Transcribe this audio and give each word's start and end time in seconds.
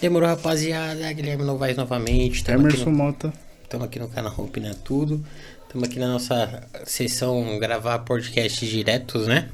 Demorou, 0.00 0.28
rapaziada. 0.30 1.12
Guilherme 1.12 1.44
Novaes 1.44 1.76
novamente. 1.76 2.42
Tamo 2.42 2.66
aqui, 2.66 2.74
Emerson 2.74 2.90
no, 2.90 2.96
Mota. 2.96 3.32
tamo 3.68 3.84
aqui 3.84 3.98
no 3.98 4.08
canal 4.08 4.34
Opina 4.38 4.74
Tudo. 4.74 5.22
Estamos 5.62 5.86
aqui 5.86 5.98
na 5.98 6.08
nossa 6.08 6.62
sessão 6.86 7.58
gravar 7.58 7.98
podcasts 8.00 8.66
diretos, 8.66 9.26
né? 9.26 9.50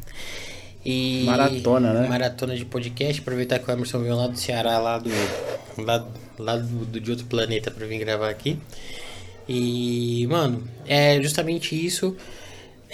E 0.85 1.25
Maratona, 1.27 1.93
né? 1.93 2.09
Maratona 2.09 2.55
de 2.55 2.65
podcast. 2.65 3.21
Aproveitar 3.21 3.59
que 3.59 3.69
o 3.69 3.73
Emerson 3.73 3.99
veio 3.99 4.15
lá 4.15 4.29
do 4.29 4.39
Ceará, 4.39 4.79
lá 4.79 4.99
do. 4.99 5.11
lá, 5.79 6.07
lá 6.39 6.57
do, 6.57 7.01
de 7.01 7.11
outro 7.11 7.27
planeta 7.27 7.73
pra 7.73 7.85
vir 7.85 7.99
gravar 7.99 8.31
aqui. 8.31 8.57
E, 9.49 10.29
mano, 10.29 10.63
é 10.87 11.21
justamente 11.21 11.75
isso. 11.75 12.17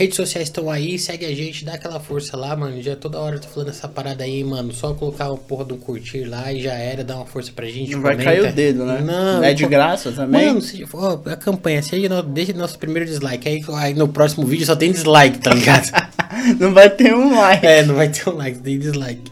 Redes 0.03 0.17
sociais 0.17 0.49
estão 0.49 0.69
aí, 0.69 0.99
segue 0.99 1.25
a 1.25 1.33
gente, 1.33 1.65
dá 1.65 1.75
aquela 1.75 2.01
força 2.01 2.37
lá, 2.37 2.57
mano. 2.57 2.83
Já 2.83 2.97
toda 2.97 3.21
hora 3.21 3.37
eu 3.37 3.41
tô 3.41 3.47
falando 3.47 3.69
essa 3.69 3.87
parada 3.87 4.25
aí, 4.25 4.43
mano. 4.43 4.73
Só 4.73 4.93
colocar 4.95 5.29
uma 5.29 5.39
porra 5.39 5.65
do 5.65 5.77
curtir 5.77 6.25
lá 6.25 6.53
e 6.53 6.61
já 6.61 6.73
era, 6.73 7.05
dá 7.05 7.15
uma 7.15 7.25
força 7.25 7.53
pra 7.55 7.67
gente. 7.67 7.93
Não 7.93 8.01
vai 8.01 8.17
comenta. 8.17 8.31
cair 8.33 8.51
o 8.51 8.53
dedo, 8.53 8.85
né? 8.85 9.01
Não, 9.01 9.45
É 9.45 9.55
de 9.55 9.65
graça 9.65 10.11
também? 10.11 10.49
Mano, 10.49 10.61
se, 10.61 10.85
ó, 10.93 11.21
a 11.25 11.37
campanha, 11.37 11.81
seja 11.83 12.21
deixa 12.25 12.53
nosso 12.53 12.81
primeiro 12.81 13.09
dislike. 13.09 13.49
Aí, 13.49 13.65
aí 13.77 13.95
no 13.95 14.09
próximo 14.09 14.45
vídeo 14.45 14.67
só 14.67 14.75
tem 14.75 14.91
dislike, 14.91 15.39
tá 15.39 15.55
ligado? 15.55 15.89
Não 16.59 16.75
vai 16.75 16.91
ter 16.91 17.15
um 17.15 17.39
like. 17.39 17.65
É, 17.65 17.85
não 17.85 17.95
vai 17.95 18.09
ter 18.09 18.29
um 18.29 18.35
like, 18.35 18.59
tem 18.59 18.79
dislike. 18.79 19.31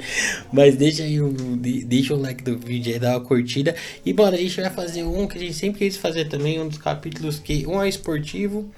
Mas 0.52 0.76
deixa 0.76 1.02
aí 1.02 1.18
deixa 1.84 2.14
o 2.14 2.20
like 2.20 2.44
do 2.44 2.56
vídeo 2.58 2.92
aí, 2.92 2.98
dá 2.98 3.12
uma 3.12 3.20
curtida. 3.20 3.74
E, 4.04 4.12
mano, 4.12 4.36
a 4.36 4.38
gente 4.38 4.60
vai 4.60 4.70
fazer 4.70 5.02
um 5.02 5.26
que 5.26 5.38
a 5.38 5.40
gente 5.40 5.54
sempre 5.54 5.78
quis 5.80 5.96
fazer 5.96 6.26
também, 6.26 6.60
um 6.60 6.68
dos 6.68 6.78
capítulos 6.78 7.38
que 7.38 7.66
um 7.66 7.82
é 7.82 7.88
esportivo, 7.88 8.70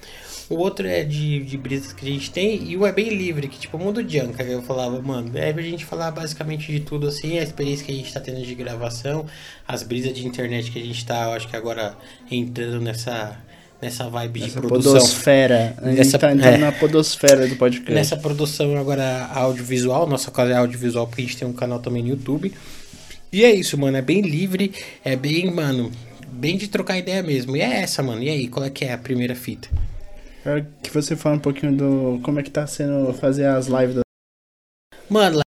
o 0.49 0.55
outro 0.55 0.87
é 0.87 1.03
de, 1.03 1.39
de 1.43 1.57
brisas 1.57 1.93
que 1.93 2.05
a 2.05 2.09
gente 2.11 2.29
tem, 2.31 2.63
e 2.69 2.77
um 2.77 2.85
é 2.85 2.91
bem 2.91 3.09
livre, 3.09 3.47
que 3.47 3.57
tipo, 3.59 3.77
mundo 3.77 4.03
de 4.03 4.19
anca, 4.19 4.43
que 4.43 4.51
eu 4.51 4.61
falava, 4.61 5.01
mano, 5.01 5.31
é 5.35 5.51
pra 5.53 5.61
gente 5.61 5.85
falar 5.85 6.11
basicamente 6.11 6.71
de 6.71 6.79
tudo 6.81 7.07
assim, 7.07 7.39
a 7.39 7.43
experiência 7.43 7.85
que 7.85 7.91
a 7.91 7.95
gente 7.95 8.13
tá 8.13 8.19
tendo 8.19 8.41
de 8.41 8.53
gravação, 8.55 9.25
as 9.67 9.83
brisas 9.83 10.13
de 10.13 10.25
internet 10.27 10.69
que 10.71 10.79
a 10.79 10.85
gente 10.85 11.05
tá, 11.05 11.23
eu 11.25 11.33
acho 11.33 11.47
que 11.47 11.55
agora 11.55 11.95
entrando 12.29 12.81
nessa, 12.81 13.37
nessa 13.81 14.09
vibe 14.09 14.41
de 14.41 14.45
Essa 14.47 14.61
produção. 14.61 14.93
podosfera. 14.93 15.75
A 15.81 15.89
gente 15.89 16.01
Essa- 16.01 16.19
tá 16.19 16.31
entrando 16.33 16.55
é. 16.55 16.57
na 16.57 16.71
podosfera 16.71 17.47
do 17.47 17.55
podcast. 17.55 17.93
Nessa 17.93 18.17
produção 18.17 18.77
agora 18.77 19.27
audiovisual, 19.33 20.07
nossa 20.07 20.29
casa 20.31 20.51
é 20.51 20.57
audiovisual 20.57 21.07
porque 21.07 21.21
a 21.21 21.25
gente 21.25 21.37
tem 21.37 21.47
um 21.47 21.53
canal 21.53 21.79
também 21.79 22.03
no 22.03 22.09
YouTube. 22.09 22.53
E 23.31 23.43
é 23.43 23.51
isso, 23.53 23.77
mano, 23.77 23.97
é 23.97 24.01
bem 24.01 24.21
livre, 24.21 24.71
é 25.03 25.15
bem, 25.15 25.49
mano, 25.51 25.91
bem 26.31 26.55
de 26.55 26.67
trocar 26.67 26.97
ideia 26.97 27.23
mesmo. 27.23 27.55
E 27.57 27.61
é 27.61 27.81
essa, 27.81 28.03
mano. 28.03 28.21
E 28.21 28.29
aí, 28.29 28.47
qual 28.47 28.63
é 28.65 28.69
que 28.69 28.85
é 28.85 28.93
a 28.93 28.97
primeira 28.97 29.33
fita? 29.33 29.69
Quero 30.43 30.65
que 30.83 30.89
você 30.89 31.15
fale 31.15 31.37
um 31.37 31.39
pouquinho 31.39 31.75
do 31.75 32.19
como 32.21 32.39
é 32.39 32.43
que 32.43 32.51
tá 32.51 32.67
sendo 32.67 33.13
fazer 33.13 33.45
as 33.45 33.67
lives 33.67 33.95
da... 33.95 34.01
Mano, 35.09 35.39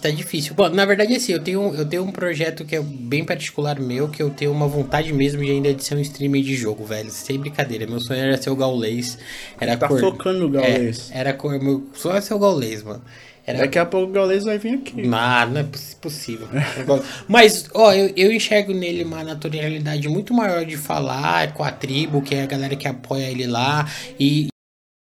tá 0.00 0.10
difícil. 0.10 0.54
Bom, 0.54 0.70
na 0.70 0.86
verdade, 0.86 1.14
assim, 1.14 1.32
eu 1.32 1.42
tenho, 1.42 1.74
eu 1.74 1.86
tenho 1.86 2.02
um 2.02 2.10
projeto 2.10 2.64
que 2.64 2.74
é 2.74 2.80
bem 2.80 3.24
particular 3.24 3.78
meu, 3.78 4.08
que 4.08 4.22
eu 4.22 4.30
tenho 4.30 4.50
uma 4.50 4.66
vontade 4.66 5.12
mesmo 5.12 5.44
de 5.44 5.50
ainda 5.50 5.74
de 5.74 5.84
ser 5.84 5.96
um 5.96 6.00
streamer 6.00 6.42
de 6.42 6.54
jogo, 6.54 6.84
velho. 6.84 7.10
Sem 7.10 7.38
brincadeira. 7.38 7.86
Meu 7.86 8.00
sonho 8.00 8.20
era 8.20 8.40
ser 8.40 8.48
o 8.50 8.56
Gaulês. 8.56 9.18
Era 9.60 9.76
Tá 9.76 9.86
cor... 9.86 10.00
focando 10.00 10.40
no 10.40 10.48
Gaules. 10.50 11.10
É, 11.10 11.18
era 11.18 11.34
cor... 11.34 11.58
Meu 11.62 11.86
sonho 11.92 12.12
era 12.12 12.22
ser 12.22 12.34
o 12.34 12.38
Gaulês, 12.38 12.82
mano. 12.82 13.02
Era 13.48 13.60
Daqui 13.60 13.78
a 13.78 13.86
pouco 13.86 14.10
o 14.10 14.12
Gaules 14.12 14.44
vai 14.44 14.58
vir 14.58 14.74
aqui. 14.74 15.00
Não, 15.06 15.48
não 15.48 15.60
é 15.60 15.64
poss- 15.64 15.94
possível. 15.94 16.46
Mas, 17.26 17.66
ó, 17.72 17.94
eu, 17.94 18.12
eu 18.14 18.30
enxergo 18.30 18.74
nele 18.74 19.04
uma 19.04 19.24
naturalidade 19.24 20.06
muito 20.06 20.34
maior 20.34 20.66
de 20.66 20.76
falar 20.76 21.54
com 21.54 21.64
a 21.64 21.72
tribo, 21.72 22.20
que 22.20 22.34
é 22.34 22.42
a 22.42 22.46
galera 22.46 22.76
que 22.76 22.86
apoia 22.86 23.24
ele 23.24 23.46
lá. 23.46 23.90
E 24.20 24.48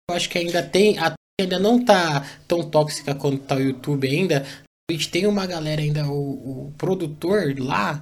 eu 0.09 0.15
acho 0.15 0.29
que 0.29 0.37
ainda 0.37 0.63
tem. 0.63 0.97
A 0.97 1.13
ainda 1.41 1.59
não 1.59 1.83
tá 1.83 2.25
tão 2.47 2.63
tóxica 2.63 3.13
quanto 3.13 3.39
tá 3.39 3.55
o 3.55 3.59
YouTube 3.59 4.07
ainda. 4.07 4.45
A 4.89 4.93
gente 4.93 5.09
tem 5.09 5.27
uma 5.27 5.45
galera 5.45 5.81
ainda, 5.81 6.07
o, 6.07 6.67
o 6.67 6.73
produtor 6.77 7.53
lá. 7.59 8.01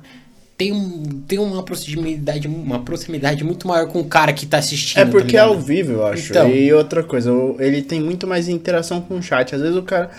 Tem, 0.55 0.71
um, 0.71 1.21
tem 1.27 1.39
uma 1.39 1.63
proximidade, 1.63 2.47
uma 2.47 2.81
proximidade 2.83 3.43
muito 3.43 3.67
maior 3.67 3.87
com 3.87 3.99
o 3.99 4.05
cara 4.05 4.31
que 4.31 4.45
tá 4.45 4.59
assistindo. 4.59 4.99
É 4.99 5.05
tá 5.05 5.11
porque 5.11 5.35
é 5.35 5.41
ligado? 5.41 5.53
ao 5.53 5.59
vivo, 5.59 5.93
eu 5.93 6.05
acho. 6.05 6.29
Então. 6.31 6.49
E 6.49 6.71
outra 6.71 7.03
coisa, 7.03 7.31
ele 7.59 7.81
tem 7.81 7.99
muito 7.99 8.27
mais 8.27 8.47
interação 8.47 9.01
com 9.01 9.17
o 9.17 9.23
chat. 9.23 9.55
Às 9.55 9.61
vezes 9.61 9.75
o 9.75 9.81
cara. 9.81 10.11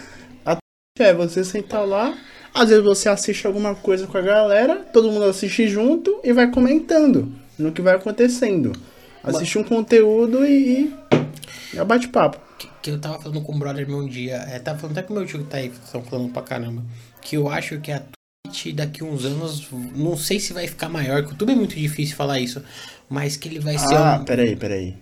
É 0.98 1.12
você 1.12 1.44
sentar 1.44 1.86
lá, 1.86 2.16
às 2.54 2.70
vezes 2.70 2.82
você 2.82 3.08
assiste 3.08 3.46
alguma 3.46 3.74
coisa 3.74 4.06
com 4.06 4.16
a 4.16 4.22
galera, 4.22 4.76
todo 4.92 5.10
mundo 5.10 5.24
assiste 5.24 5.68
junto 5.68 6.18
e 6.24 6.32
vai 6.32 6.50
comentando 6.50 7.30
no 7.58 7.70
que 7.70 7.82
vai 7.82 7.94
acontecendo. 7.96 8.72
Assiste 9.22 9.58
um 9.58 9.64
conteúdo 9.64 10.44
e. 10.46 10.92
e 11.74 11.78
é 11.78 11.84
bate-papo. 11.84 12.38
que, 12.58 12.68
que 12.82 12.90
eu 12.90 12.98
tava 12.98 13.20
falando 13.20 13.42
com 13.42 13.52
um 13.52 13.58
brother 13.58 13.86
meu 13.86 13.98
um 13.98 14.06
dia, 14.08 14.36
é, 14.48 14.58
tava 14.58 14.78
falando 14.78 14.96
até 14.96 15.06
com 15.06 15.12
o 15.12 15.16
meu 15.16 15.26
tio 15.26 15.40
que 15.40 15.50
tá 15.50 15.58
aí, 15.58 15.66
estão 15.84 16.02
falando 16.02 16.32
pra 16.32 16.42
caramba, 16.42 16.82
que 17.20 17.36
eu 17.36 17.48
acho 17.50 17.78
que 17.80 17.92
a 17.92 18.00
Twitch 18.44 18.74
daqui 18.74 19.04
uns 19.04 19.24
anos, 19.24 19.66
não 19.94 20.16
sei 20.16 20.40
se 20.40 20.52
vai 20.52 20.66
ficar 20.66 20.88
maior, 20.88 21.22
que 21.22 21.28
o 21.28 21.32
YouTube 21.32 21.52
é 21.52 21.56
muito 21.56 21.76
difícil 21.76 22.16
falar 22.16 22.38
isso, 22.40 22.62
mas 23.08 23.36
que 23.36 23.48
ele 23.48 23.58
vai 23.58 23.76
ser 23.76 23.94
Ah, 23.94 24.18
um... 24.20 24.24
peraí, 24.24 24.56
peraí. 24.56 24.94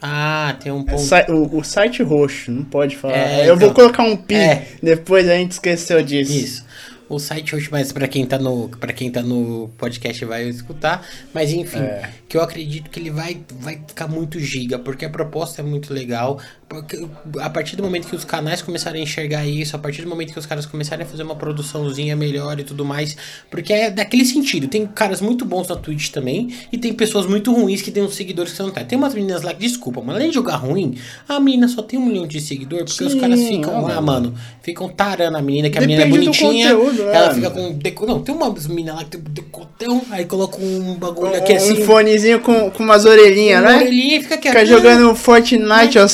Ah, 0.00 0.56
tem 0.62 0.70
um 0.70 0.82
ponto... 0.84 1.00
Sai- 1.02 1.26
o, 1.28 1.56
o 1.58 1.64
site 1.64 2.02
roxo, 2.02 2.50
não 2.52 2.64
pode 2.64 2.96
falar. 2.96 3.16
É, 3.16 3.42
eu 3.50 3.56
vou 3.56 3.68
então. 3.70 3.74
colocar 3.74 4.02
um 4.04 4.16
pi, 4.16 4.34
É. 4.34 4.66
depois 4.82 5.28
a 5.28 5.34
gente 5.34 5.52
esqueceu 5.52 6.02
disso. 6.02 6.32
Isso. 6.32 6.68
O 7.08 7.18
site 7.18 7.56
hoje, 7.56 7.68
mas 7.72 7.90
pra 7.90 8.06
quem 8.06 8.26
tá 8.26 8.38
no, 8.38 8.68
para 8.68 8.92
quem 8.92 9.10
tá 9.10 9.22
no 9.22 9.70
podcast 9.78 10.22
vai 10.26 10.46
escutar, 10.46 11.06
mas 11.32 11.50
enfim, 11.52 11.78
É. 11.78 12.10
que 12.28 12.36
eu 12.36 12.42
acredito 12.42 12.90
que 12.90 13.00
ele 13.00 13.10
vai 13.10 13.40
vai 13.60 13.80
ficar 13.88 14.06
muito 14.06 14.38
giga, 14.38 14.78
porque 14.78 15.06
a 15.06 15.08
proposta 15.08 15.62
é 15.62 15.64
muito 15.64 15.92
legal, 15.94 16.38
a 17.40 17.48
partir 17.48 17.76
do 17.76 17.82
momento 17.82 18.06
que 18.06 18.14
os 18.14 18.24
canais 18.24 18.60
começarem 18.60 19.00
a 19.00 19.04
enxergar 19.04 19.46
isso, 19.46 19.74
a 19.74 19.78
partir 19.78 20.02
do 20.02 20.08
momento 20.08 20.34
que 20.34 20.38
os 20.38 20.44
caras 20.44 20.66
começarem 20.66 21.04
a 21.04 21.08
fazer 21.08 21.22
uma 21.22 21.34
produçãozinha 21.34 22.14
melhor 22.14 22.60
e 22.60 22.64
tudo 22.64 22.84
mais, 22.84 23.16
porque 23.50 23.72
é 23.72 23.90
daquele 23.90 24.24
sentido, 24.24 24.68
tem 24.68 24.86
caras 24.86 25.22
muito 25.22 25.46
bons 25.46 25.66
na 25.68 25.76
Twitch 25.76 26.10
também 26.10 26.52
e 26.70 26.76
tem 26.76 26.92
pessoas 26.92 27.26
muito 27.26 27.52
ruins 27.54 27.80
que 27.80 27.90
tem 27.90 28.02
uns 28.02 28.14
seguidores 28.14 28.52
que 28.52 28.58
você 28.58 28.62
não 28.62 28.70
tá. 28.70 28.84
Tem 28.84 28.98
umas 28.98 29.14
meninas 29.14 29.42
lá 29.42 29.54
que 29.54 29.60
desculpa, 29.60 30.02
mas 30.04 30.16
além 30.16 30.28
de 30.28 30.34
jogar 30.34 30.56
ruim, 30.56 30.98
a 31.26 31.40
menina 31.40 31.68
só 31.68 31.80
tem 31.80 31.98
um 31.98 32.04
milhão 32.04 32.26
de 32.26 32.38
seguidores 32.40 32.92
porque 32.92 33.04
os 33.04 33.12
Sim, 33.12 33.20
caras 33.20 33.40
ficam 33.40 33.76
ah, 33.78 33.80
lá, 33.80 34.00
mano, 34.02 34.34
ficam 34.62 34.90
tarando 34.90 35.38
a 35.38 35.42
menina, 35.42 35.70
que 35.70 35.78
a 35.78 35.80
menina 35.80 36.02
é 36.02 36.06
bonitinha, 36.06 36.74
conteúdo, 36.74 37.04
né, 37.04 37.16
ela 37.16 37.30
amigo? 37.30 37.46
fica 37.46 37.50
com 37.50 37.72
deco... 37.72 38.06
Não, 38.06 38.20
tem 38.20 38.34
umas 38.34 38.66
meninas 38.66 38.96
lá 38.96 39.04
que 39.04 39.16
tem 39.16 39.20
um 39.20 39.32
decotão, 39.32 40.02
aí 40.10 40.26
coloca 40.26 40.58
um 40.60 40.94
bagulho 40.96 41.32
Um, 41.32 41.36
aqui 41.36 41.54
assim. 41.54 41.82
um 41.82 41.86
fonezinho 41.86 42.40
com, 42.40 42.70
com 42.70 42.82
umas 42.82 43.06
orelhinhas, 43.06 43.62
uma 43.62 43.70
né? 43.70 43.76
orelhinha 43.76 44.16
e 44.18 44.22
fica 44.22 44.34
aqui. 44.34 44.48
Fica 44.48 44.66
jogando 44.66 45.14
Fortnite 45.14 45.98
ou 45.98 46.08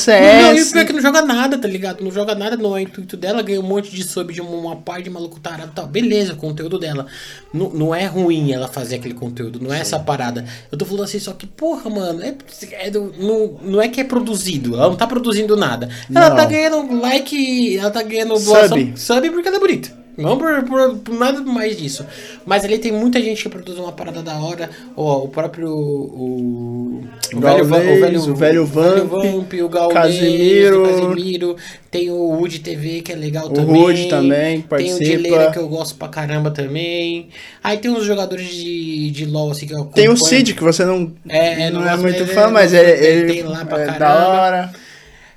Não, 0.44 0.54
e 0.56 0.62
o 0.62 0.66
pior 0.70 0.80
é 0.80 0.84
que 0.84 0.92
não 0.92 1.00
joga 1.00 1.22
nada, 1.22 1.58
tá 1.58 1.66
ligado? 1.68 2.02
Não 2.02 2.10
joga 2.10 2.34
nada, 2.34 2.56
não 2.56 2.76
é 2.76 2.82
intuito 2.82 3.16
dela, 3.16 3.42
ganha 3.42 3.60
um 3.60 3.64
monte 3.64 3.90
de 3.90 4.02
sub 4.04 4.32
de 4.32 4.40
uma, 4.40 4.76
par 4.76 5.02
de 5.02 5.10
maluco 5.10 5.40
tarado 5.40 5.70
e 5.72 5.74
tal. 5.74 5.86
Beleza, 5.86 6.32
o 6.34 6.36
conteúdo 6.36 6.78
dela. 6.78 7.06
Não, 7.52 7.70
não 7.70 7.94
é 7.94 8.06
ruim 8.06 8.52
ela 8.52 8.68
fazer 8.68 8.96
aquele 8.96 9.14
conteúdo, 9.14 9.60
não 9.60 9.72
é 9.72 9.80
essa 9.80 9.98
parada. 9.98 10.44
Eu 10.70 10.78
tô 10.78 10.84
falando 10.84 11.04
assim, 11.04 11.18
só 11.18 11.32
que, 11.32 11.46
porra, 11.46 11.88
mano, 11.90 12.22
é, 12.22 12.34
é 12.72 12.90
do- 12.90 13.12
não, 13.18 13.58
não 13.62 13.82
é 13.82 13.88
que 13.88 14.00
é 14.00 14.04
produzido, 14.04 14.74
ela 14.74 14.88
não 14.88 14.96
tá 14.96 15.06
produzindo 15.06 15.56
nada. 15.56 15.88
Ela 16.14 16.30
Não. 16.30 16.36
tá 16.36 16.44
ganhando 16.44 17.00
like, 17.00 17.76
ela 17.78 17.90
tá 17.90 18.02
ganhando 18.02 18.36
Sub. 18.38 18.44
doação, 18.46 18.92
sub 18.96 19.30
porque 19.30 19.48
ela 19.48 19.56
é 19.56 19.60
bonita. 19.60 20.03
Não 20.16 20.38
por, 20.38 20.62
por- 20.64 20.96
por 20.98 21.14
nada 21.18 21.40
mais 21.42 21.76
disso. 21.76 22.06
Mas 22.46 22.64
ali 22.64 22.78
tem 22.78 22.92
muita 22.92 23.20
gente 23.20 23.42
que 23.42 23.48
produz 23.48 23.78
uma 23.78 23.92
parada 23.92 24.22
da 24.22 24.36
hora. 24.38 24.70
Ó, 24.96 25.24
o 25.24 25.28
próprio. 25.28 25.68
O, 25.70 27.02
o 27.34 27.40
Gaulês, 27.40 28.26
o 28.26 28.34
velho 28.34 28.64
Vamp, 28.66 29.52
o 29.62 29.68
Gaulês, 29.68 29.92
Casimiro. 29.94 30.82
o 30.82 30.86
Casimiro. 31.14 31.56
Tem 31.90 32.10
o 32.10 32.16
Wood 32.16 32.58
TV, 32.60 33.02
que 33.02 33.12
é 33.12 33.16
legal 33.16 33.46
O 33.46 33.50
também. 33.50 33.74
Wood 33.82 34.08
também 34.08 34.56
Tem 34.56 34.58
o 34.60 34.62
participa. 34.68 35.04
Dileira, 35.04 35.50
que 35.50 35.58
eu 35.58 35.68
gosto 35.68 35.94
pra 35.96 36.08
caramba 36.08 36.50
também. 36.50 37.28
Aí 37.62 37.78
tem 37.78 37.90
uns 37.90 38.04
jogadores 38.04 38.46
de, 38.48 39.10
de 39.10 39.24
LoL, 39.26 39.50
assim, 39.50 39.66
que 39.66 39.74
eu 39.74 39.84
Tem 39.86 40.08
o. 40.08 40.16
Cid, 40.16 40.54
que 40.54 40.62
você 40.62 40.84
não 40.84 41.12
É, 41.28 41.70
não, 41.70 41.80
não 41.82 41.88
é 41.88 41.96
muito 41.96 42.20
mas 42.20 42.30
fã, 42.32 42.48
mas 42.50 42.72
ele 42.72 42.90
ele, 42.90 43.06
ele 43.06 43.32
tem 43.34 43.42
lá 43.42 43.64
pra 43.64 43.80
é 43.82 43.86
caramba. 43.86 43.98
da 43.98 44.28
hora. 44.28 44.72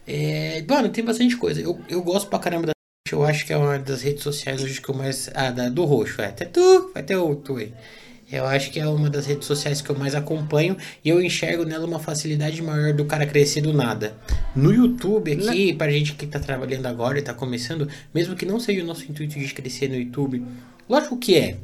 É, 0.08 0.64
mano, 0.68 0.90
tem 0.90 1.04
bastante 1.04 1.36
coisa. 1.36 1.60
Eu, 1.62 1.78
eu 1.90 2.02
gosto 2.02 2.30
pra 2.30 2.40
caramba 2.40 2.68
da 2.68 2.72
eu 3.14 3.24
acho 3.24 3.46
que 3.46 3.54
é 3.54 3.58
uma 3.58 3.78
das 3.80 4.02
redes 4.02 4.24
sociais 4.24 4.64
hoje 4.64 4.82
que 4.82 4.90
eu 4.90 4.96
mais. 4.96 5.30
Ah, 5.34 5.52
da, 5.52 5.70
do 5.70 5.86
roxo, 5.86 6.22
é. 6.22 6.28
Até 6.28 6.46
tu, 6.46 6.92
vai 6.94 7.04
ter 7.04 7.16
o 7.16 7.36
tu 7.36 7.58
aí. 7.58 7.74
Eu 8.30 8.46
acho 8.46 8.72
que 8.72 8.80
é 8.80 8.86
uma 8.86 9.10
das 9.10 9.26
redes 9.26 9.48
sociais 9.48 9.82
que 9.82 9.90
eu 9.90 9.98
mais 9.98 10.14
acompanho 10.14 10.76
e 11.04 11.08
eu 11.08 11.22
enxergo 11.22 11.64
nela 11.64 11.86
uma 11.86 11.98
facilidade 11.98 12.62
maior 12.62 12.94
do 12.94 13.06
cara 13.06 13.26
crescer 13.26 13.62
do 13.62 13.72
nada. 13.72 14.18
No 14.54 14.74
YouTube 14.74 15.32
aqui, 15.32 15.74
pra 15.74 15.90
gente 15.90 16.14
que 16.14 16.28
tá 16.28 16.38
trabalhando 16.38 16.88
agora 16.88 17.18
e 17.18 17.22
tá 17.22 17.34
começando, 17.34 17.88
mesmo 18.14 18.36
que 18.36 18.46
não 18.46 18.60
seja 18.60 18.84
o 18.84 18.86
nosso 18.86 19.10
intuito 19.10 19.40
de 19.40 19.54
crescer 19.54 19.88
no 19.88 19.96
YouTube, 19.96 20.44
lógico 20.90 21.18
que 21.18 21.38
é. 21.38 21.58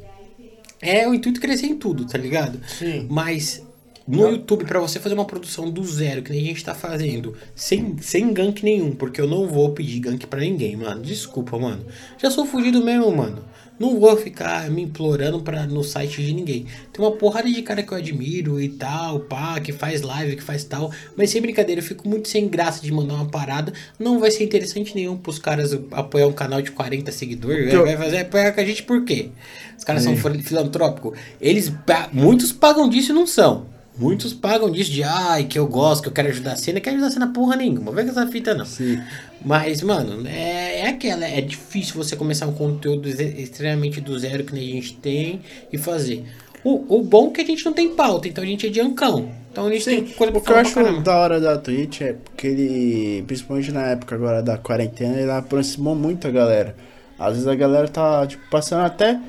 É 0.81 1.07
o 1.07 1.13
intuito 1.13 1.41
crescer 1.41 1.65
em 1.65 1.75
tudo, 1.75 2.05
tá 2.05 2.17
ligado? 2.17 2.59
Sim. 2.65 3.07
Mas 3.09 3.61
No 4.05 4.29
YouTube, 4.29 4.65
pra 4.65 4.79
você 4.79 4.99
fazer 4.99 5.15
uma 5.15 5.25
produção 5.25 5.71
do 5.71 5.83
zero, 5.85 6.21
que 6.21 6.31
nem 6.31 6.41
a 6.41 6.45
gente 6.47 6.63
tá 6.63 6.75
fazendo, 6.75 7.35
sem, 7.55 7.97
sem 7.99 8.33
gank 8.33 8.61
nenhum, 8.63 8.91
porque 8.91 9.21
eu 9.21 9.27
não 9.27 9.47
vou 9.47 9.71
pedir 9.71 9.99
gank 9.99 10.27
pra 10.27 10.41
ninguém, 10.41 10.75
mano. 10.75 11.01
Desculpa, 11.01 11.57
mano. 11.57 11.85
Já 12.21 12.29
sou 12.29 12.45
fugido 12.45 12.83
mesmo, 12.83 13.15
mano. 13.15 13.45
Não 13.79 13.99
vou 13.99 14.15
ficar 14.15 14.69
me 14.69 14.83
implorando 14.83 15.41
pra, 15.41 15.65
no 15.65 15.83
site 15.83 16.23
de 16.23 16.33
ninguém. 16.33 16.65
Tem 16.91 17.03
uma 17.03 17.11
porrada 17.13 17.49
de 17.49 17.61
cara 17.61 17.81
que 17.81 17.91
eu 17.91 17.97
admiro 17.97 18.61
e 18.61 18.69
tal, 18.69 19.21
pá, 19.21 19.59
que 19.59 19.73
faz 19.73 20.01
live, 20.01 20.35
que 20.35 20.43
faz 20.43 20.63
tal. 20.63 20.91
Mas 21.17 21.31
sem 21.31 21.41
brincadeira, 21.41 21.81
eu 21.81 21.85
fico 21.85 22.07
muito 22.07 22.27
sem 22.27 22.47
graça 22.47 22.83
de 22.83 22.91
mandar 22.91 23.15
uma 23.15 23.25
parada. 23.29 23.73
Não 23.97 24.19
vai 24.19 24.29
ser 24.29 24.43
interessante 24.43 24.93
nenhum 24.93 25.17
pros 25.17 25.39
caras 25.39 25.73
apoiar 25.91 26.27
um 26.27 26.33
canal 26.33 26.61
de 26.61 26.71
40 26.71 27.11
seguidores. 27.11 27.73
Vai 27.73 27.97
fazer 27.97 28.19
apoiar 28.19 28.51
com 28.51 28.61
a 28.61 28.65
gente 28.65 28.83
por 28.83 29.03
quê? 29.05 29.29
Os 29.77 29.83
caras 29.83 30.03
são 30.03 30.15
filantrópicos. 30.15 31.17
Eles, 31.41 31.73
muitos 32.11 32.51
pagam 32.51 32.87
disso 32.87 33.11
e 33.11 33.15
não 33.15 33.25
são. 33.25 33.72
Muitos 33.95 34.33
pagam 34.33 34.71
disso 34.71 34.91
de 34.91 35.03
ai, 35.03 35.43
que 35.43 35.57
eu 35.57 35.67
gosto, 35.67 36.01
que 36.03 36.09
eu 36.09 36.13
quero 36.13 36.29
ajudar 36.29 36.53
a 36.53 36.55
cena, 36.55 36.79
quer 36.79 36.91
ajudar 36.91 37.07
a 37.07 37.11
cena 37.11 37.27
porra 37.27 37.55
nenhuma. 37.55 37.91
Vai 37.91 38.03
com 38.03 38.09
essa 38.09 38.25
fita 38.27 38.53
não. 38.55 38.65
Sim. 38.65 38.99
Mas, 39.45 39.81
mano, 39.83 40.27
é, 40.27 40.79
é 40.79 40.87
aquela, 40.87 41.25
é 41.25 41.41
difícil 41.41 41.95
você 41.95 42.15
começar 42.15 42.47
um 42.47 42.53
conteúdo 42.53 43.07
extremamente 43.07 44.01
do 44.01 44.17
zero 44.17 44.43
que 44.43 44.53
nem 44.53 44.71
a 44.71 44.73
gente 44.75 44.95
tem 44.95 45.41
e 45.71 45.77
fazer. 45.77 46.25
O, 46.63 46.97
o 46.97 47.03
bom 47.03 47.27
é 47.27 47.31
que 47.31 47.41
a 47.41 47.45
gente 47.45 47.63
não 47.65 47.73
tem 47.73 47.93
pauta, 47.93 48.27
então 48.27 48.43
a 48.43 48.47
gente 48.47 48.65
é 48.65 48.69
de 48.69 48.79
ancão. 48.79 49.29
Então 49.51 49.67
a 49.67 49.71
gente 49.71 49.83
Sim, 49.83 50.03
tem 50.03 50.13
coisa 50.13 50.31
pra 50.31 50.41
o 50.41 50.43
que 50.43 50.51
eu 50.51 50.57
acho 50.57 50.73
caramba. 50.73 51.01
da 51.01 51.17
hora 51.17 51.39
da 51.39 51.57
Twitch 51.57 52.01
é 52.01 52.13
porque 52.13 52.47
ele, 52.47 53.23
principalmente 53.27 53.71
na 53.71 53.87
época 53.87 54.15
agora 54.15 54.41
da 54.41 54.57
quarentena, 54.57 55.19
ele 55.19 55.29
aproximou 55.29 55.93
muito 55.93 56.27
a 56.27 56.31
galera. 56.31 56.75
Às 57.19 57.33
vezes 57.33 57.47
a 57.47 57.53
galera 57.53 57.87
tá, 57.87 58.25
tipo, 58.25 58.49
passando 58.49 58.83
até 58.85 59.19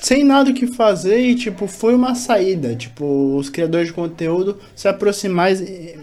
sem 0.00 0.24
nada 0.24 0.50
o 0.50 0.54
que 0.54 0.66
fazer 0.66 1.18
e, 1.20 1.34
tipo, 1.34 1.66
foi 1.66 1.94
uma 1.94 2.14
saída. 2.14 2.74
Tipo, 2.74 3.36
os 3.36 3.48
criadores 3.48 3.88
de 3.88 3.94
conteúdo 3.94 4.58
se 4.74 4.88
aproximar 4.88 5.50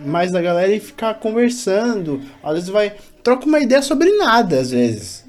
mais, 0.05 0.31
da 0.31 0.41
galera 0.41 0.73
e 0.73 0.79
ficar 0.79 1.13
conversando. 1.15 2.21
Às 2.43 2.53
vezes 2.53 2.69
vai. 2.69 2.93
Troca 3.23 3.45
uma 3.45 3.59
ideia 3.59 3.81
sobre 3.81 4.11
nada, 4.17 4.59
às 4.59 4.71
vezes. 4.71 5.23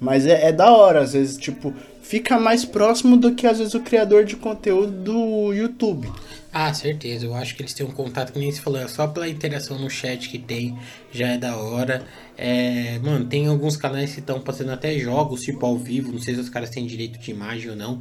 Mas 0.00 0.26
é, 0.26 0.48
é 0.48 0.52
da 0.52 0.70
hora, 0.70 1.00
às 1.00 1.12
vezes, 1.12 1.36
tipo, 1.36 1.72
fica 2.02 2.38
mais 2.38 2.64
próximo 2.64 3.16
do 3.16 3.34
que 3.34 3.46
às 3.46 3.58
vezes 3.58 3.74
o 3.74 3.80
criador 3.80 4.24
de 4.24 4.36
conteúdo 4.36 4.92
do 4.92 5.52
YouTube. 5.52 6.10
Ah, 6.54 6.72
certeza. 6.74 7.24
Eu 7.24 7.34
acho 7.34 7.56
que 7.56 7.62
eles 7.62 7.72
têm 7.72 7.86
um 7.86 7.90
contato 7.90 8.32
que 8.32 8.38
nem 8.38 8.52
se 8.52 8.60
falou. 8.60 8.78
É 8.78 8.86
só 8.86 9.06
pela 9.06 9.26
interação 9.26 9.78
no 9.78 9.88
chat 9.88 10.28
que 10.28 10.38
tem, 10.38 10.78
já 11.10 11.28
é 11.28 11.38
da 11.38 11.56
hora. 11.56 12.02
É, 12.36 12.98
mano, 12.98 13.24
tem 13.24 13.46
alguns 13.46 13.76
canais 13.76 14.12
que 14.12 14.20
estão 14.20 14.38
passando 14.38 14.70
até 14.70 14.98
jogos, 14.98 15.42
tipo 15.42 15.64
ao 15.64 15.78
vivo. 15.78 16.12
Não 16.12 16.18
sei 16.18 16.34
se 16.34 16.40
os 16.40 16.50
caras 16.50 16.68
têm 16.68 16.86
direito 16.86 17.18
de 17.18 17.30
imagem 17.30 17.70
ou 17.70 17.76
não. 17.76 18.00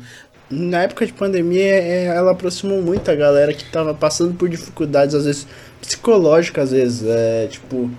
Na 0.50 0.84
época 0.84 1.06
de 1.06 1.14
pandemia, 1.14 1.64
é, 1.64 2.06
ela 2.08 2.32
aproximou 2.32 2.82
muito 2.82 3.10
a 3.10 3.16
galera 3.16 3.54
que 3.54 3.64
tava 3.72 3.94
passando 3.94 4.34
por 4.34 4.50
dificuldades, 4.50 5.16
às 5.16 5.24
vezes, 5.24 5.48
psicológicas, 5.80 6.66
às 6.66 6.72
vezes. 6.72 7.04
É, 7.08 7.48
tipo, 7.48 7.90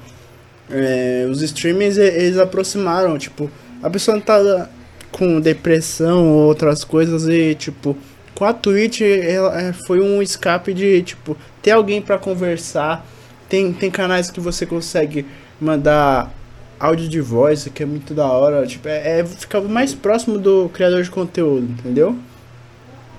é, 0.71 1.27
os 1.31 1.41
streamers, 1.41 1.97
eles 1.97 2.37
aproximaram, 2.37 3.17
tipo, 3.17 3.51
a 3.83 3.89
pessoa 3.89 4.19
não 4.19 4.23
tá 4.23 4.69
com 5.11 5.41
depressão 5.41 6.29
ou 6.29 6.47
outras 6.47 6.85
coisas 6.85 7.27
e, 7.27 7.55
tipo, 7.55 7.97
com 8.35 8.45
a 8.45 8.53
Twitch, 8.53 9.01
é, 9.03 9.73
foi 9.87 10.01
um 10.01 10.23
escape 10.23 10.73
de, 10.73 11.03
tipo, 11.03 11.37
ter 11.61 11.73
alguém 11.73 12.01
pra 12.01 12.19
conversar. 12.19 13.07
Tem, 13.49 13.73
tem 13.73 13.91
canais 13.91 14.31
que 14.31 14.41
você 14.41 14.65
consegue 14.65 15.27
mandar 15.61 16.33
áudio 16.81 17.09
de 17.09 17.21
voz, 17.21 17.69
que 17.73 17.83
é 17.83 17.87
muito 17.87 18.15
da 18.15 18.27
hora. 18.27 18.67
Tipo, 18.67 18.89
é, 18.89 19.21
é 19.21 19.25
ficar 19.25 19.61
mais 19.61 19.95
próximo 19.95 20.39
do 20.39 20.69
criador 20.71 21.03
de 21.03 21.11
conteúdo, 21.11 21.71
entendeu? 21.71 22.19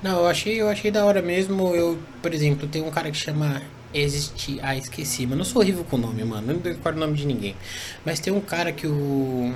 Não, 0.02 0.20
eu 0.20 0.28
achei, 0.28 0.60
eu 0.60 0.68
achei 0.68 0.92
da 0.92 1.06
hora 1.06 1.22
mesmo. 1.22 1.74
Eu, 1.76 1.98
por 2.22 2.34
exemplo, 2.34 2.68
tem 2.68 2.82
um 2.82 2.92
cara 2.92 3.10
que 3.10 3.18
chama 3.18 3.62
Existe. 3.94 4.60
Ah, 4.62 4.76
esqueci, 4.76 5.26
mano. 5.28 5.42
Eu 5.42 5.46
sou 5.46 5.62
horrível 5.62 5.84
com 5.84 5.98
o 5.98 6.00
nome, 6.00 6.24
mano. 6.24 6.54
Não 6.54 6.62
recordo 6.62 6.98
o 6.98 7.00
nome 7.00 7.16
de 7.16 7.28
ninguém. 7.28 7.56
Mas 8.04 8.20
tem 8.20 8.34
um 8.34 8.42
cara 8.42 8.72
que 8.72 8.88
o. 8.88 9.54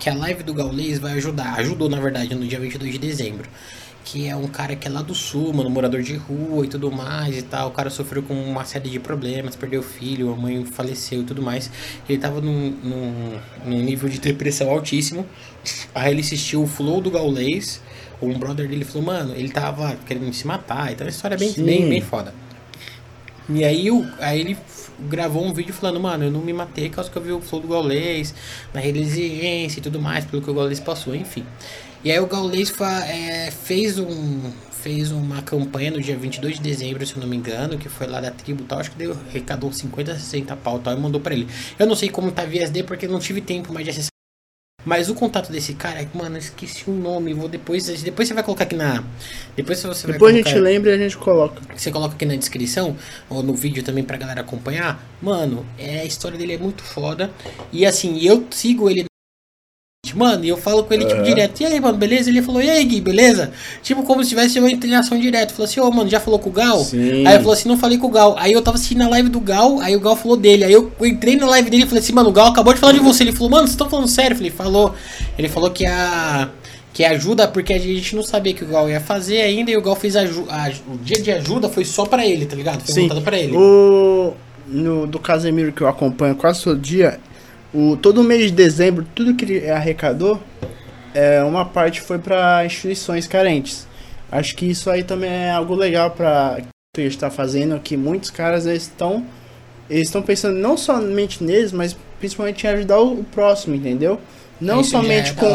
Que 0.00 0.10
a 0.10 0.14
live 0.14 0.42
do 0.42 0.52
Gaulês 0.52 0.98
vai 0.98 1.12
ajudar. 1.12 1.54
Ajudou, 1.60 1.88
na 1.88 2.00
verdade, 2.00 2.34
no 2.34 2.46
dia 2.46 2.58
22 2.58 2.92
de 2.92 2.98
dezembro. 2.98 3.48
Que 4.04 4.28
é 4.28 4.36
um 4.36 4.46
cara 4.46 4.76
que 4.76 4.86
é 4.86 4.90
lá 4.90 5.00
do 5.00 5.14
sul, 5.14 5.52
mano, 5.52 5.70
morador 5.70 6.02
de 6.02 6.14
rua 6.14 6.66
e 6.66 6.68
tudo 6.68 6.92
mais 6.92 7.38
e 7.38 7.42
tal. 7.42 7.68
O 7.68 7.70
cara 7.70 7.88
sofreu 7.88 8.22
com 8.22 8.34
uma 8.34 8.64
série 8.64 8.90
de 8.90 9.00
problemas, 9.00 9.56
perdeu 9.56 9.82
filho, 9.82 10.32
a 10.32 10.36
mãe 10.36 10.64
faleceu 10.64 11.22
e 11.22 11.24
tudo 11.24 11.40
mais. 11.40 11.70
Ele 12.08 12.18
tava 12.18 12.40
num, 12.40 12.70
num, 12.82 13.38
num 13.64 13.82
nível 13.82 14.08
de 14.08 14.18
depressão 14.18 14.68
altíssimo. 14.68 15.26
Aí 15.94 16.12
ele 16.12 16.20
assistiu 16.20 16.62
o 16.62 16.66
Flow 16.66 17.00
do 17.00 17.10
Gaulês. 17.10 17.80
Um 18.20 18.38
brother 18.38 18.68
dele 18.68 18.84
falou, 18.84 19.06
mano, 19.06 19.34
ele 19.34 19.48
tava 19.48 19.96
querendo 20.06 20.32
se 20.32 20.46
matar. 20.46 20.92
Então 20.92 21.06
a 21.06 21.10
história 21.10 21.34
é 21.34 21.38
bem, 21.38 21.50
Sim. 21.50 21.64
bem, 21.64 21.88
bem 21.88 22.00
foda. 22.00 22.34
E 23.48 23.62
aí, 23.62 23.90
o, 23.90 24.06
aí 24.20 24.40
ele 24.40 24.56
gravou 24.98 25.44
um 25.44 25.52
vídeo 25.52 25.74
falando, 25.74 26.00
mano, 26.00 26.24
eu 26.24 26.30
não 26.30 26.40
me 26.40 26.52
matei 26.52 26.88
por 26.88 26.96
causa 26.96 27.10
que 27.10 27.16
eu 27.16 27.22
vi 27.22 27.32
o 27.32 27.40
flow 27.40 27.60
do 27.60 27.68
Gaulês, 27.68 28.34
na 28.72 28.80
resiliência 28.80 29.80
e 29.80 29.82
tudo 29.82 30.00
mais, 30.00 30.24
pelo 30.24 30.40
que 30.40 30.50
o 30.50 30.54
Gaulês 30.54 30.80
passou, 30.80 31.14
enfim. 31.14 31.44
E 32.04 32.10
aí 32.12 32.20
o 32.20 32.26
Gaulês 32.26 32.68
fa- 32.70 33.04
é, 33.06 33.50
fez 33.50 33.98
um 33.98 34.52
fez 34.70 35.10
uma 35.10 35.40
campanha 35.40 35.90
no 35.90 35.98
dia 35.98 36.14
22 36.14 36.56
de 36.56 36.60
dezembro, 36.62 37.06
se 37.06 37.14
eu 37.16 37.20
não 37.22 37.26
me 37.26 37.34
engano, 37.34 37.78
que 37.78 37.88
foi 37.88 38.06
lá 38.06 38.20
da 38.20 38.30
tribo 38.30 38.62
e 38.62 38.66
tal, 38.66 38.80
acho 38.80 38.90
que 38.90 38.98
deu, 38.98 39.12
arrecadou 39.30 39.72
50, 39.72 40.12
60 40.14 40.54
pau 40.56 40.76
e 40.76 40.80
tal, 40.80 40.92
e 40.94 41.00
mandou 41.00 41.18
pra 41.22 41.32
ele. 41.32 41.48
Eu 41.78 41.86
não 41.86 41.96
sei 41.96 42.10
como 42.10 42.30
tá 42.30 42.44
via 42.44 42.64
SD, 42.64 42.82
porque 42.82 43.08
não 43.08 43.18
tive 43.18 43.40
tempo 43.40 43.72
mais 43.72 43.86
de 43.86 43.90
acessar. 43.92 44.10
Mas 44.84 45.08
o 45.08 45.14
contato 45.14 45.50
desse 45.50 45.72
cara, 45.72 46.02
é 46.02 46.08
mano, 46.12 46.34
eu 46.36 46.40
esqueci 46.40 46.84
o 46.86 46.92
nome, 46.92 47.32
vou 47.32 47.48
depois, 47.48 47.86
depois 48.02 48.28
você 48.28 48.34
vai 48.34 48.42
colocar 48.44 48.64
aqui 48.64 48.76
na... 48.76 49.02
Depois 49.56 49.80
você 49.82 50.06
vai 50.06 50.12
Depois 50.12 50.34
a 50.34 50.36
gente 50.36 50.58
lembra 50.58 50.90
e 50.90 50.94
a 50.96 50.98
gente 50.98 51.16
coloca. 51.16 51.62
você 51.74 51.90
coloca 51.90 52.14
aqui 52.14 52.26
na 52.26 52.36
descrição 52.36 52.94
ou 53.30 53.42
no 53.42 53.54
vídeo 53.54 53.82
também 53.82 54.04
pra 54.04 54.18
galera 54.18 54.42
acompanhar. 54.42 55.02
Mano, 55.22 55.64
é, 55.78 56.00
a 56.00 56.04
história 56.04 56.36
dele 56.36 56.52
é 56.52 56.58
muito 56.58 56.82
foda. 56.82 57.30
E 57.72 57.86
assim, 57.86 58.20
eu 58.20 58.46
sigo 58.50 58.90
ele. 58.90 59.06
Mano, 60.14 60.44
e 60.44 60.48
eu 60.48 60.56
falo 60.56 60.84
com 60.84 60.94
ele, 60.94 61.04
tipo, 61.04 61.22
direto. 61.22 61.60
E 61.60 61.66
aí, 61.66 61.80
mano, 61.80 61.98
beleza? 61.98 62.30
Ele 62.30 62.40
falou, 62.42 62.62
e 62.62 62.70
aí, 62.70 62.84
Gui, 62.84 63.00
beleza? 63.00 63.50
Tipo, 63.82 64.02
como 64.04 64.22
se 64.22 64.30
tivesse 64.30 64.58
uma 64.58 64.70
interação 64.70 65.18
direto. 65.18 65.52
Falou 65.52 65.64
assim, 65.64 65.80
ô, 65.80 65.90
mano, 65.90 66.08
já 66.08 66.20
falou 66.20 66.38
com 66.38 66.50
o 66.50 66.52
Gal? 66.52 66.78
Sim. 66.84 67.26
Aí 67.26 67.34
eu 67.34 67.40
falou 67.40 67.52
assim, 67.52 67.68
não 67.68 67.76
falei 67.76 67.98
com 67.98 68.06
o 68.06 68.10
Gal. 68.10 68.34
Aí 68.38 68.52
eu 68.52 68.62
tava 68.62 68.76
assistindo 68.76 69.02
a 69.02 69.08
live 69.08 69.28
do 69.28 69.40
Gal, 69.40 69.80
aí 69.80 69.94
o 69.96 70.00
Gal 70.00 70.16
falou 70.16 70.36
dele. 70.36 70.64
Aí 70.64 70.72
eu 70.72 70.92
entrei 71.02 71.36
na 71.36 71.46
live 71.46 71.70
dele 71.70 71.82
e 71.84 71.86
falei 71.86 72.02
assim, 72.02 72.12
mano, 72.12 72.28
o 72.30 72.32
Gal 72.32 72.46
acabou 72.48 72.72
de 72.74 72.80
falar 72.80 72.92
de 72.92 73.00
você. 73.00 73.22
Ele 73.24 73.32
falou, 73.32 73.50
mano, 73.50 73.62
vocês 73.62 73.72
estão 73.72 73.88
falando 73.90 74.08
sério? 74.08 74.32
Eu 74.32 74.36
falei, 74.36 74.50
falou. 74.50 74.94
Ele 75.38 75.48
falou 75.48 75.70
que 75.70 75.86
a. 75.86 76.48
Que 76.92 77.04
ajuda 77.04 77.48
porque 77.48 77.72
a 77.72 77.78
gente 77.78 78.14
não 78.14 78.22
sabia 78.22 78.54
que 78.54 78.62
o 78.62 78.68
Gal 78.68 78.88
ia 78.88 79.00
fazer 79.00 79.40
ainda 79.40 79.68
e 79.68 79.76
o 79.76 79.82
Gal 79.82 79.96
fez 79.96 80.14
aju- 80.14 80.46
a, 80.48 80.70
o 80.88 80.96
dia 80.98 81.20
de 81.20 81.28
ajuda 81.32 81.68
foi 81.68 81.84
só 81.84 82.04
pra 82.06 82.24
ele, 82.24 82.46
tá 82.46 82.54
ligado? 82.54 82.82
Foi 82.84 82.94
Sim. 82.94 83.02
montado 83.02 83.20
pra 83.22 83.36
ele. 83.36 83.56
O, 83.56 84.32
no, 84.68 85.04
do 85.04 85.18
Casemiro 85.18 85.72
que 85.72 85.80
eu 85.82 85.88
acompanho 85.88 86.36
quase 86.36 86.62
todo 86.62 86.78
dia, 86.78 87.18
o, 87.74 87.96
todo 87.96 88.22
mês 88.22 88.42
de 88.42 88.52
dezembro, 88.52 89.04
tudo 89.14 89.34
que 89.34 89.44
ele 89.44 89.70
arrecadou, 89.70 90.40
é, 91.12 91.42
uma 91.42 91.64
parte 91.64 92.00
foi 92.00 92.18
para 92.18 92.64
instituições 92.64 93.26
carentes. 93.26 93.86
Acho 94.30 94.56
que 94.56 94.66
isso 94.66 94.90
aí 94.90 95.02
também 95.02 95.30
é 95.30 95.50
algo 95.50 95.74
legal 95.74 96.10
para 96.10 96.58
que 96.94 97.00
ele 97.00 97.08
está 97.08 97.30
fazendo, 97.30 97.78
que 97.80 97.96
muitos 97.96 98.30
caras 98.30 98.66
eles 98.66 98.82
estão 98.82 99.24
eles 99.88 100.08
estão 100.08 100.22
pensando 100.22 100.58
não 100.58 100.76
somente 100.76 101.44
neles, 101.44 101.70
mas 101.72 101.94
principalmente 102.18 102.66
em 102.66 102.70
ajudar 102.70 103.00
o, 103.00 103.20
o 103.20 103.24
próximo, 103.24 103.74
entendeu? 103.74 104.18
Não 104.60 104.80
Isso 104.80 104.92
já 104.92 105.00
somente 105.00 105.30
é 105.30 105.34
com 105.34 105.46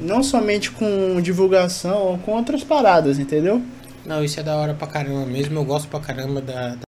não 0.00 0.22
somente 0.22 0.70
com 0.70 1.20
divulgação 1.20 1.96
ou 1.98 2.18
com 2.18 2.32
outras 2.32 2.64
paradas, 2.64 3.18
entendeu? 3.18 3.62
Não, 4.04 4.24
isso 4.24 4.40
é 4.40 4.42
da 4.42 4.56
hora 4.56 4.74
pra 4.74 4.86
caramba 4.88 5.24
mesmo. 5.26 5.58
Eu 5.58 5.64
gosto 5.64 5.86
pra 5.88 6.00
caramba 6.00 6.40
da. 6.40 6.70
da- 6.70 6.91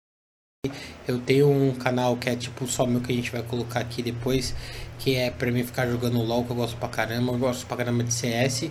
Eu 1.07 1.17
tenho 1.21 1.49
um 1.49 1.73
canal 1.73 2.17
que 2.17 2.29
é 2.29 2.35
tipo 2.35 2.67
só 2.67 2.85
meu 2.85 2.99
que 2.99 3.13
a 3.13 3.15
gente 3.15 3.31
vai 3.31 3.41
colocar 3.41 3.79
aqui 3.79 4.03
depois. 4.03 4.53
Que 4.97 5.15
é 5.15 5.31
pra 5.31 5.49
mim 5.49 5.63
ficar 5.63 5.87
jogando 5.87 6.21
LOL, 6.21 6.43
que 6.43 6.51
eu 6.51 6.55
gosto 6.57 6.75
pra 6.75 6.89
caramba. 6.89 7.31
Eu 7.31 7.37
gosto 7.37 7.65
pra 7.65 7.77
caramba 7.77 8.03
de 8.03 8.13
CS. 8.13 8.69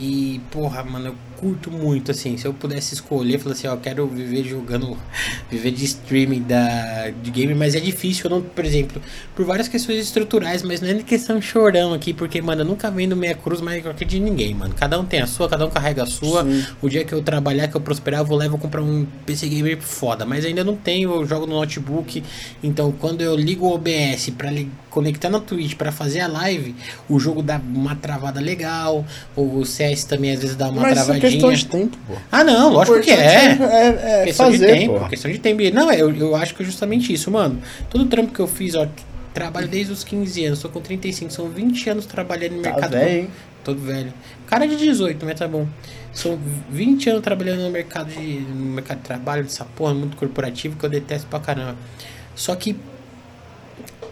E, 0.00 0.40
porra, 0.52 0.84
mano, 0.84 1.06
eu 1.08 1.14
curto 1.38 1.70
muito, 1.70 2.10
assim. 2.10 2.36
Se 2.36 2.46
eu 2.46 2.52
pudesse 2.54 2.94
escolher, 2.94 3.38
falar 3.38 3.54
assim, 3.54 3.66
ó, 3.66 3.72
eu 3.74 3.78
quero 3.78 4.06
viver 4.06 4.44
jogando, 4.44 4.96
viver 5.50 5.70
de 5.72 5.84
streaming 5.84 6.42
da, 6.42 7.10
de 7.22 7.30
game, 7.30 7.54
mas 7.54 7.74
é 7.74 7.80
difícil, 7.80 8.24
eu 8.26 8.30
não, 8.30 8.42
por 8.42 8.64
exemplo, 8.64 9.00
por 9.34 9.44
várias 9.44 9.66
questões 9.68 9.98
estruturais, 10.00 10.62
mas 10.62 10.80
não 10.80 10.88
é 10.88 10.94
questão 11.02 11.40
chorão 11.40 11.92
aqui, 11.94 12.12
porque, 12.12 12.40
mano, 12.40 12.62
eu 12.62 12.64
nunca 12.64 12.90
vendo 12.90 13.16
meia 13.16 13.34
cruz 13.34 13.60
mais 13.60 13.82
que 13.96 14.04
de 14.04 14.20
ninguém, 14.20 14.54
mano. 14.54 14.74
Cada 14.76 14.98
um 15.00 15.04
tem 15.04 15.20
a 15.20 15.26
sua, 15.26 15.48
cada 15.48 15.66
um 15.66 15.70
carrega 15.70 16.02
a 16.04 16.06
sua. 16.06 16.44
Sim. 16.44 16.64
O 16.80 16.88
dia 16.88 17.04
que 17.04 17.12
eu 17.12 17.22
trabalhar, 17.22 17.66
que 17.68 17.76
eu 17.76 17.80
prosperar, 17.80 18.20
eu 18.20 18.24
vou 18.24 18.36
lá 18.38 18.46
e 18.46 18.48
vou 18.48 18.58
comprar 18.58 18.82
um 18.82 19.04
PC 19.26 19.48
gamer 19.48 19.80
foda. 19.80 20.24
Mas 20.24 20.44
ainda 20.44 20.62
não 20.62 20.76
tenho, 20.76 21.10
eu 21.12 21.26
jogo 21.26 21.46
no 21.46 21.54
notebook. 21.54 22.22
Então, 22.62 22.92
quando 22.92 23.20
eu 23.20 23.34
ligo 23.34 23.66
o 23.66 23.74
OBS 23.74 24.30
pra 24.36 24.50
li- 24.50 24.70
conectar 24.90 25.28
na 25.30 25.40
Twitch 25.40 25.74
pra 25.74 25.90
fazer 25.92 26.20
a 26.20 26.26
live, 26.28 26.74
o 27.08 27.18
jogo 27.18 27.42
dá 27.42 27.60
uma 27.74 27.94
travada 27.96 28.40
legal. 28.40 29.04
Também 30.08 30.32
às 30.32 30.40
vezes 30.40 30.56
dá 30.56 30.68
uma 30.68 30.82
mas 30.82 30.92
é 30.92 30.94
travadinha. 31.04 31.30
questão 31.30 31.52
de 31.52 31.66
tempo, 31.66 31.98
pô. 32.06 32.14
Ah, 32.30 32.44
não, 32.44 32.72
lógico 32.72 33.00
que 33.00 33.10
é. 33.10 33.16
É, 33.16 34.20
é 34.22 34.24
questão 34.24 34.46
fazer, 34.50 34.66
de 34.66 34.80
tempo, 34.80 34.98
pô. 35.00 35.08
questão 35.08 35.30
de 35.30 35.38
tempo. 35.38 35.62
Não, 35.74 35.92
eu, 35.92 36.14
eu 36.14 36.36
acho 36.36 36.54
que 36.54 36.62
é 36.62 36.66
justamente 36.66 37.12
isso, 37.12 37.30
mano. 37.30 37.58
Todo 37.90 38.04
trampo 38.06 38.32
que 38.32 38.40
eu 38.40 38.46
fiz, 38.46 38.74
ó, 38.74 38.86
trabalho 39.34 39.68
desde 39.68 39.92
os 39.92 40.02
15 40.04 40.44
anos, 40.46 40.60
tô 40.60 40.68
com 40.68 40.80
35, 40.80 41.32
são 41.32 41.48
20 41.48 41.90
anos 41.90 42.06
trabalhando 42.06 42.56
no 42.56 42.62
Tá 42.62 42.70
mercado. 42.72 42.90
velho, 42.92 43.20
hein? 43.20 43.28
todo 43.64 43.80
velho. 43.80 44.12
Cara 44.46 44.66
de 44.66 44.76
18, 44.76 45.24
mas 45.26 45.38
tá 45.38 45.46
bom. 45.46 45.66
São 46.12 46.38
20 46.70 47.10
anos 47.10 47.22
trabalhando 47.22 47.60
no 47.62 47.70
mercado 47.70 48.10
de, 48.10 48.40
no 48.40 48.72
mercado 48.72 48.98
de 48.98 49.04
trabalho, 49.04 49.42
dessa 49.44 49.64
porra 49.64 49.92
muito 49.94 50.16
corporativo 50.16 50.76
que 50.76 50.84
eu 50.84 50.90
detesto 50.90 51.26
pra 51.28 51.38
caramba. 51.38 51.76
Só 52.34 52.54
que 52.56 52.74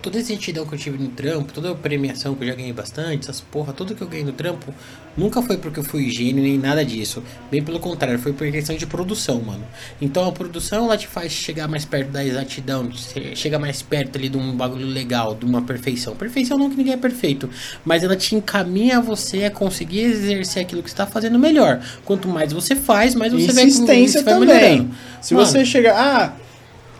toda 0.06 0.20
essa 0.20 0.32
entidão 0.32 0.64
que 0.64 0.72
eu 0.72 0.78
tive 0.78 0.96
no 1.02 1.08
trampo, 1.08 1.52
toda 1.52 1.72
a 1.72 1.75
premiação 1.75 2.32
que 2.36 2.44
eu 2.44 2.48
já 2.48 2.54
ganhei 2.54 2.72
bastante, 2.72 3.25
essas 3.25 3.40
porra, 3.40 3.72
tudo 3.72 3.92
que 3.92 4.00
eu 4.02 4.06
ganhei 4.06 4.25
no 4.25 4.30
trampo, 4.30 4.72
nunca 5.16 5.42
foi 5.42 5.56
porque 5.56 5.80
eu 5.80 5.82
fui 5.82 6.08
gênio 6.08 6.44
nem 6.44 6.56
nada 6.56 6.84
disso. 6.84 7.25
Bem 7.50 7.60
pelo 7.60 7.80
contrário, 7.80 8.16
foi 8.16 8.32
por 8.32 8.48
questão 8.48 8.76
de 8.76 8.86
produção, 8.86 9.40
mano. 9.42 9.64
Então 10.00 10.28
a 10.28 10.30
produção 10.30 10.84
ela 10.84 10.96
te 10.96 11.08
faz 11.08 11.32
chegar 11.32 11.66
mais 11.66 11.84
perto 11.84 12.10
da 12.12 12.25
exatidão, 12.25 12.88
che- 12.92 13.34
chega 13.34 13.58
mais 13.58 13.82
perto 13.82 14.16
ali 14.16 14.28
de 14.28 14.36
um 14.38 14.52
bagulho 14.56 14.86
legal, 14.86 15.34
de 15.34 15.44
uma 15.44 15.60
perfeição. 15.62 16.14
Perfeição 16.14 16.56
não 16.56 16.70
que 16.70 16.76
ninguém 16.76 16.92
é 16.92 16.96
perfeito, 16.96 17.50
mas 17.84 18.04
ela 18.04 18.14
te 18.14 18.36
encaminha 18.36 18.98
a 18.98 19.00
você 19.00 19.42
a 19.46 19.50
conseguir 19.50 20.02
exercer 20.02 20.62
aquilo 20.62 20.84
que 20.84 20.88
você 20.88 20.94
está 20.94 21.06
fazendo 21.08 21.36
melhor. 21.36 21.80
Quanto 22.04 22.28
mais 22.28 22.52
você 22.52 22.76
faz, 22.76 23.16
mais 23.16 23.32
você 23.32 23.50
vai 23.52 23.64
Insistência 23.64 24.22
vai 24.22 24.34
também. 24.34 24.54
melhorando. 24.56 24.90
Se 25.20 25.34
Mano, 25.34 25.44
você 25.46 25.64
chegar, 25.64 25.96
ah, 25.98 26.32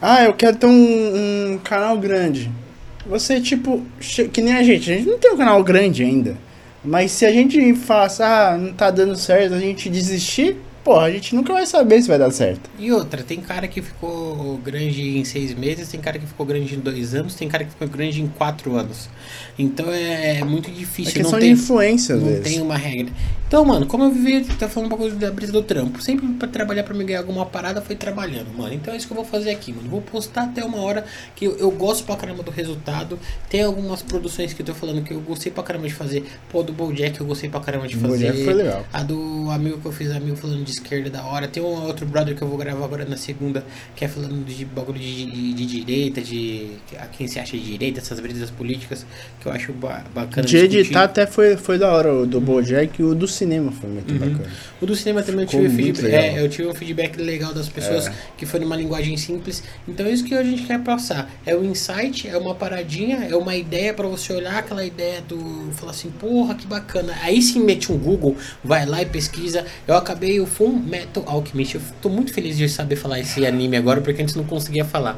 ah, 0.02 0.25
eu 0.25 0.34
quero 0.34 0.56
ter 0.56 0.66
um, 0.66 1.52
um 1.54 1.58
canal 1.58 1.96
grande. 1.98 2.50
Você, 3.08 3.40
tipo, 3.40 3.82
que 4.32 4.40
nem 4.40 4.54
a 4.54 4.62
gente, 4.62 4.90
a 4.90 4.96
gente 4.96 5.08
não 5.08 5.18
tem 5.18 5.32
um 5.32 5.36
canal 5.36 5.62
grande 5.62 6.02
ainda. 6.02 6.36
Mas 6.84 7.12
se 7.12 7.25
a 7.26 7.32
gente 7.32 7.75
faça, 7.75 8.25
ah, 8.25 8.56
não 8.56 8.72
tá 8.72 8.90
dando 8.90 9.16
certo, 9.16 9.54
a 9.54 9.58
gente 9.58 9.88
desistir, 9.88 10.56
pô, 10.86 11.00
a 11.00 11.10
gente 11.10 11.34
nunca 11.34 11.52
vai 11.52 11.66
saber 11.66 12.00
se 12.00 12.06
vai 12.06 12.16
dar 12.16 12.30
certo. 12.30 12.70
E 12.78 12.92
outra, 12.92 13.20
tem 13.24 13.40
cara 13.40 13.66
que 13.66 13.82
ficou 13.82 14.56
grande 14.58 15.18
em 15.18 15.24
seis 15.24 15.52
meses, 15.52 15.88
tem 15.88 15.98
cara 16.00 16.16
que 16.16 16.26
ficou 16.26 16.46
grande 16.46 16.76
em 16.76 16.78
dois 16.78 17.12
anos, 17.12 17.34
tem 17.34 17.48
cara 17.48 17.64
que 17.64 17.70
ficou 17.70 17.88
grande 17.88 18.22
em 18.22 18.28
quatro 18.28 18.76
anos. 18.76 19.08
Então 19.58 19.86
é 19.90 20.44
muito 20.44 20.70
É 20.70 20.72
difícil. 20.72 21.12
questão 21.12 21.32
não 21.32 21.38
de 21.40 21.46
tem, 21.46 21.54
influência, 21.54 22.14
às 22.14 22.20
não 22.22 22.28
vezes. 22.28 22.44
tem 22.44 22.62
uma 22.62 22.76
regra. 22.76 23.12
Então, 23.48 23.64
mano, 23.64 23.86
como 23.86 24.04
eu 24.04 24.10
vivi, 24.12 24.44
tá 24.54 24.68
falando 24.68 24.86
um 24.86 24.96
bagulho 24.96 25.14
da 25.16 25.30
brisa 25.30 25.52
do 25.52 25.62
trampo. 25.62 26.00
Sempre 26.02 26.26
pra 26.34 26.46
trabalhar 26.48 26.82
pra 26.84 26.94
me 26.94 27.04
ganhar 27.04 27.18
alguma 27.20 27.46
parada 27.46 27.80
foi 27.80 27.96
trabalhando, 27.96 28.56
mano. 28.56 28.72
Então 28.74 28.94
é 28.94 28.96
isso 28.96 29.06
que 29.08 29.12
eu 29.12 29.16
vou 29.16 29.24
fazer 29.24 29.50
aqui, 29.50 29.72
mano. 29.72 29.88
Vou 29.88 30.02
postar 30.02 30.44
até 30.44 30.64
uma 30.64 30.78
hora 30.78 31.04
que 31.34 31.44
eu, 31.46 31.56
eu 31.56 31.70
gosto 31.70 32.04
pra 32.04 32.16
caramba 32.16 32.42
do 32.44 32.50
resultado. 32.50 33.18
Tem 33.50 33.62
algumas 33.62 34.02
produções 34.02 34.52
que 34.52 34.62
eu 34.62 34.66
tô 34.66 34.74
falando 34.74 35.02
que 35.02 35.12
eu 35.14 35.20
gostei 35.20 35.50
pra 35.50 35.62
caramba 35.64 35.86
de 35.88 35.94
fazer. 35.94 36.24
Pô, 36.50 36.62
do 36.62 36.72
Bojack 36.72 37.20
eu 37.20 37.26
gostei 37.26 37.48
pra 37.48 37.60
caramba 37.60 37.86
de 37.88 37.96
fazer. 37.96 38.26
Bojack 38.32 38.44
foi 38.44 38.54
legal. 38.54 38.84
A 38.92 39.02
do 39.02 39.48
amigo 39.50 39.78
que 39.78 39.86
eu 39.86 39.92
fiz, 39.92 40.10
amigo 40.10 40.36
falando 40.36 40.64
de 40.64 40.75
esquerda 40.76 41.11
da 41.11 41.25
hora. 41.25 41.47
Tem 41.49 41.62
um 41.62 41.66
outro 41.87 42.06
brother 42.06 42.35
que 42.37 42.42
eu 42.42 42.49
vou 42.49 42.56
gravar 42.59 42.85
agora 42.85 43.04
na 43.04 43.16
segunda, 43.16 43.64
que 43.95 44.04
é 44.04 44.09
falando 44.09 44.45
de 44.45 44.64
bagulho 44.64 44.99
de, 44.99 45.26
de, 45.26 45.52
de 45.54 45.66
direita, 45.66 46.21
de 46.21 46.71
a 46.99 47.06
quem 47.06 47.26
se 47.26 47.38
acha 47.38 47.56
de 47.56 47.62
direita, 47.64 48.00
essas 48.00 48.21
brisas 48.21 48.50
políticas, 48.50 49.04
que 49.40 49.47
eu 49.47 49.52
acho 49.52 49.73
ba- 49.73 50.04
bacana. 50.14 50.47
De 50.47 50.52
discutir. 50.52 50.78
editar 50.78 51.04
até 51.04 51.26
foi, 51.26 51.56
foi 51.56 51.78
da 51.78 51.90
hora, 51.92 52.12
o 52.12 52.26
do 52.26 52.40
Bojack 52.40 53.00
e 53.00 53.04
o 53.04 53.14
do 53.14 53.26
cinema 53.26 53.73
foi 53.73 53.90
muito 53.90 54.12
Uhum. 54.12 54.18
bacana. 54.18 54.50
O 54.80 54.87
do 54.87 54.95
cinema 54.95 55.23
também 55.23 55.42
eu 55.42 55.47
tive, 55.49 55.68
feedback, 55.71 56.12
é, 56.14 56.40
eu 56.42 56.49
tive 56.49 56.68
um 56.68 56.75
feedback 56.75 57.16
legal 57.21 57.52
das 57.54 57.68
pessoas 57.68 58.06
É. 58.06 58.12
que 58.37 58.45
foi 58.47 58.61
numa 58.61 58.76
linguagem 58.76 59.16
simples. 59.16 59.62
Então 59.88 60.06
é 60.06 60.11
isso 60.12 60.25
que 60.25 60.35
a 60.35 60.42
gente 60.42 60.62
quer 60.64 60.80
passar. 60.80 61.30
É 61.45 61.54
o 61.56 61.64
insight, 61.64 62.28
é 62.28 62.37
uma 62.37 62.54
paradinha, 62.54 63.26
é 63.30 63.35
uma 63.37 63.56
ideia 63.56 63.92
pra 63.95 64.06
você 64.06 64.33
olhar 64.33 64.59
aquela 64.59 64.85
ideia 64.85 65.21
do. 65.23 65.71
falar 65.73 65.92
assim, 65.92 66.11
porra, 66.11 66.54
que 66.54 66.66
bacana. 66.66 67.14
Aí 67.23 67.40
sim 67.42 67.61
mete 67.61 67.90
um 67.92 67.97
Google, 67.99 68.37
vai 68.62 68.85
lá 68.87 69.02
e 69.02 69.06
pesquisa. 69.06 69.64
Eu 69.87 69.95
acabei 69.97 70.40
o 70.40 70.47
Full 70.66 70.73
Metal 70.73 71.23
Alchemist. 71.26 71.76
Eu 71.76 71.80
tô 72.02 72.08
muito 72.08 72.32
feliz 72.32 72.56
de 72.56 72.68
saber 72.68 72.96
falar 72.96 73.20
esse 73.20 73.46
anime 73.46 73.76
agora, 73.76 74.00
porque 74.00 74.20
antes 74.20 74.35
não 74.35 74.44
conseguia 74.44 74.85
falar. 74.85 75.16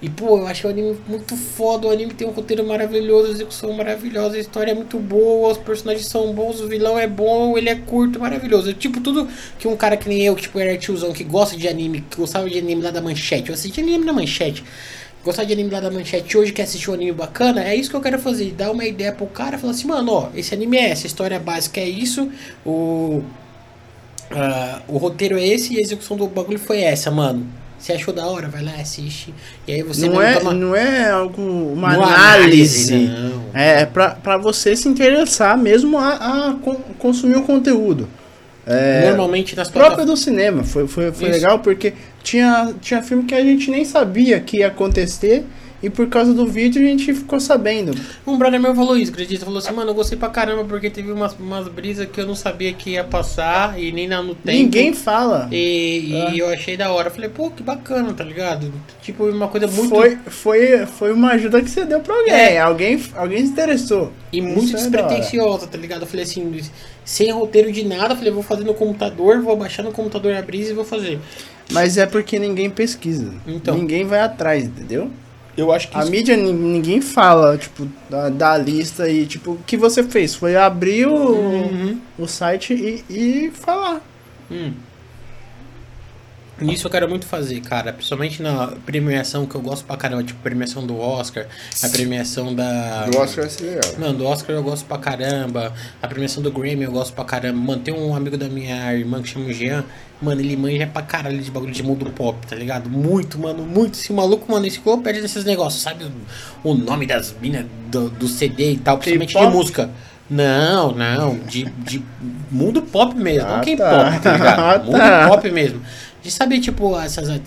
E 0.00 0.08
pô, 0.10 0.38
eu 0.38 0.46
achei 0.46 0.68
o 0.68 0.72
anime 0.72 0.96
muito 1.08 1.34
foda, 1.34 1.88
o 1.88 1.90
anime 1.90 2.12
tem 2.12 2.28
um 2.28 2.30
roteiro 2.30 2.64
maravilhoso, 2.66 3.32
execução 3.32 3.72
maravilhosa, 3.72 4.36
a 4.36 4.38
história 4.38 4.72
é 4.72 4.74
muito 4.74 4.98
boa, 4.98 5.52
os 5.52 5.58
personagens 5.58 6.06
são 6.06 6.34
bons, 6.34 6.60
o 6.60 6.68
vilão 6.68 6.98
é 6.98 7.06
bom, 7.06 7.56
ele 7.56 7.70
é 7.70 7.74
curto, 7.74 8.20
maravilhoso. 8.20 8.74
Tipo, 8.74 9.00
tudo 9.00 9.26
que 9.58 9.66
um 9.66 9.74
cara 9.74 9.96
que 9.96 10.06
nem 10.06 10.22
eu, 10.22 10.36
que 10.36 10.42
tipo, 10.42 10.60
era 10.60 10.76
tiozão, 10.76 11.12
que 11.12 11.24
gosta 11.24 11.56
de 11.56 11.66
anime, 11.66 12.02
que 12.02 12.18
gostava 12.18 12.48
de 12.48 12.58
anime 12.58 12.82
lá 12.82 12.90
da 12.90 13.00
manchete, 13.00 13.48
eu 13.48 13.54
assisti 13.54 13.80
anime 13.80 14.04
na 14.04 14.12
manchete. 14.12 14.62
Gostar 15.24 15.42
de 15.42 15.54
anime 15.54 15.70
lá 15.70 15.80
da 15.80 15.90
manchete 15.90 16.38
hoje 16.38 16.52
quer 16.52 16.62
assistir 16.62 16.90
um 16.90 16.94
anime 16.94 17.12
bacana, 17.12 17.64
é 17.64 17.74
isso 17.74 17.90
que 17.90 17.96
eu 17.96 18.00
quero 18.00 18.18
fazer. 18.18 18.52
Dar 18.52 18.70
uma 18.70 18.84
ideia 18.84 19.12
pro 19.12 19.26
cara 19.26 19.58
falar 19.58 19.72
assim, 19.72 19.88
mano, 19.88 20.12
ó, 20.12 20.28
esse 20.36 20.54
anime 20.54 20.76
é 20.76 20.90
essa, 20.90 21.06
a 21.06 21.08
história 21.08 21.40
básica 21.40 21.80
é 21.80 21.88
isso, 21.88 22.30
o. 22.64 23.22
ah, 24.30 24.80
o 24.88 24.96
roteiro 24.98 25.38
é 25.38 25.46
esse 25.46 25.74
e 25.74 25.78
a 25.78 25.80
execução 25.80 26.16
do 26.16 26.26
bagulho 26.26 26.58
foi 26.58 26.80
essa, 26.80 27.10
mano. 27.10 27.46
Você 27.78 27.92
achou 27.92 28.12
da 28.12 28.26
hora? 28.26 28.48
Vai 28.48 28.64
lá, 28.64 28.72
assiste. 28.80 29.32
E 29.68 29.72
aí 29.72 29.82
você 29.82 30.08
Não 30.08 30.20
é, 30.20 30.38
toma- 30.38 30.54
não 30.54 30.74
é 30.74 31.10
algo, 31.10 31.40
uma 31.42 31.96
Uma 31.96 32.06
análise. 32.06 32.94
não. 33.06 33.42
É 33.54 33.84
pra, 33.84 34.10
pra 34.10 34.36
você 34.38 34.74
se 34.74 34.88
interessar 34.88 35.56
mesmo 35.58 35.98
a, 35.98 36.14
a 36.48 36.54
con- 36.54 36.80
consumir 36.98 37.36
o 37.36 37.42
conteúdo. 37.42 38.08
É, 38.66 39.06
Normalmente 39.08 39.54
nas 39.54 39.68
plataformas. 39.70 40.06
do 40.06 40.16
cinema. 40.16 40.64
Foi, 40.64 40.88
foi, 40.88 41.12
foi 41.12 41.28
Isso. 41.28 41.36
legal 41.38 41.58
porque 41.60 41.92
tinha, 42.22 42.74
tinha 42.80 43.02
filme 43.02 43.22
que 43.24 43.34
a 43.34 43.40
gente 43.42 43.70
nem 43.70 43.84
sabia 43.84 44.40
que 44.40 44.58
ia 44.58 44.66
acontecer. 44.68 45.44
E 45.86 45.90
por 45.90 46.08
causa 46.08 46.34
do 46.34 46.44
vídeo 46.48 46.82
a 46.82 46.84
gente 46.84 47.14
ficou 47.14 47.38
sabendo. 47.38 47.96
Um 48.26 48.36
brother 48.36 48.58
meu 48.60 48.74
falou 48.74 48.96
isso, 48.98 49.12
acredita? 49.12 49.44
Falou 49.44 49.60
assim, 49.60 49.72
mano, 49.72 49.92
eu 49.92 49.94
gostei 49.94 50.18
pra 50.18 50.28
caramba 50.28 50.64
porque 50.64 50.90
teve 50.90 51.12
umas, 51.12 51.32
umas 51.38 51.68
brisas 51.68 52.08
que 52.12 52.20
eu 52.20 52.26
não 52.26 52.34
sabia 52.34 52.72
que 52.72 52.90
ia 52.90 53.04
passar 53.04 53.80
e 53.80 53.92
nem 53.92 54.08
na- 54.08 54.20
no 54.20 54.34
tempo. 54.34 54.58
Ninguém 54.58 54.92
fala. 54.92 55.48
E, 55.52 56.08
e 56.10 56.14
É. 56.16 56.42
eu 56.42 56.48
achei 56.48 56.76
da 56.76 56.90
hora. 56.90 57.08
Falei, 57.08 57.30
pô, 57.30 57.52
que 57.52 57.62
bacana, 57.62 58.12
tá 58.12 58.24
ligado? 58.24 58.72
Tipo, 59.00 59.26
uma 59.26 59.46
coisa 59.46 59.68
muito. 59.68 59.88
Foi, 59.90 60.16
foi, 60.26 60.86
foi 60.86 61.12
uma 61.12 61.30
ajuda 61.34 61.62
que 61.62 61.70
você 61.70 61.84
deu 61.84 62.00
pra 62.00 62.16
alguém. 62.16 62.34
É. 62.34 62.58
Alguém, 62.58 63.00
alguém 63.14 63.46
se 63.46 63.52
interessou. 63.52 64.12
E 64.32 64.40
muito 64.40 64.64
Isso 64.64 64.76
é 64.76 64.80
despretensiosa, 64.80 65.68
tá 65.68 65.78
ligado? 65.78 66.00
Eu 66.00 66.08
falei 66.08 66.24
assim, 66.24 66.60
sem 67.04 67.30
roteiro 67.30 67.70
de 67.70 67.84
nada, 67.84 68.14
eu 68.14 68.16
falei, 68.16 68.32
vou 68.32 68.42
fazer 68.42 68.64
no 68.64 68.74
computador, 68.74 69.40
vou 69.40 69.56
baixar 69.56 69.84
no 69.84 69.92
computador 69.92 70.34
a 70.34 70.42
brisa 70.42 70.72
e 70.72 70.74
vou 70.74 70.84
fazer. 70.84 71.20
Mas 71.70 71.96
é 71.96 72.06
porque 72.06 72.40
ninguém 72.40 72.68
pesquisa. 72.68 73.32
Então. 73.46 73.76
Ninguém 73.78 74.04
vai 74.04 74.18
atrás, 74.18 74.64
entendeu? 74.64 75.10
Eu 75.56 75.72
acho 75.72 75.88
que 75.88 75.96
A 75.96 76.00
isso- 76.02 76.10
mídia 76.10 76.36
nin- 76.36 76.52
ninguém 76.52 77.00
fala, 77.00 77.56
tipo, 77.56 77.88
da, 78.10 78.28
da 78.28 78.58
lista 78.58 79.08
e, 79.08 79.24
tipo, 79.26 79.52
o 79.52 79.58
que 79.66 79.76
você 79.76 80.02
fez? 80.02 80.34
Foi 80.34 80.54
abrir 80.56 81.06
o, 81.06 81.14
Uhum. 81.14 81.98
o 82.18 82.26
site 82.26 82.74
e, 82.74 83.04
e 83.46 83.50
falar. 83.52 84.00
Hum. 84.50 84.72
Isso 86.62 86.86
eu 86.86 86.90
quero 86.90 87.08
muito 87.08 87.26
fazer, 87.26 87.60
cara. 87.60 87.92
Principalmente 87.92 88.42
na 88.42 88.68
premiação 88.86 89.44
que 89.46 89.54
eu 89.54 89.60
gosto 89.60 89.84
pra 89.84 89.96
caramba, 89.96 90.22
tipo, 90.22 90.40
premiação 90.40 90.86
do 90.86 90.98
Oscar, 90.98 91.46
a 91.82 91.88
premiação 91.88 92.54
da. 92.54 93.06
vai 93.42 93.50
ser 93.50 93.64
legal. 93.64 93.94
Mano, 93.98 94.18
do 94.18 94.26
Oscar 94.26 94.56
eu 94.56 94.62
gosto 94.62 94.86
pra 94.86 94.96
caramba. 94.96 95.74
A 96.00 96.08
premiação 96.08 96.42
do 96.42 96.50
Grammy 96.50 96.84
eu 96.84 96.92
gosto 96.92 97.12
pra 97.12 97.24
caramba. 97.24 97.58
Mano, 97.58 97.82
tem 97.82 97.92
um 97.92 98.14
amigo 98.14 98.38
da 98.38 98.48
minha 98.48 98.94
irmã 98.94 99.20
que 99.20 99.28
chama 99.28 99.46
o 99.46 99.52
Jean. 99.52 99.84
Mano, 100.20 100.40
ele 100.40 100.56
manja 100.56 100.86
pra 100.86 101.02
caralho 101.02 101.38
de 101.38 101.50
bagulho 101.50 101.72
de 101.72 101.82
mundo 101.82 102.10
pop, 102.10 102.46
tá 102.46 102.56
ligado? 102.56 102.88
Muito, 102.88 103.38
mano, 103.38 103.62
muito. 103.64 103.98
Se 103.98 104.10
o 104.10 104.14
maluco, 104.14 104.50
mano, 104.50 104.66
enciclopédia 104.66 105.20
desses 105.20 105.44
negócios, 105.44 105.82
sabe 105.82 106.06
o, 106.64 106.72
nome 106.72 107.04
das 107.06 107.34
minas 107.38 107.66
do, 107.88 108.08
do 108.08 108.26
CD 108.26 108.72
e 108.72 108.76
tal, 108.78 108.96
principalmente 108.96 109.38
de 109.38 109.46
música. 109.54 109.90
Não, 110.28 110.90
não, 110.92 111.38
de, 111.46 111.64
de 111.64 112.02
mundo 112.50 112.82
pop 112.82 113.14
mesmo, 113.14 113.46
Ah, 113.48 113.56
não 113.58 113.60
K-pop, 113.64 113.78
tá. 113.78 114.18
tá 114.20 114.32
ligado? 114.32 114.58
Ah, 114.60 114.78
mundo 114.82 114.98
tá. 114.98 115.28
pop 115.28 115.50
mesmo. 115.50 115.80
De 116.26 116.32
saber, 116.32 116.58
tipo, 116.58 116.98
essas 116.98 117.28
é, 117.28 117.38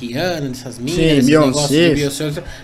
Rihanna, 0.00 0.52
essas 0.52 0.78
minas, 0.78 1.26
Beyoncé. 1.26 1.92
de. 1.94 2.08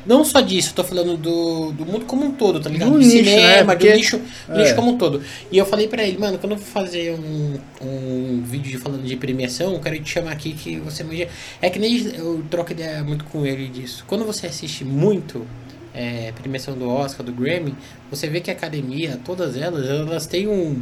Não 0.07 0.25
só 0.25 0.41
disso, 0.41 0.73
tô 0.73 0.85
falando 0.85 1.17
do, 1.17 1.73
do 1.73 1.85
mundo 1.85 2.05
como 2.05 2.25
um 2.25 2.31
todo, 2.31 2.61
tá 2.61 2.71
ligado? 2.71 2.93
Do 2.93 2.99
Do, 2.99 3.05
nicho, 3.05 3.11
cinema, 3.11 3.43
né? 3.43 3.63
do 3.63 3.67
Porque- 3.67 3.95
nicho, 3.97 4.21
do 4.47 4.55
é. 4.55 4.63
nicho 4.63 4.75
como 4.77 4.93
um 4.93 4.97
todo. 4.99 5.21
E 5.51 5.59
eu 5.59 5.67
falei 5.67 5.89
pra 5.89 6.05
ele, 6.05 6.17
mano, 6.17 6.39
quando 6.39 6.53
eu 6.53 6.59
for 6.59 6.65
fazer 6.83 7.13
um, 7.19 7.59
um 7.83 8.41
vídeo 8.47 8.71
de 8.71 8.79
falando 8.79 9.03
de 9.03 9.17
premiação, 9.17 9.73
eu 9.75 9.81
quero 9.81 9.99
te 10.01 10.09
chamar 10.11 10.31
aqui 10.31 10.53
que 10.53 10.77
você 10.79 11.03
manja. 11.03 11.27
É 11.61 11.69
que 11.69 11.81
nem 11.81 12.07
eu 12.15 12.45
troco 12.49 12.71
ideia 12.71 13.03
muito 13.03 13.25
com 13.25 13.45
ele 13.45 13.67
disso. 13.67 14.05
Quando 14.07 14.25
você 14.25 14.47
assiste 14.47 14.85
muito 14.85 15.45
é, 15.93 16.33
premiação 16.41 16.75
do 16.79 16.89
Oscar, 16.89 17.27
do 17.27 17.33
Grammy, 17.33 17.75
você 18.13 18.29
vê 18.29 18.41
que 18.41 18.49
a 18.49 18.55
academia, 18.55 19.19
todas 19.25 19.57
elas, 19.57 19.85
elas 19.89 20.25
têm 20.29 20.47
um. 20.47 20.81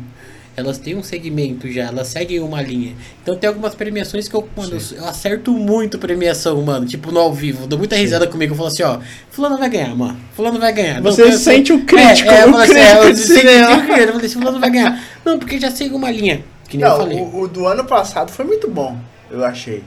Elas 0.54 0.76
têm 0.76 0.94
um 0.94 1.02
segmento 1.02 1.70
já, 1.70 1.84
elas 1.84 2.08
seguem 2.08 2.38
uma 2.40 2.60
linha. 2.60 2.94
Então 3.22 3.34
tem 3.36 3.48
algumas 3.48 3.74
premiações 3.74 4.28
que 4.28 4.34
eu, 4.36 4.46
mano, 4.54 4.72
eu, 4.76 4.96
eu 4.98 5.06
acerto 5.06 5.50
muito 5.52 5.98
premiação, 5.98 6.60
mano. 6.60 6.84
Tipo, 6.84 7.10
no 7.10 7.20
ao 7.20 7.32
vivo. 7.32 7.66
Dou 7.66 7.78
muita 7.78 7.96
risada 7.96 8.26
comigo. 8.26 8.52
Eu 8.52 8.56
falo 8.56 8.68
assim, 8.68 8.82
ó, 8.82 8.98
fulano 9.30 9.56
vai 9.56 9.70
ganhar, 9.70 9.94
mano. 9.96 10.18
Fulano 10.34 10.58
vai 10.60 10.70
ganhar. 10.72 11.00
Não, 11.00 11.10
Você 11.10 11.22
eu- 11.22 11.32
sente 11.38 11.72
o 11.72 11.84
crítico, 11.86 12.30
É, 12.30 12.40
é, 12.40 12.44
eu 12.44 12.52
o 12.52 12.56
assim, 12.58 12.74
é, 12.74 12.84
crítico 12.84 13.04
eu 13.06 13.12
de 13.14 13.18
sei 13.20 13.36
que 13.36 13.40
cinema. 13.48 13.66
tem 13.68 13.76
o 13.76 13.80
crítico. 13.86 14.00
Eu 14.02 14.12
falei 14.12 14.26
assim, 14.26 14.38
fulano 14.40 14.60
vai 14.60 14.70
ganhar. 14.70 15.04
Não, 15.24 15.38
porque 15.38 15.58
já 15.58 15.70
segue 15.70 15.94
uma 15.94 16.10
linha. 16.10 16.44
Que 16.68 16.76
nem 16.76 16.84
eu 16.86 16.90
Não, 16.92 16.98
falei. 16.98 17.18
o, 17.20 17.40
o 17.40 17.48
do 17.48 17.66
ano 17.66 17.84
passado 17.84 18.30
foi 18.30 18.44
muito 18.44 18.68
bom, 18.68 18.98
eu 19.30 19.42
achei. 19.44 19.82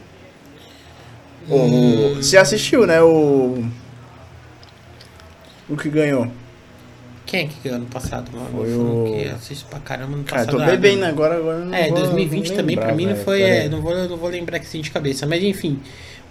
O- 1.47 1.57
Hum. 1.59 2.15
Você 2.15 2.37
assistiu, 2.37 2.87
né? 2.87 3.01
O. 3.03 3.63
O 5.69 5.77
que 5.77 5.89
ganhou. 5.89 6.27
Quem 7.25 7.41
é 7.41 7.47
que 7.47 7.55
ganhou 7.63 7.77
ano 7.79 7.87
passado, 7.87 8.29
mano? 8.31 8.47
Foi 8.51 8.71
Eu 8.71 8.79
o- 8.81 9.13
que 9.23 9.29
assisto 9.29 9.65
pra 9.69 9.79
caramba 9.79 10.15
no 10.17 10.23
Cara, 10.23 10.45
passado. 10.45 10.57
tô 10.57 10.63
ah, 10.63 10.67
bebendo 10.67 11.01
não- 11.01 11.07
agora, 11.07 11.35
agora 11.37 11.59
não 11.65 11.73
É, 11.73 11.87
vou- 11.89 11.97
2020 11.99 12.47
vou 12.47 12.55
também 12.57 12.75
pra 12.75 12.87
lembrar, 12.87 12.97
mim 12.97 13.05
não 13.13 13.23
foi. 13.23 13.41
É, 13.41 13.67
não, 13.69 13.81
vou, 13.81 13.95
não 14.07 14.17
vou 14.17 14.29
lembrar 14.29 14.59
que 14.59 14.67
sim 14.67 14.81
de 14.81 14.91
cabeça. 14.91 15.25
Mas 15.25 15.43
enfim. 15.43 15.79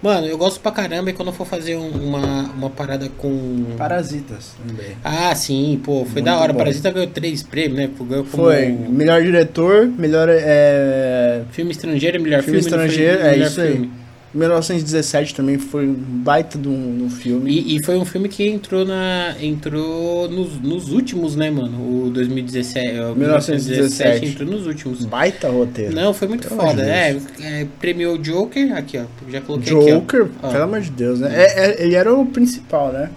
Mano, 0.03 0.27
eu 0.27 0.37
gosto 0.37 0.61
pra 0.61 0.71
caramba 0.71 1.09
e 1.09 1.13
quando 1.15 1.29
eu 1.29 1.33
for 1.33 1.47
fazer 1.47 1.77
um- 1.77 1.89
uma, 1.89 2.43
uma 2.53 2.69
parada 2.69 3.09
com. 3.17 3.65
Parasitas 3.79 4.53
também. 4.69 4.97
Ah, 5.03 5.35
sim, 5.35 5.81
pô, 5.83 6.05
foi 6.05 6.15
Muito 6.21 6.25
da 6.27 6.39
hora. 6.39 6.53
bom. 6.53 6.59
Parasita 6.59 6.91
ganhou 6.91 7.09
três 7.09 7.43
prêmios, 7.43 7.79
né? 7.79 7.89
Ganhou 7.99 8.25
como 8.25 8.45
Foi 8.45 8.67
melhor 8.69 9.23
diretor, 9.23 9.87
melhor 9.87 10.29
é, 10.31 11.43
filme 11.53 11.71
estrangeiro, 11.73 12.21
melhor 12.21 12.43
Filme 12.43 12.61
filme. 12.61 12.77
não 12.77 12.85
estrangeiro, 12.85 13.21
é 13.23 13.31
melhor 13.31 13.47
isso 13.49 13.61
aí. 13.63 13.91
1917 14.35 15.35
também 15.35 15.59
foi 15.59 15.87
um 15.87 15.95
baita 15.95 16.59
de 16.59 16.69
um, 16.69 17.05
um 17.05 17.11
filme. 17.11 17.51
E, 17.51 17.77
e 17.77 17.85
foi 17.85 17.97
um 17.97 18.05
filme 18.05 18.29
que 18.29 18.47
entrou 18.49 18.85
na 18.85 19.35
entrou 19.41 20.29
nos, 20.29 20.61
nos 20.61 20.91
últimos, 20.91 21.37
né, 21.37 21.51
mano? 21.51 22.07
O 22.07 22.11
2017, 22.11 22.99
o 22.99 23.15
1917 23.15 24.27
entrou 24.27 24.49
nos 24.49 24.67
últimos. 24.67 25.05
Baita 25.05 25.49
roteiro. 25.49 25.95
Não, 25.95 26.13
foi 26.13 26.27
muito 26.27 26.49
Pelo 26.49 26.61
foda. 26.61 26.83
É, 26.85 27.17
é, 27.41 27.67
premiou 27.81 28.17
o 28.17 28.19
Joker, 28.19 28.77
aqui 28.77 28.99
ó, 28.99 29.05
já 29.31 29.41
coloquei 29.41 29.73
aqui, 29.73 29.91
Joker, 29.93 30.29
ó. 30.43 30.49
Ó. 30.49 30.51
pelo 30.51 30.65
amor 30.65 30.81
de 30.81 30.91
Deus, 30.91 31.21
né? 31.21 31.33
É- 31.33 31.67
é- 31.67 31.85
ele 31.85 31.95
era 31.95 32.13
o 32.13 32.27
principal, 32.27 32.93
né? 32.93 33.11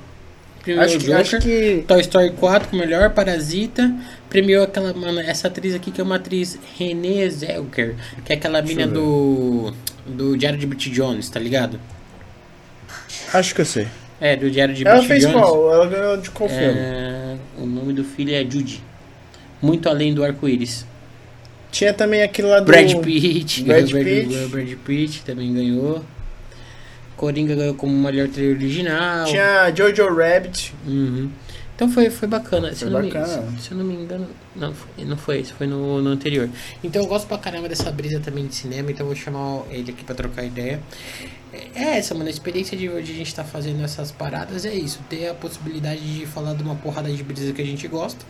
Acho 0.76 0.98
que, 0.98 1.06
Joker. 1.06 1.16
acho 1.16 1.40
que 1.40 1.84
Toy 1.88 2.02
Story 2.02 2.32
4 2.32 2.70
com 2.70 2.76
melhor 2.78 3.10
Parasita. 3.12 3.94
Premiou 4.30 4.64
aquela, 4.64 4.94
mano, 4.94 5.20
essa 5.22 5.48
atriz 5.48 5.74
aqui 5.74 5.90
que 5.90 6.02
é 6.02 6.04
uma 6.04 6.16
atriz 6.16 6.60
Renée 6.78 7.30
Zellweger, 7.30 7.96
que 8.26 8.34
é 8.34 8.36
aquela 8.36 8.62
Deixa 8.62 8.76
mina 8.82 8.92
do 8.92 9.74
do 10.06 10.38
Diário 10.38 10.58
de 10.60 10.66
Bridget 10.66 10.92
Jones, 10.94 11.30
tá 11.30 11.40
ligado? 11.40 11.80
acho 13.34 13.54
que 13.56 13.62
eu 13.62 13.66
sei. 13.66 13.88
É, 14.20 14.36
do 14.36 14.50
Diário 14.50 14.74
de 14.74 14.86
Ela 14.88 15.02
fez 15.04 15.22
Jones. 15.24 15.36
qual? 15.38 15.74
Ela 15.74 15.86
ganhou 15.88 16.18
de 16.18 16.30
qual 16.32 16.50
filme? 16.50 16.64
É, 16.80 17.38
o 17.58 17.66
nome 17.66 17.94
do 17.94 18.04
filho 18.04 18.34
é 18.34 18.40
Judy. 18.40 18.84
Muito 19.62 19.88
além 19.90 20.14
do 20.14 20.24
arco-íris. 20.24 20.86
Tinha 21.72 21.94
também 21.94 22.24
aquele 22.24 22.48
lá 22.48 22.60
do 22.60 22.66
Brad 22.66 22.92
Pitt, 23.02 23.64
Brad 23.64 23.92
ganhou, 23.92 24.04
Pitt. 24.28 24.48
Brad 24.48 24.74
Pitt 24.86 25.24
também 25.24 25.54
ganhou. 25.54 26.04
Coringa 27.16 27.56
ganhou 27.56 27.74
como 27.74 27.92
melhor 27.94 28.28
trilha 28.28 28.56
original. 28.56 29.26
Tinha 29.26 29.72
Jojo 29.76 30.16
Rabbit. 30.16 30.74
Uhum. 30.86 31.30
Então 31.78 31.88
foi, 31.92 32.10
foi 32.10 32.28
bacana. 32.28 32.74
Se, 32.74 32.80
Foi 32.80 32.88
eu 32.88 32.92
não 32.92 33.04
bacana. 33.04 33.42
Me, 33.52 33.62
se 33.62 33.72
eu 33.72 33.78
não 33.78 33.86
me 33.86 33.94
engano, 33.94 34.28
não 34.56 34.74
não 34.98 35.16
foi 35.16 35.42
esse, 35.42 35.54
foi 35.54 35.68
no, 35.68 36.02
no 36.02 36.10
anterior. 36.10 36.50
Então 36.84 37.04
eu 37.04 37.08
gosto 37.08 37.28
pra 37.28 37.38
caramba 37.38 37.70
dessa 37.70 37.92
brisa 37.92 38.20
também 38.20 38.48
de 38.48 38.56
cinema, 38.56 38.90
então 38.90 39.06
eu 39.06 39.14
vou 39.14 39.16
chamar 39.16 39.62
ele 39.70 39.92
aqui 39.92 40.04
pra 40.04 40.16
trocar 40.16 40.44
ideia. 40.44 40.82
É 41.54 42.00
essa, 42.00 42.16
mano, 42.16 42.26
a 42.26 42.32
experiência 42.32 42.76
de 42.76 42.90
hoje 42.90 43.14
a 43.14 43.16
gente 43.16 43.34
tá 43.34 43.44
fazendo 43.44 43.84
essas 43.84 44.12
paradas 44.12 44.66
é 44.66 44.74
isso, 44.74 45.00
ter 45.08 45.28
a 45.28 45.36
possibilidade 45.36 46.02
de 46.02 46.26
falar 46.26 46.56
de 46.56 46.64
uma 46.64 46.76
porrada 46.76 47.12
de 47.12 47.22
brisa 47.22 47.54
que 47.54 47.62
a 47.62 47.66
gente 47.66 47.88
gosta. 47.88 48.26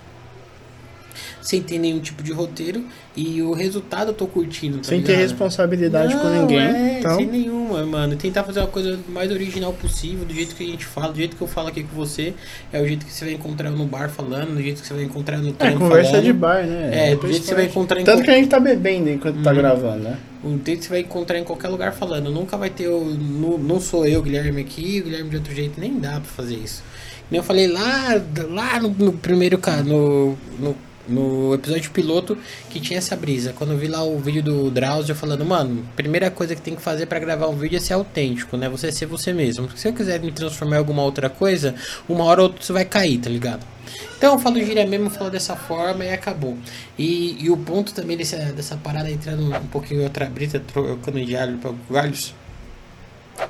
Sem 1.42 1.62
ter 1.62 1.78
nenhum 1.80 2.00
tipo 2.00 2.22
de 2.24 2.32
roteiro 2.34 2.84
e 3.16 3.42
o 3.42 3.54
resultado 3.54 4.10
eu 4.10 4.14
tô 4.14 4.28
curtindo, 4.28 4.78
tá 4.80 4.84
sem 4.86 5.02
ter 5.02 5.14
ligado? 5.14 5.22
responsabilidade 5.30 6.16
com 6.16 6.24
Não, 6.24 6.42
ninguém. 6.42 6.60
É, 6.60 7.00
então, 7.00 7.16
sem 7.16 7.26
nenhuma, 7.28 7.86
mano. 7.86 8.16
Tentar 8.16 8.44
fazer 8.44 8.60
uma 8.60 8.68
coisa 8.68 9.00
mais 9.08 9.32
original 9.32 9.72
possível, 9.74 10.26
do 10.26 10.34
jeito 10.34 10.56
que 10.56 10.64
a 10.64 10.68
gente 10.68 10.86
fala, 10.86 11.14
do 11.14 11.18
jeito 11.18 11.36
que 11.36 11.42
eu 11.42 11.48
falo 11.48 11.70
aqui 11.70 11.84
com 11.84 11.96
você, 11.96 12.34
é 12.74 12.82
o 12.82 12.88
jeito 12.88 13.06
que 13.06 13.14
você 13.14 13.26
vai 13.26 13.34
encontrar 13.36 13.72
no 13.72 13.86
bar 13.86 14.10
falando, 14.10 14.56
do 14.56 14.62
jeito 14.62 14.82
que 14.82 14.88
você 14.88 14.94
vai 14.94 15.04
encontrar 15.04 15.38
no 15.38 15.50
é, 15.50 15.54
trampo 15.54 15.80
conversa 15.80 16.10
falando. 16.12 16.26
de 16.26 16.34
bar, 16.34 16.66
né? 16.66 17.12
É, 17.12 17.16
do 17.16 17.28
jeito 17.28 17.42
que 17.42 17.48
você 17.48 17.56
vai 17.56 17.66
encontrar 17.66 18.02
em 18.02 18.04
Tanto 18.04 18.24
que 18.24 18.30
a 18.30 18.34
gente 18.36 18.50
tá 18.50 18.60
bebendo 18.60 19.10
enquanto 19.10 19.42
tá 19.42 19.52
Uhum. 19.52 19.56
gravando, 19.58 20.04
né? 20.04 20.18
O 20.44 20.50
jeito 20.50 20.66
que 20.80 20.84
você 20.84 20.90
vai 20.90 21.00
encontrar 21.00 21.40
em 21.40 21.44
qualquer 21.44 21.68
lugar 21.70 21.94
falando. 21.94 22.30
Nunca 22.32 22.58
vai 22.58 22.70
ter 22.70 22.88
o. 22.88 23.04
nu- 23.06 23.58
Não 23.58 23.80
sou 23.80 24.06
eu, 24.06 24.22
Guilherme, 24.22 24.62
aqui, 24.62 25.00
o 25.02 25.06
Guilherme 25.06 25.30
de 25.30 25.36
outro 25.38 25.54
jeito. 25.54 25.80
Nem 25.80 26.00
dá 26.00 26.12
pra 26.14 26.22
fazer 26.22 26.56
isso. 26.56 26.84
Nem 27.32 27.40
eu 27.40 27.44
falei 27.44 27.68
lá, 27.68 28.22
lá 28.50 28.80
no, 28.80 28.90
no 28.90 29.12
primeiro 29.14 29.60
no, 29.86 30.38
no, 30.60 30.76
no 31.08 31.54
episódio 31.54 31.92
piloto 31.92 32.38
que 32.70 32.80
tinha 32.80 32.98
essa 32.98 33.16
brisa. 33.16 33.54
Quando 33.54 33.74
eu 33.74 33.78
vi 33.78 33.88
lá 33.88 34.04
o 34.04 34.20
vídeo 34.20 34.44
do 34.44 34.70
Drauzio 34.70 35.16
falando, 35.16 35.46
mano, 35.46 35.88
primeira 35.96 36.30
coisa 36.30 36.56
que 36.56 36.62
tem 36.62 36.76
que 36.76 36.82
fazer 36.82 37.06
pra 37.06 37.20
gravar 37.20 37.48
um 37.48 37.56
vídeo 37.56 37.78
é 37.78 37.80
ser 37.80 37.94
autêntico, 37.94 38.58
né? 38.58 38.70
Você 38.70 38.92
ser 38.92 39.06
você 39.06 39.34
mesmo. 39.34 39.70
Se 39.76 39.88
eu 39.88 39.94
quiser 39.94 40.20
me 40.20 40.32
transformar 40.32 40.76
em 40.76 40.80
alguma 40.80 41.04
outra 41.04 41.30
coisa, 41.30 41.76
uma 42.08 42.24
hora 42.26 42.42
ou 42.42 42.48
outra 42.48 42.64
você 42.64 42.74
vai 42.74 42.86
cair, 42.86 43.18
tá 43.20 43.30
ligado? 43.30 43.66
Então 44.18 44.34
eu 44.34 44.40
falo 44.40 44.60
gíria 44.60 44.86
mesmo, 44.86 45.10
falo 45.10 45.30
dessa 45.30 45.56
forma 45.56 46.04
e 46.04 46.12
acabou. 46.12 46.58
E, 46.98 47.38
e 47.44 47.50
o 47.50 47.58
ponto 47.58 47.94
também 47.94 48.18
dessa, 48.18 48.38
dessa 48.52 48.76
parada 48.76 49.10
entrando 49.10 49.44
um 49.44 49.68
pouquinho 49.68 50.02
em 50.02 50.04
outra 50.04 50.26
brisa, 50.26 50.60
trocando 50.60 51.24
de 51.24 51.36
alho 51.36 51.58
para 51.60 51.72
galhos. 51.90 52.34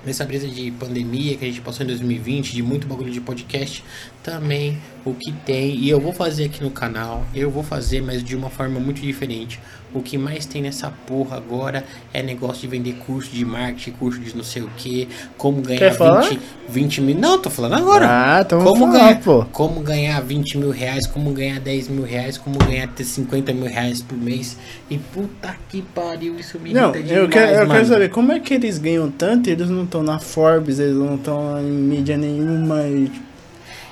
Nessa 0.05 0.25
brisa 0.25 0.45
de 0.47 0.69
pandemia 0.71 1.37
que 1.37 1.45
a 1.45 1.47
gente 1.47 1.61
passou 1.61 1.85
em 1.85 1.87
2020, 1.87 2.51
de 2.53 2.61
muito 2.61 2.85
bagulho 2.85 3.09
de 3.09 3.21
podcast, 3.21 3.83
também 4.27 4.77
o 5.05 5.13
que 5.13 5.31
tem, 5.31 5.73
e 5.73 5.89
eu 5.89 6.01
vou 6.01 6.11
fazer 6.11 6.45
aqui 6.45 6.61
no 6.61 6.69
canal, 6.69 7.23
eu 7.33 7.49
vou 7.49 7.63
fazer, 7.63 8.01
mas 8.01 8.21
de 8.21 8.35
uma 8.35 8.49
forma 8.49 8.77
muito 8.77 8.99
diferente. 8.99 9.57
O 9.93 10.01
que 10.01 10.17
mais 10.17 10.45
tem 10.45 10.61
nessa 10.61 10.91
porra 11.07 11.37
agora 11.37 11.85
é 12.13 12.21
negócio 12.21 12.61
de 12.61 12.67
vender 12.67 12.95
curso 13.05 13.31
de 13.31 13.45
marketing, 13.45 13.91
curso 13.91 14.19
de 14.19 14.35
não 14.35 14.43
sei 14.43 14.61
o 14.61 14.69
que, 14.75 15.07
como 15.37 15.61
ganhar 15.61 15.79
Quer 15.79 15.93
falar? 15.93 16.23
20, 16.23 16.41
20 16.67 17.01
mil. 17.01 17.17
Não, 17.17 17.41
tô 17.41 17.49
falando 17.49 17.75
agora. 17.75 18.05
Ah, 18.05 18.41
então 18.41 18.61
como 18.65 18.87
falar, 18.87 18.99
ganhar, 18.99 19.21
pô. 19.21 19.45
como 19.45 19.79
ganhar 19.79 20.21
20 20.21 20.57
mil 20.57 20.71
reais, 20.71 21.07
como 21.07 21.31
ganhar 21.31 21.61
10 21.61 21.87
mil 21.87 22.03
reais, 22.03 22.37
como 22.37 22.57
ganhar 22.59 22.87
ter 22.89 23.05
50 23.05 23.53
mil 23.53 23.65
reais 23.65 24.01
por 24.01 24.17
mês. 24.17 24.57
E 24.89 24.97
puta 24.97 25.55
que 25.69 25.81
pariu, 25.81 26.37
isso 26.37 26.59
me 26.59 26.73
Não, 26.73 26.93
irrita 26.93 27.13
eu, 27.13 27.27
demais, 27.27 27.29
quero, 27.29 27.63
eu 27.63 27.69
quero 27.69 27.85
saber 27.85 28.09
como 28.09 28.33
é 28.33 28.41
que 28.41 28.53
eles 28.53 28.77
ganham 28.77 29.09
tanto 29.09 29.49
eles 29.49 29.69
não 29.69 29.85
estão 29.85 30.03
na 30.03 30.19
Forbes, 30.19 30.79
eles 30.79 30.97
não 30.97 31.15
estão 31.15 31.61
em 31.61 31.71
mídia 31.71 32.17
nenhuma 32.17 32.85
e 32.87 33.05
tipo, 33.05 33.26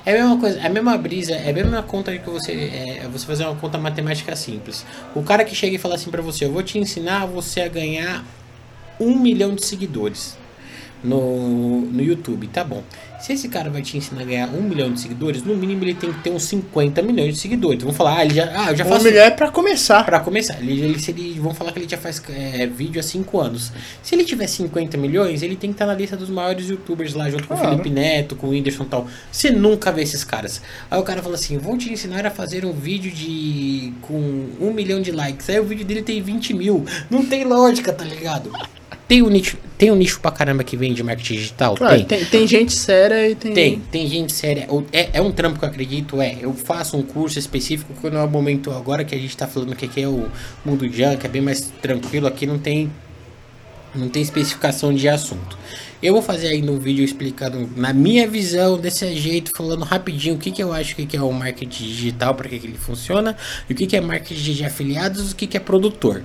É 0.06 0.12
a 0.12 0.22
mesma 0.22 0.38
coisa, 0.38 0.60
é 0.60 0.66
a 0.66 0.70
mesma 0.70 0.96
brisa, 0.96 1.32
é 1.34 1.50
a 1.50 1.52
mesma 1.52 1.82
conta 1.82 2.16
que 2.16 2.30
você. 2.30 2.52
É, 2.52 3.08
você 3.12 3.26
fazer 3.26 3.44
uma 3.44 3.56
conta 3.56 3.76
matemática 3.76 4.36
simples. 4.36 4.86
O 5.16 5.22
cara 5.24 5.44
que 5.44 5.52
chega 5.52 5.74
e 5.74 5.78
fala 5.78 5.96
assim 5.96 6.12
pra 6.12 6.22
você, 6.22 6.44
eu 6.44 6.52
vou 6.52 6.62
te 6.62 6.78
ensinar 6.78 7.26
você 7.26 7.62
a 7.62 7.68
ganhar 7.68 8.24
um 9.00 9.18
milhão 9.18 9.52
de 9.52 9.64
seguidores 9.64 10.38
no, 11.02 11.80
no 11.80 12.00
YouTube, 12.00 12.46
tá 12.46 12.62
bom. 12.62 12.84
Se 13.20 13.32
esse 13.32 13.48
cara 13.48 13.70
vai 13.70 13.82
te 13.82 13.96
ensinar 13.96 14.22
a 14.22 14.24
ganhar 14.24 14.48
um 14.50 14.62
milhão 14.62 14.92
de 14.92 15.00
seguidores, 15.00 15.42
no 15.42 15.56
mínimo 15.56 15.82
ele 15.84 15.94
tem 15.94 16.12
que 16.12 16.20
ter 16.22 16.30
uns 16.30 16.44
50 16.44 17.00
milhões 17.02 17.34
de 17.34 17.40
seguidores. 17.40 17.80
Vamos 17.82 17.96
falar, 17.96 18.18
ah, 18.18 18.24
ele 18.24 18.34
já, 18.34 18.44
ah, 18.54 18.70
eu 18.70 18.76
já 18.76 18.84
um 18.84 18.88
faço. 18.88 19.04
milhão 19.04 19.24
é 19.24 19.30
pra 19.30 19.50
começar. 19.50 20.04
Pra 20.04 20.20
começar, 20.20 20.58
ele, 20.60 20.80
ele, 20.80 20.98
se 21.00 21.10
ele, 21.10 21.38
vamos 21.40 21.56
falar 21.56 21.72
que 21.72 21.78
ele 21.78 21.88
já 21.88 21.96
faz 21.96 22.22
é, 22.30 22.66
vídeo 22.66 23.00
há 23.00 23.02
5 23.02 23.40
anos. 23.40 23.72
Se 24.02 24.14
ele 24.14 24.24
tiver 24.24 24.46
50 24.46 24.96
milhões, 24.98 25.42
ele 25.42 25.56
tem 25.56 25.70
que 25.70 25.74
estar 25.74 25.86
na 25.86 25.94
lista 25.94 26.16
dos 26.16 26.28
maiores 26.28 26.68
youtubers 26.68 27.14
lá, 27.14 27.28
junto 27.30 27.48
com 27.48 27.54
o 27.54 27.56
Claro. 27.56 27.70
Felipe 27.78 27.90
Neto, 27.90 28.36
com 28.36 28.48
o 28.48 28.50
Whindersson 28.50 28.84
e 28.84 28.86
tal. 28.86 29.06
Você 29.32 29.50
nunca 29.50 29.90
vê 29.90 30.02
esses 30.02 30.22
caras. 30.22 30.60
Aí 30.90 31.00
o 31.00 31.02
cara 31.02 31.22
fala 31.22 31.34
assim: 31.36 31.56
vou 31.58 31.76
te 31.78 31.92
ensinar 31.92 32.26
a 32.26 32.30
fazer 32.30 32.64
um 32.64 32.72
vídeo 32.72 33.10
de. 33.10 33.92
com 34.02 34.46
um 34.60 34.72
milhão 34.72 35.00
de 35.00 35.10
likes. 35.10 35.48
Aí 35.48 35.58
o 35.58 35.64
vídeo 35.64 35.84
dele 35.86 36.02
tem 36.02 36.20
20 36.22 36.52
mil. 36.54 36.84
Não 37.10 37.24
tem 37.24 37.44
lógica, 37.44 37.92
tá 37.92 38.04
ligado? 38.04 38.52
Tem 39.08 39.22
um 39.22 39.28
nicho, 39.28 39.56
tem 39.78 39.90
um 39.92 39.94
nicho 39.94 40.18
pra 40.20 40.32
caramba 40.32 40.64
que 40.64 40.76
vende 40.76 41.00
marketing 41.02 41.34
digital? 41.34 41.76
Claro, 41.76 41.96
tem. 42.04 42.06
tem, 42.06 42.24
tem 42.24 42.46
gente 42.46 42.72
séria 42.72 43.28
e 43.30 43.36
tem. 43.36 43.54
Tem, 43.54 43.78
tem 43.78 44.08
gente 44.08 44.32
séria. 44.32 44.66
É, 44.92 45.10
é 45.14 45.20
um 45.20 45.30
trampo 45.30 45.58
que 45.58 45.64
eu 45.64 45.68
acredito, 45.68 46.20
é. 46.20 46.36
Eu 46.40 46.52
faço 46.52 46.96
um 46.96 47.02
curso 47.02 47.38
específico 47.38 47.94
quando 48.00 48.16
é 48.16 48.22
o 48.22 48.28
momento 48.28 48.72
agora 48.72 49.04
que 49.04 49.14
a 49.14 49.18
gente 49.18 49.36
tá 49.36 49.46
falando 49.46 49.76
que 49.76 49.84
aqui 49.84 50.02
é 50.02 50.08
o 50.08 50.26
mundo 50.64 50.88
junk, 50.92 51.24
é 51.24 51.28
bem 51.28 51.40
mais 51.40 51.72
tranquilo, 51.80 52.26
aqui 52.26 52.46
não 52.46 52.58
tem. 52.58 52.90
Não 53.94 54.08
tem 54.08 54.20
especificação 54.20 54.92
de 54.92 55.08
assunto. 55.08 55.56
Eu 56.02 56.12
vou 56.12 56.20
fazer 56.20 56.48
aí 56.48 56.60
no 56.60 56.78
vídeo 56.78 57.02
explicando, 57.02 57.70
na 57.74 57.92
minha 57.92 58.28
visão, 58.28 58.76
desse 58.76 59.14
jeito, 59.16 59.50
falando 59.56 59.82
rapidinho 59.84 60.34
o 60.34 60.38
que, 60.38 60.50
que 60.50 60.62
eu 60.62 60.72
acho 60.72 60.94
que 60.94 61.06
que 61.06 61.16
é 61.16 61.22
o 61.22 61.32
marketing 61.32 61.84
digital, 61.84 62.34
para 62.34 62.48
que, 62.48 62.58
que 62.58 62.66
ele 62.66 62.76
funciona, 62.76 63.34
e 63.68 63.72
o 63.72 63.76
que, 63.76 63.86
que 63.86 63.96
é 63.96 64.00
marketing 64.00 64.52
de 64.52 64.64
afiliados, 64.64 65.32
o 65.32 65.36
que, 65.36 65.46
que 65.46 65.56
é 65.56 65.60
produtor. 65.60 66.22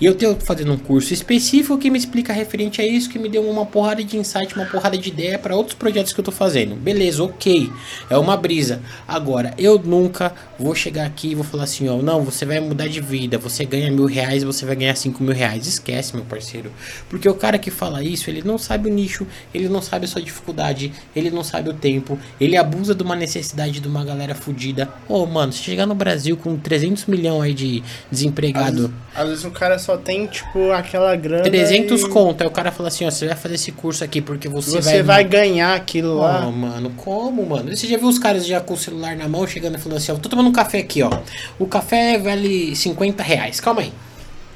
E 0.00 0.06
eu 0.06 0.14
tenho 0.14 0.36
fazendo 0.40 0.72
um 0.72 0.78
curso 0.78 1.12
específico 1.12 1.76
que 1.78 1.90
me 1.90 1.98
explica 1.98 2.32
referente 2.32 2.80
a 2.80 2.86
isso, 2.86 3.10
que 3.10 3.18
me 3.18 3.28
deu 3.28 3.48
uma 3.48 3.66
porrada 3.66 4.02
de 4.02 4.16
insight, 4.16 4.54
uma 4.54 4.64
porrada 4.64 4.96
de 4.96 5.08
ideia 5.08 5.38
para 5.38 5.54
outros 5.54 5.76
projetos 5.76 6.12
que 6.12 6.20
eu 6.20 6.24
tô 6.24 6.32
fazendo. 6.32 6.74
Beleza, 6.74 7.22
ok. 7.22 7.70
É 8.08 8.16
uma 8.16 8.36
brisa. 8.36 8.80
Agora, 9.06 9.52
eu 9.58 9.78
nunca 9.78 10.32
vou 10.58 10.74
chegar 10.74 11.06
aqui 11.06 11.32
e 11.32 11.34
vou 11.34 11.44
falar 11.44 11.64
assim, 11.64 11.88
ó, 11.88 12.00
não, 12.00 12.22
você 12.22 12.46
vai 12.46 12.60
mudar 12.60 12.88
de 12.88 13.00
vida, 13.00 13.36
você 13.36 13.64
ganha 13.64 13.90
mil 13.90 14.06
reais, 14.06 14.42
você 14.42 14.64
vai 14.64 14.76
ganhar 14.76 14.94
cinco 14.94 15.22
mil 15.22 15.34
reais. 15.34 15.66
Esquece, 15.66 16.14
meu 16.14 16.24
parceiro. 16.24 16.72
Porque 17.08 17.28
o 17.28 17.34
cara 17.34 17.58
que 17.58 17.70
fala 17.70 18.02
isso, 18.02 18.30
ele 18.30 18.42
não 18.42 18.56
sabe 18.56 18.88
o 18.88 18.92
nicho, 18.92 19.26
ele 19.52 19.68
não 19.68 19.82
sabe 19.82 20.06
a 20.06 20.08
sua 20.08 20.22
dificuldade, 20.22 20.92
ele 21.14 21.30
não 21.30 21.44
sabe 21.44 21.68
o 21.68 21.74
tempo, 21.74 22.18
ele 22.40 22.56
abusa 22.56 22.94
de 22.94 23.02
uma 23.02 23.16
necessidade 23.16 23.80
de 23.80 23.88
uma 23.88 24.04
galera 24.04 24.34
fudida. 24.34 24.88
Ô, 25.08 25.26
mano, 25.26 25.52
se 25.52 25.62
chegar 25.62 25.86
no 25.86 25.94
Brasil 25.94 26.36
com 26.36 26.56
300 26.56 27.06
milhões 27.06 27.50
aí 27.50 27.54
de 27.54 27.82
desempregado, 28.10 28.92
Às, 29.14 29.22
às 29.22 29.28
vezes 29.28 29.44
o 29.44 29.50
cara 29.50 29.69
só 29.78 29.96
tem, 29.96 30.26
tipo, 30.26 30.70
aquela 30.72 31.14
grana. 31.16 31.42
300 31.44 32.02
e 32.02 32.08
conto, 32.08 32.40
aí 32.42 32.46
o 32.46 32.50
cara 32.50 32.70
fala 32.72 32.88
assim, 32.88 33.06
ó, 33.06 33.10
você 33.10 33.26
vai 33.26 33.36
fazer 33.36 33.54
esse 33.54 33.72
curso 33.72 34.02
aqui 34.04 34.20
porque 34.20 34.48
você, 34.48 34.80
Você 34.82 35.02
vai 35.02 35.24
ganhar 35.24 35.74
aquilo 35.74 36.18
Ó, 36.18 36.22
lá. 36.22 36.40
mano, 36.50 36.90
como, 36.96 37.44
mano? 37.46 37.74
Você 37.76 37.86
já 37.86 37.96
viu 37.96 38.08
os 38.08 38.18
caras 38.18 38.46
já 38.46 38.60
com 38.60 38.74
o 38.74 38.76
celular 38.76 39.16
na 39.16 39.28
mão 39.28 39.46
chegando 39.46 39.76
e 39.76 39.80
falando 39.80 39.98
assim, 39.98 40.12
ó, 40.12 40.16
tô 40.16 40.28
tomando 40.28 40.48
um 40.48 40.52
café 40.52 40.78
aqui, 40.78 41.02
ó. 41.02 41.10
O 41.58 41.66
café 41.66 42.18
vale 42.18 42.74
50 42.74 43.22
reais, 43.22 43.60
calma 43.60 43.82
aí. 43.82 43.92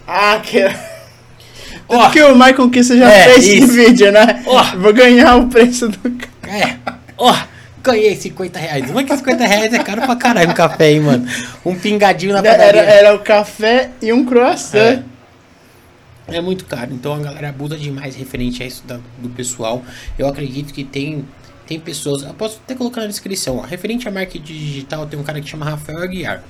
Ah, 0.07 0.41
que. 0.43 0.61
Tudo 1.89 2.11
que 2.11 2.23
o 2.23 2.35
Michael 2.35 2.71
Kister 2.71 2.97
já 2.99 3.11
É, 3.11 3.25
fez 3.25 3.39
esse 3.39 3.59
isso. 3.59 3.73
vídeo, 3.73 4.11
né? 4.13 4.43
Ó. 4.47 4.63
Vou 4.79 4.93
ganhar 4.93 5.37
o 5.37 5.49
preço 5.49 5.89
do. 5.89 5.99
é, 6.49 6.77
ó, 7.19 7.35
ganhei 7.85 8.17
50 8.17 8.59
reais. 8.59 8.91
Uma 8.91 9.05
que 9.05 9.17
50 9.17 9.45
reais 9.47 9.73
é 9.73 9.79
caro 9.79 10.03
pra 10.03 10.17
caralho 10.17 10.51
um 10.51 10.55
café, 10.55 10.91
hein, 10.93 11.01
mano. 11.01 11.27
Um 11.65 11.75
pingadinho 11.79 12.33
na 12.33 12.39
Era, 12.41 12.51
padaria. 12.51 12.81
era 12.83 13.15
o 13.15 13.19
café 13.21 13.91
e 14.03 14.13
um 14.13 14.25
croissant. 14.25 14.79
É. 14.79 15.03
É 16.27 16.41
muito 16.41 16.65
caro, 16.65 16.93
então 16.95 17.13
a 17.13 17.19
galera 17.19 17.51
abusa 17.51 17.77
demais 17.77 18.17
referente 18.17 18.63
a 18.63 18.67
isso 18.67 18.83
da- 18.87 18.99
do 19.19 19.29
pessoal. 19.29 19.83
Eu 20.19 20.27
acredito 20.27 20.73
que 20.73 20.83
tem 20.83 21.25
tem 21.67 21.81
pessoas, 21.81 22.23
eu 22.23 22.35
posso 22.35 22.61
até 22.63 22.75
colocar 22.75 23.01
na 23.01 23.07
descrição, 23.07 23.57
ó, 23.57 23.63
referente 23.63 24.07
a 24.07 24.11
marketing 24.11 24.43
digital, 24.45 25.07
tem 25.07 25.19
um 25.19 25.23
cara 25.23 25.41
que 25.41 25.49
chama 25.49 25.65
Rafael 25.65 25.99
Aguiar. 26.03 26.43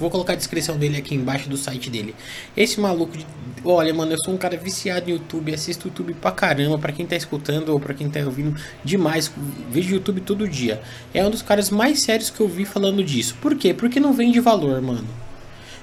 Vou 0.00 0.10
colocar 0.10 0.32
a 0.32 0.36
descrição 0.36 0.76
dele 0.78 0.96
aqui 0.96 1.14
embaixo 1.14 1.48
do 1.48 1.56
site 1.56 1.90
dele. 1.90 2.14
Esse 2.56 2.80
maluco, 2.80 3.16
de- 3.16 3.26
olha, 3.64 3.92
mano, 3.92 4.12
eu 4.12 4.18
sou 4.24 4.32
um 4.32 4.38
cara 4.38 4.56
viciado 4.56 5.10
em 5.10 5.12
YouTube, 5.12 5.52
assisto 5.52 5.88
YouTube 5.88 6.14
pra 6.14 6.32
caramba, 6.32 6.78
pra 6.78 6.90
quem 6.90 7.04
tá 7.06 7.14
escutando 7.14 7.68
ou 7.68 7.78
pra 7.78 7.92
quem 7.92 8.08
tá 8.08 8.18
ouvindo 8.20 8.56
demais, 8.82 9.30
vejo 9.70 9.94
YouTube 9.94 10.22
todo 10.22 10.48
dia. 10.48 10.80
É 11.12 11.24
um 11.24 11.30
dos 11.30 11.42
caras 11.42 11.68
mais 11.70 12.00
sérios 12.00 12.30
que 12.30 12.40
eu 12.40 12.48
vi 12.48 12.64
falando 12.64 13.04
disso. 13.04 13.36
Por 13.42 13.54
quê? 13.54 13.74
Porque 13.74 14.00
não 14.00 14.12
vende 14.14 14.40
valor, 14.40 14.80
mano. 14.80 15.06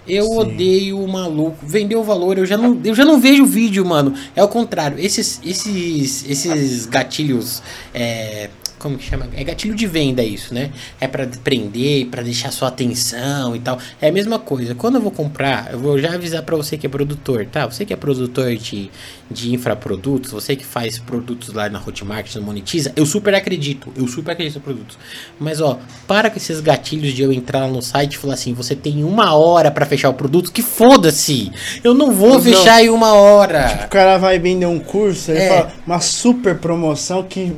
Eu 0.08 0.26
Sim. 0.26 0.38
odeio 0.40 1.00
o 1.04 1.08
maluco. 1.08 1.58
Vendeu 1.66 2.00
o 2.00 2.04
valor, 2.04 2.38
eu 2.38 2.46
já 2.46 2.58
não, 2.58 2.80
eu 2.84 2.96
já 2.96 3.04
não 3.04 3.20
vejo 3.20 3.44
o 3.44 3.46
vídeo, 3.46 3.86
mano. 3.86 4.14
É 4.36 4.42
o 4.44 4.48
contrário. 4.48 4.98
Esses, 4.98 5.40
esses, 5.46 6.26
esses 6.30 6.86
gatilhos. 6.86 7.62
É, 7.94 8.50
como 8.88 8.98
que 8.98 9.04
chama? 9.06 9.28
É 9.36 9.44
gatilho 9.44 9.76
de 9.76 9.86
venda 9.86 10.24
isso, 10.24 10.54
né? 10.54 10.72
É 11.00 11.08
pra 11.08 11.28
prender, 11.44 12.06
pra 12.08 12.22
deixar 12.24 12.52
sua 12.52 12.70
atenção 12.70 13.56
e 13.56 13.60
tal. 13.60 13.78
É 14.02 14.08
a 14.08 14.12
mesma 14.12 14.40
coisa. 14.40 14.74
Quando 14.74 14.96
eu 14.96 15.02
vou 15.02 15.12
comprar, 15.12 15.70
eu 15.74 15.80
vou 15.80 16.00
já 16.00 16.14
avisar 16.14 16.42
pra 16.44 16.56
você 16.56 16.78
que 16.78 16.86
é 16.86 16.90
produtor, 16.90 17.46
tá? 17.46 17.66
Você 17.66 17.84
que 17.86 17.94
é 17.94 17.96
produtor 17.98 18.56
de, 18.56 18.90
de 19.30 19.54
infraprodutos, 19.54 20.32
você 20.32 20.56
que 20.56 20.66
faz 20.66 20.98
produtos 20.98 21.54
lá 21.54 21.70
na 21.70 21.80
Hotmart, 21.86 22.34
não 22.36 22.44
monetiza, 22.44 22.94
eu 22.96 23.06
super 23.06 23.36
acredito. 23.36 23.92
Eu 23.96 24.08
super 24.08 24.32
acredito 24.32 24.58
em 24.58 24.62
produtos. 24.62 24.98
Mas 25.40 25.60
ó, 25.60 25.80
para 26.08 26.30
com 26.30 26.38
esses 26.38 26.60
gatilhos 26.62 27.14
de 27.14 27.22
eu 27.22 27.32
entrar 27.34 27.60
lá 27.62 27.68
no 27.68 27.82
site 27.82 28.14
e 28.14 28.18
falar 28.18 28.36
assim, 28.36 28.54
você 28.54 28.76
tem 28.76 29.04
uma 29.04 29.34
hora 29.36 29.70
pra 29.70 29.86
fechar 29.86 30.10
o 30.10 30.14
produto, 30.14 30.52
que 30.52 30.62
foda-se! 30.62 31.52
Eu 31.84 31.94
não 31.94 32.12
vou 32.12 32.36
Não. 32.36 32.42
fechar 32.42 32.82
em 32.84 32.90
uma 32.90 33.14
hora. 33.14 33.82
O 33.86 33.90
cara 33.90 34.18
vai 34.18 34.40
vender 34.40 34.66
um 34.66 34.80
curso, 34.80 35.32
ele 35.32 35.40
É. 35.40 35.50
fala, 35.50 35.74
uma 35.86 36.00
super 36.00 36.58
promoção 36.58 37.24
que. 37.24 37.52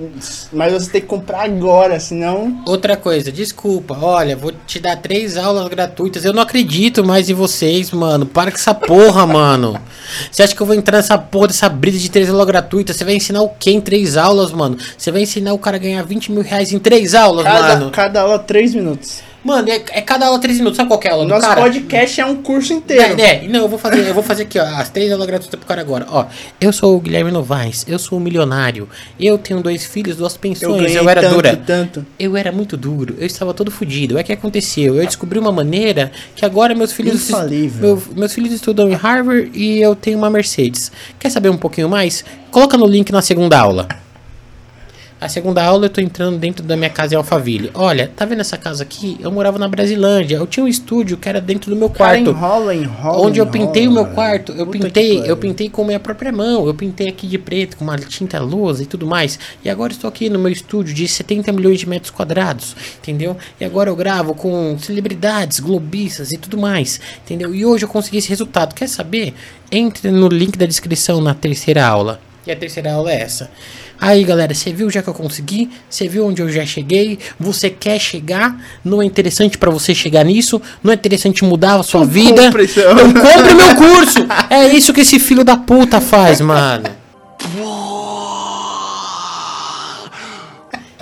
Mas 0.51 0.73
você 0.73 0.89
tem 0.91 1.01
que 1.01 1.07
comprar 1.07 1.18
agora, 1.27 1.99
senão. 1.99 2.61
Outra 2.65 2.95
coisa, 2.97 3.31
desculpa, 3.31 3.97
olha, 4.01 4.35
vou 4.35 4.51
te 4.65 4.79
dar 4.79 4.95
três 4.97 5.37
aulas 5.37 5.67
gratuitas. 5.67 6.25
Eu 6.25 6.33
não 6.33 6.41
acredito 6.41 7.03
mais 7.05 7.29
em 7.29 7.33
vocês, 7.33 7.91
mano. 7.91 8.25
Para 8.25 8.51
com 8.51 8.57
essa 8.57 8.73
porra, 8.73 9.25
mano. 9.27 9.79
Você 10.31 10.43
acha 10.43 10.55
que 10.55 10.61
eu 10.61 10.65
vou 10.65 10.75
entrar 10.75 10.97
nessa 10.97 11.17
porra 11.17 11.47
dessa 11.47 11.69
brisa 11.69 11.99
de 11.99 12.09
três 12.09 12.29
aulas 12.29 12.47
gratuitas? 12.47 12.95
Você 12.95 13.05
vai 13.05 13.15
ensinar 13.15 13.41
o 13.41 13.49
quê 13.49 13.71
em 13.71 13.81
três 13.81 14.17
aulas, 14.17 14.51
mano? 14.51 14.77
Você 14.97 15.11
vai 15.11 15.21
ensinar 15.21 15.53
o 15.53 15.59
cara 15.59 15.77
a 15.77 15.79
ganhar 15.79 16.03
20 16.03 16.31
mil 16.31 16.41
reais 16.41 16.71
em 16.71 16.79
três 16.79 17.13
aulas, 17.13 17.43
Cada, 17.43 17.75
mano? 17.75 17.91
cada 17.91 18.21
aula, 18.21 18.39
três 18.39 18.73
minutos. 18.73 19.21
Mano, 19.43 19.69
é, 19.69 19.75
é 19.91 20.01
cada 20.01 20.25
aula 20.27 20.39
três 20.39 20.57
minutos. 20.57 20.77
Sabe 20.77 20.89
qual 20.89 20.99
é 21.03 21.07
a 21.09 21.11
aula 21.13 21.23
O 21.23 21.27
do 21.27 21.33
nosso 21.33 21.47
cara? 21.47 21.61
podcast 21.61 22.19
é 22.21 22.25
um 22.25 22.35
curso 22.41 22.73
inteiro. 22.73 23.19
É, 23.21 23.45
é, 23.45 23.47
não, 23.47 23.61
eu 23.61 23.67
vou 23.69 23.79
fazer, 23.79 24.07
eu 24.07 24.13
vou 24.13 24.21
fazer 24.23 24.43
aqui, 24.43 24.59
ó, 24.59 24.63
as 24.63 24.89
três 24.89 25.11
aulas 25.11 25.25
gratuitas 25.27 25.57
pro 25.59 25.67
cara 25.67 25.81
agora. 25.81 26.05
Ó, 26.09 26.25
eu 26.59 26.73
sou 26.73 26.97
o 26.97 26.99
Guilherme 26.99 27.31
Novaes, 27.31 27.85
eu 27.87 27.97
sou 27.97 28.17
um 28.17 28.21
milionário, 28.21 28.87
eu 29.19 29.37
tenho 29.37 29.61
dois 29.61 29.85
filhos, 29.85 30.17
duas 30.17 30.33
Eu 30.33 30.39
pensões, 30.39 30.81
ganhei 30.81 30.97
eu, 30.99 31.09
era 31.09 31.21
tanto, 31.21 31.33
dura. 31.35 31.55
tanto. 31.65 32.05
Eu 32.19 32.35
era 32.35 32.51
muito 32.51 32.75
duro, 32.75 33.15
eu 33.17 33.25
estava 33.25 33.53
todo 33.53 33.71
fudido. 33.71 34.17
É 34.17 34.23
que 34.23 34.33
aconteceu, 34.33 34.95
eu 34.95 35.05
descobri 35.05 35.39
uma 35.39 35.51
maneira 35.51 36.11
que 36.35 36.45
agora 36.45 36.75
meus 36.75 36.91
filhos 36.91 37.29
Infalível. 37.29 37.81
meu- 37.81 38.03
meus 38.17 38.33
filhos 38.33 38.51
estudam 38.51 38.89
em 38.89 38.93
Harvard 38.93 39.51
e 39.53 39.79
eu 39.81 39.95
tenho 39.95 40.17
uma 40.17 40.29
Mercedes. 40.29 40.91
Quer 41.17 41.29
saber 41.29 41.49
um 41.49 41.57
pouquinho 41.57 41.87
mais? 41.89 42.25
Coloca 42.51 42.77
no 42.77 42.85
link 42.85 43.11
na 43.11 43.21
segunda 43.21 43.57
aula. 43.59 43.87
A 45.21 45.27
segunda 45.27 45.61
aula 45.61 45.87
eu 45.87 45.89
tô 45.89 45.99
entrando 45.99 46.37
dentro 46.37 46.63
da 46.65 46.77
minha 46.77 46.89
casa 46.89 47.13
em 47.13 47.17
Alphaville. 47.17 47.69
Olha, 47.73 48.09
tá 48.15 48.23
vendo 48.23 48.39
essa 48.39 48.57
casa 48.57 48.83
aqui? 48.83 49.17
Eu 49.19 49.29
morava 49.29 49.59
na 49.59 49.67
Brasilândia. 49.67 50.37
Eu 50.37 50.47
tinha 50.47 50.63
um 50.63 50.67
estúdio 50.67 51.17
que 51.17 51.27
era 51.27 51.41
dentro 51.41 51.69
do 51.69 51.75
meu 51.75 51.89
Cara, 51.89 52.11
quarto. 52.15 52.29
enrola, 52.29 52.73
enrola. 52.73 53.27
Onde 53.27 53.37
eu 53.37 53.45
pintei 53.45 53.85
o 53.85 53.91
meu 53.91 54.03
enrola. 54.03 54.15
quarto, 54.15 54.53
eu 54.53 54.65
pintei, 54.65 55.21
eu 55.29 55.35
pintei 55.35 55.69
com 55.69 55.83
minha 55.83 55.99
própria 55.99 56.31
mão, 56.31 56.65
eu 56.65 56.73
pintei 56.73 57.09
aqui 57.09 57.27
de 57.27 57.37
preto 57.37 57.75
com 57.75 57.83
uma 57.83 57.97
tinta 57.97 58.39
lousa 58.39 58.83
e 58.83 58.85
tudo 58.85 59.05
mais. 59.05 59.37
E 59.61 59.69
agora 59.69 59.91
estou 59.91 60.07
aqui 60.07 60.29
no 60.29 60.39
meu 60.39 60.53
estúdio 60.53 60.93
de 60.93 61.05
70 61.05 61.51
milhões 61.51 61.79
de 61.81 61.89
metros 61.89 62.11
quadrados, 62.11 62.73
entendeu? 62.99 63.35
E 63.59 63.65
agora 63.65 63.89
eu 63.89 63.97
gravo 63.97 64.33
com 64.33 64.77
celebridades, 64.79 65.59
globistas 65.59 66.31
e 66.31 66.37
tudo 66.37 66.57
mais, 66.57 66.97
entendeu? 67.25 67.53
E 67.53 67.65
hoje 67.65 67.83
eu 67.83 67.89
consegui 67.89 68.19
esse 68.19 68.29
resultado. 68.29 68.73
Quer 68.73 68.87
saber? 68.87 69.33
Entre 69.69 70.09
no 70.11 70.29
link 70.29 70.57
da 70.57 70.65
descrição 70.65 71.19
na 71.19 71.33
terceira 71.33 71.85
aula. 71.85 72.21
E 72.47 72.51
a 72.51 72.55
terceira 72.55 72.93
aula 72.93 73.11
é 73.11 73.21
essa. 73.21 73.51
Aí, 74.01 74.23
galera, 74.23 74.53
você 74.53 74.71
viu 74.71 74.89
já 74.89 75.01
que 75.01 75.09
eu 75.09 75.13
consegui? 75.13 75.69
Você 75.89 76.07
viu 76.07 76.25
onde 76.25 76.41
eu 76.41 76.49
já 76.49 76.65
cheguei? 76.65 77.19
Você 77.39 77.69
quer 77.69 77.99
chegar? 77.99 78.55
Não 78.83 79.01
é 79.01 79.05
interessante 79.05 79.57
pra 79.57 79.69
você 79.69 79.93
chegar 79.93 80.23
nisso? 80.23 80.61
Não 80.81 80.91
é 80.91 80.95
interessante 80.95 81.43
mudar 81.43 81.75
a 81.75 81.83
sua 81.83 82.05
vida? 82.05 82.43
compre 82.43 82.63
Então 82.63 83.13
compre 83.13 83.53
meu 83.53 83.75
curso! 83.75 84.19
É 84.49 84.67
isso 84.67 84.93
que 84.93 85.01
esse 85.01 85.19
filho 85.19 85.43
da 85.43 85.57
puta 85.57 86.01
faz, 86.01 86.41
mano. 86.41 86.85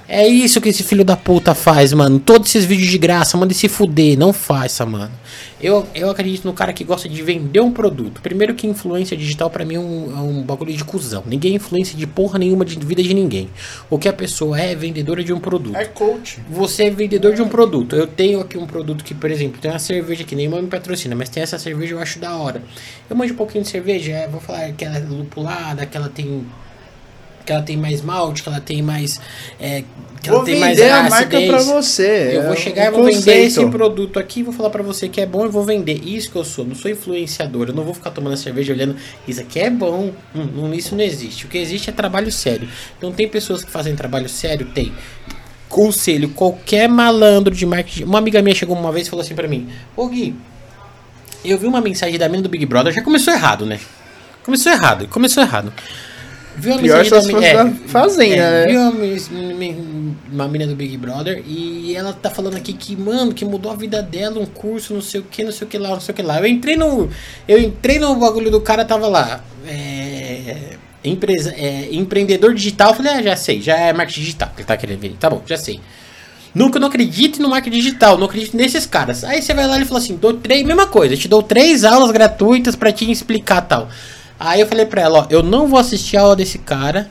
É 0.10 0.26
isso 0.26 0.62
que 0.62 0.70
esse 0.70 0.84
filho 0.84 1.04
da 1.04 1.18
puta 1.18 1.54
faz, 1.54 1.92
mano. 1.92 2.18
Todos 2.18 2.48
esses 2.48 2.64
vídeos 2.64 2.90
de 2.90 2.98
graça, 2.98 3.36
manda 3.36 3.54
se 3.54 3.68
fuder. 3.68 4.18
Não 4.18 4.32
faça, 4.32 4.86
mano. 4.86 5.12
Eu, 5.60 5.86
eu 5.94 6.10
acredito 6.10 6.46
no 6.46 6.54
cara 6.54 6.72
que 6.72 6.84
gosta 6.84 7.10
de 7.10 7.22
vender 7.22 7.60
um 7.60 7.72
produto. 7.72 8.22
Primeiro 8.22 8.54
que 8.54 8.66
influência 8.66 9.18
digital 9.18 9.50
pra 9.50 9.66
mim 9.66 9.76
é 9.76 9.80
um, 9.80 10.18
é 10.18 10.22
um 10.22 10.44
bagulho 10.44 10.72
de 10.72 10.84
cuzão. 10.84 11.24
Ninguém 11.26 11.54
é 11.54 11.56
influência 11.56 11.98
de 11.98 12.08
porra 12.08 12.40
nenhuma 12.40 12.64
de 12.64 12.78
vida 12.80 13.04
de 13.04 13.14
ninguém. 13.14 13.50
O 13.90 13.98
que 13.98 14.08
a 14.08 14.14
pessoa 14.14 14.60
é 14.62 14.72
é 14.72 14.76
vendedora 14.76 15.24
de 15.24 15.34
um 15.34 15.40
produto. 15.40 15.76
É 15.76 15.86
coach. 15.86 16.40
Você 16.50 16.86
é 16.86 16.90
vendedor 16.90 17.34
de 17.34 17.42
um 17.42 17.50
produto. 17.50 17.96
Eu 17.96 18.08
tenho 18.08 18.40
aqui 18.40 18.58
um 18.58 18.68
produto 18.68 19.04
que, 19.04 19.14
por 19.14 19.30
exemplo, 19.30 19.60
tem 19.60 19.72
uma 19.72 19.80
cerveja 19.80 20.24
que 20.24 20.36
nenhuma 20.36 20.62
me 20.62 20.68
patrocina, 20.68 21.16
mas 21.16 21.28
tem 21.28 21.44
essa 21.44 21.60
cerveja 21.60 21.96
eu 21.96 22.00
acho 22.00 22.20
da 22.20 22.36
hora. 22.36 22.62
Eu 23.10 23.16
manjo 23.16 23.34
um 23.34 23.38
pouquinho 23.38 23.64
de 23.64 23.70
cerveja, 23.70 24.12
é, 24.12 24.28
vou 24.28 24.40
falar 24.40 24.72
que 24.72 24.86
ela 24.86 24.98
é 24.98 25.00
lupulada, 25.00 25.86
que 25.86 25.98
ela 25.98 26.10
tem 26.10 26.46
que 27.48 27.54
ela 27.54 27.62
tem 27.64 27.78
mais 27.78 28.02
malte, 28.02 28.44
que 28.44 28.50
ela 28.50 28.60
tem 28.60 28.82
mais 28.82 29.22
é, 29.58 29.84
que 30.22 30.30
ela 30.30 30.40
Vou 30.40 30.46
tem 30.46 30.60
mais 30.60 30.78
vender 30.78 30.92
a 30.92 31.10
marca 31.10 31.42
pra 31.42 31.60
você. 31.60 32.32
Eu 32.34 32.42
é 32.42 32.48
vou 32.48 32.56
chegar 32.58 32.88
e 32.88 32.92
vou 32.92 33.06
vender 33.06 33.38
esse 33.38 33.56
conceito. 33.56 33.70
produto 33.72 34.20
aqui, 34.20 34.44
vou 34.44 34.54
falar 34.54 34.70
pra 34.70 34.84
você 34.84 35.08
que 35.08 35.22
é 35.22 35.26
bom 35.26 35.46
e 35.46 35.50
vou 35.50 35.64
vender. 35.64 36.02
Isso 36.06 36.30
que 36.30 36.36
eu 36.36 36.44
sou, 36.44 36.66
não 36.66 36.76
sou 36.76 36.92
influenciador. 36.92 37.70
Eu 37.70 37.74
não 37.74 37.86
vou 37.86 37.94
ficar 37.94 38.12
tomando 38.12 38.36
cerveja 38.36 38.74
olhando, 38.74 38.98
isso 39.26 39.40
aqui 39.40 39.60
é 39.60 39.70
bom. 39.70 40.12
Hum, 40.36 40.50
hum, 40.58 40.74
isso 40.74 40.94
não 40.94 41.04
existe. 41.04 41.46
O 41.46 41.48
que 41.48 41.58
existe 41.58 41.90
é 41.90 41.94
trabalho 41.94 42.30
sério. 42.30 42.68
Então 42.98 43.14
tem 43.14 43.30
pessoas 43.30 43.64
que 43.64 43.72
fazem 43.72 43.96
trabalho 43.96 44.28
sério, 44.28 44.68
tem. 44.76 44.92
Conselho, 45.70 46.30
qualquer 46.30 46.90
malandro 46.90 47.56
de 47.56 47.66
marketing. 47.66 48.04
Uma 48.04 48.18
amiga 48.18 48.42
minha 48.42 48.56
chegou 48.56 48.78
uma 48.78 48.92
vez 48.92 49.08
e 49.08 49.10
falou 49.10 49.24
assim 49.24 49.36
pra 49.36 49.48
mim: 49.48 49.70
Ô 49.96 50.08
Gui, 50.08 50.36
eu 51.46 51.58
vi 51.58 51.66
uma 51.66 51.80
mensagem 51.80 52.20
da 52.20 52.28
mina 52.28 52.44
do 52.44 52.50
Big 52.50 52.66
Brother, 52.66 52.94
já 52.94 53.02
começou 53.02 53.34
errado, 53.34 53.66
né? 53.66 53.80
Começou 54.44 54.72
errado, 54.72 55.08
começou 55.08 55.44
errado. 55.44 55.72
Viu 56.58 56.74
a 56.74 56.78
Pior 56.80 57.06
só 57.06 57.22
se 57.22 57.32
fosse 57.32 57.54
da 57.54 57.70
Fazenda, 57.88 58.52
né? 58.52 58.68
Viu 58.68 58.82
a 58.82 58.92
uma 60.32 60.48
mina 60.48 60.68
do 60.68 60.76
Big 60.76 60.98
Brother 60.98 61.44
e 61.48 61.96
ela 61.96 62.14
tá 62.14 62.30
falando 62.30 62.58
aqui 62.58 62.74
que, 62.74 62.96
mano, 62.96 63.34
que 63.34 63.46
mudou 63.46 63.72
a 63.72 63.76
vida 63.76 64.02
dela, 64.02 64.40
um 64.40 64.46
curso, 64.46 64.94
não 64.94 65.02
sei 65.02 65.22
o 65.22 65.24
que, 65.24 65.44
não 65.44 65.52
sei 65.52 65.68
o 65.68 65.70
que 65.70 65.78
lá, 65.78 65.90
não 65.90 66.00
sei 66.00 66.14
o 66.14 66.16
que 66.16 66.22
lá. 66.22 66.40
Eu 66.40 66.48
entrei 66.48 66.76
no. 66.76 67.10
Eu 67.48 67.60
entrei 67.60 68.00
no 68.00 68.16
bagulho 68.16 68.52
do 68.52 68.60
cara, 68.60 68.84
tava 68.84 69.08
lá. 69.08 69.42
É, 69.68 70.78
empresa, 71.04 71.54
é, 71.56 71.90
empreendedor 71.92 72.54
digital, 72.54 72.90
eu 72.90 72.96
falei, 72.96 73.14
ah, 73.14 73.22
já 73.22 73.36
sei, 73.36 73.62
já 73.62 73.78
é 73.78 73.94
marketing 73.94 74.22
digital 74.22 74.50
que 74.56 74.62
ele 74.62 74.68
tá 74.68 74.78
querendo 74.78 75.00
ver. 75.00 75.16
Tá 75.20 75.30
bom, 75.30 75.42
já 75.46 75.58
sei. 75.58 75.80
Nunca 76.54 76.80
não 76.80 76.88
acredito 76.88 77.42
no 77.42 77.50
marketing 77.50 77.78
digital, 77.78 78.18
não 78.18 78.26
acredito 78.26 78.58
nesses 78.58 78.86
caras. 78.86 79.24
Aí 79.24 79.42
você 79.42 79.54
vai 79.54 79.68
lá 79.68 79.76
e 79.76 79.80
ele 79.80 79.86
fala 79.86 80.00
assim, 80.00 80.16
dou 80.16 80.34
três, 80.34 80.64
mesma 80.66 80.88
coisa, 80.88 81.16
te 81.16 81.28
dou 81.28 81.44
três 81.44 81.84
aulas 81.84 82.10
gratuitas 82.12 82.76
pra 82.76 82.92
te 82.92 83.10
explicar 83.12 83.62
tal. 83.62 83.90
Aí 84.40 84.62
eu 84.62 84.68
falei 84.68 84.86
pra 84.86 85.02
ela, 85.02 85.20
ó, 85.20 85.26
eu 85.30 85.42
não 85.42 85.68
vou 85.68 85.80
assistir 85.80 86.18
a 86.18 86.22
aula 86.22 86.36
desse 86.36 86.60
cara, 86.60 87.10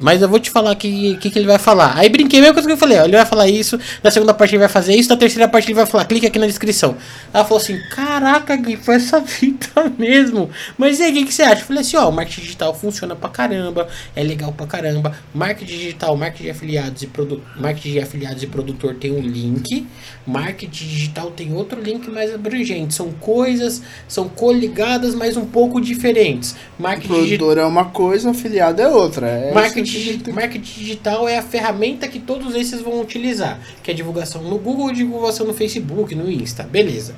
mas 0.00 0.22
eu 0.22 0.28
vou 0.28 0.40
te 0.40 0.50
falar 0.50 0.72
o 0.72 0.76
que, 0.76 1.16
que, 1.18 1.30
que 1.30 1.38
ele 1.38 1.46
vai 1.46 1.58
falar. 1.58 1.96
Aí 1.96 2.08
brinquei 2.08 2.38
a 2.38 2.42
mesma 2.42 2.54
coisa 2.54 2.68
que 2.68 2.72
eu 2.72 2.78
falei, 2.78 2.98
ó, 2.98 3.04
ele 3.04 3.16
vai 3.16 3.26
falar 3.26 3.48
isso, 3.48 3.78
na 4.02 4.10
segunda 4.10 4.32
parte 4.32 4.52
ele 4.52 4.60
vai 4.60 4.68
fazer 4.68 4.94
isso, 4.94 5.08
na 5.08 5.16
terceira 5.16 5.48
parte 5.48 5.66
ele 5.66 5.74
vai 5.74 5.86
falar, 5.86 6.04
clique 6.06 6.26
aqui 6.26 6.38
na 6.38 6.46
descrição. 6.46 6.96
Ela 7.32 7.44
falou 7.44 7.62
assim, 7.62 7.78
caraca, 7.90 8.56
Gui, 8.56 8.76
foi 8.76 8.96
essa 8.96 9.20
fita 9.22 9.92
mesmo. 9.98 10.50
Mas 10.78 10.98
e 10.98 11.04
aí, 11.04 11.10
o 11.10 11.14
que, 11.14 11.24
que 11.26 11.34
você 11.34 11.42
acha? 11.42 11.62
Eu 11.62 11.66
falei 11.66 11.82
assim, 11.82 11.96
ó, 11.96 12.08
o 12.08 12.12
marketing 12.12 12.40
digital 12.40 12.74
funciona 12.74 13.14
pra 13.14 13.28
caramba, 13.28 13.88
é 14.16 14.22
legal 14.22 14.52
pra 14.52 14.66
caramba. 14.66 15.14
Marketing 15.34 15.76
digital, 15.76 16.16
marketing 16.16 16.44
de 16.44 16.50
afiliados 16.50 17.02
e 17.02 17.06
produ 17.06 17.42
marketing 17.56 17.92
de 17.92 18.00
afiliados 18.00 18.42
e 18.42 18.46
produtor 18.46 18.94
tem 18.94 19.12
um 19.12 19.20
link. 19.20 19.86
Marketing 20.26 20.86
digital 20.86 21.30
tem 21.30 21.54
outro 21.54 21.80
link 21.80 22.08
mais 22.10 22.34
abrangente. 22.34 22.94
São 22.94 23.10
coisas, 23.12 23.82
são 24.06 24.28
coligadas, 24.28 25.14
mas 25.14 25.36
um 25.36 25.44
pouco 25.44 25.80
diferentes. 25.80 26.54
Marketing 26.78 27.08
Produtor 27.08 27.58
é 27.58 27.64
uma 27.64 27.86
coisa, 27.86 28.30
afiliado 28.30 28.80
é 28.80 28.88
outra. 28.88 29.26
É 29.26 29.52
Marketing, 29.52 29.82
digi- 29.90 30.32
marketing 30.32 30.80
digital 30.80 31.28
é 31.28 31.38
a 31.38 31.42
ferramenta 31.42 32.06
que 32.08 32.18
todos 32.18 32.54
esses 32.54 32.80
vão 32.80 33.00
utilizar, 33.00 33.58
que 33.82 33.90
é 33.90 33.94
divulgação 33.94 34.42
no 34.42 34.58
Google, 34.58 34.92
divulgação 34.92 35.46
no 35.46 35.54
Facebook, 35.54 36.14
no 36.14 36.30
Insta, 36.30 36.62
beleza. 36.62 37.14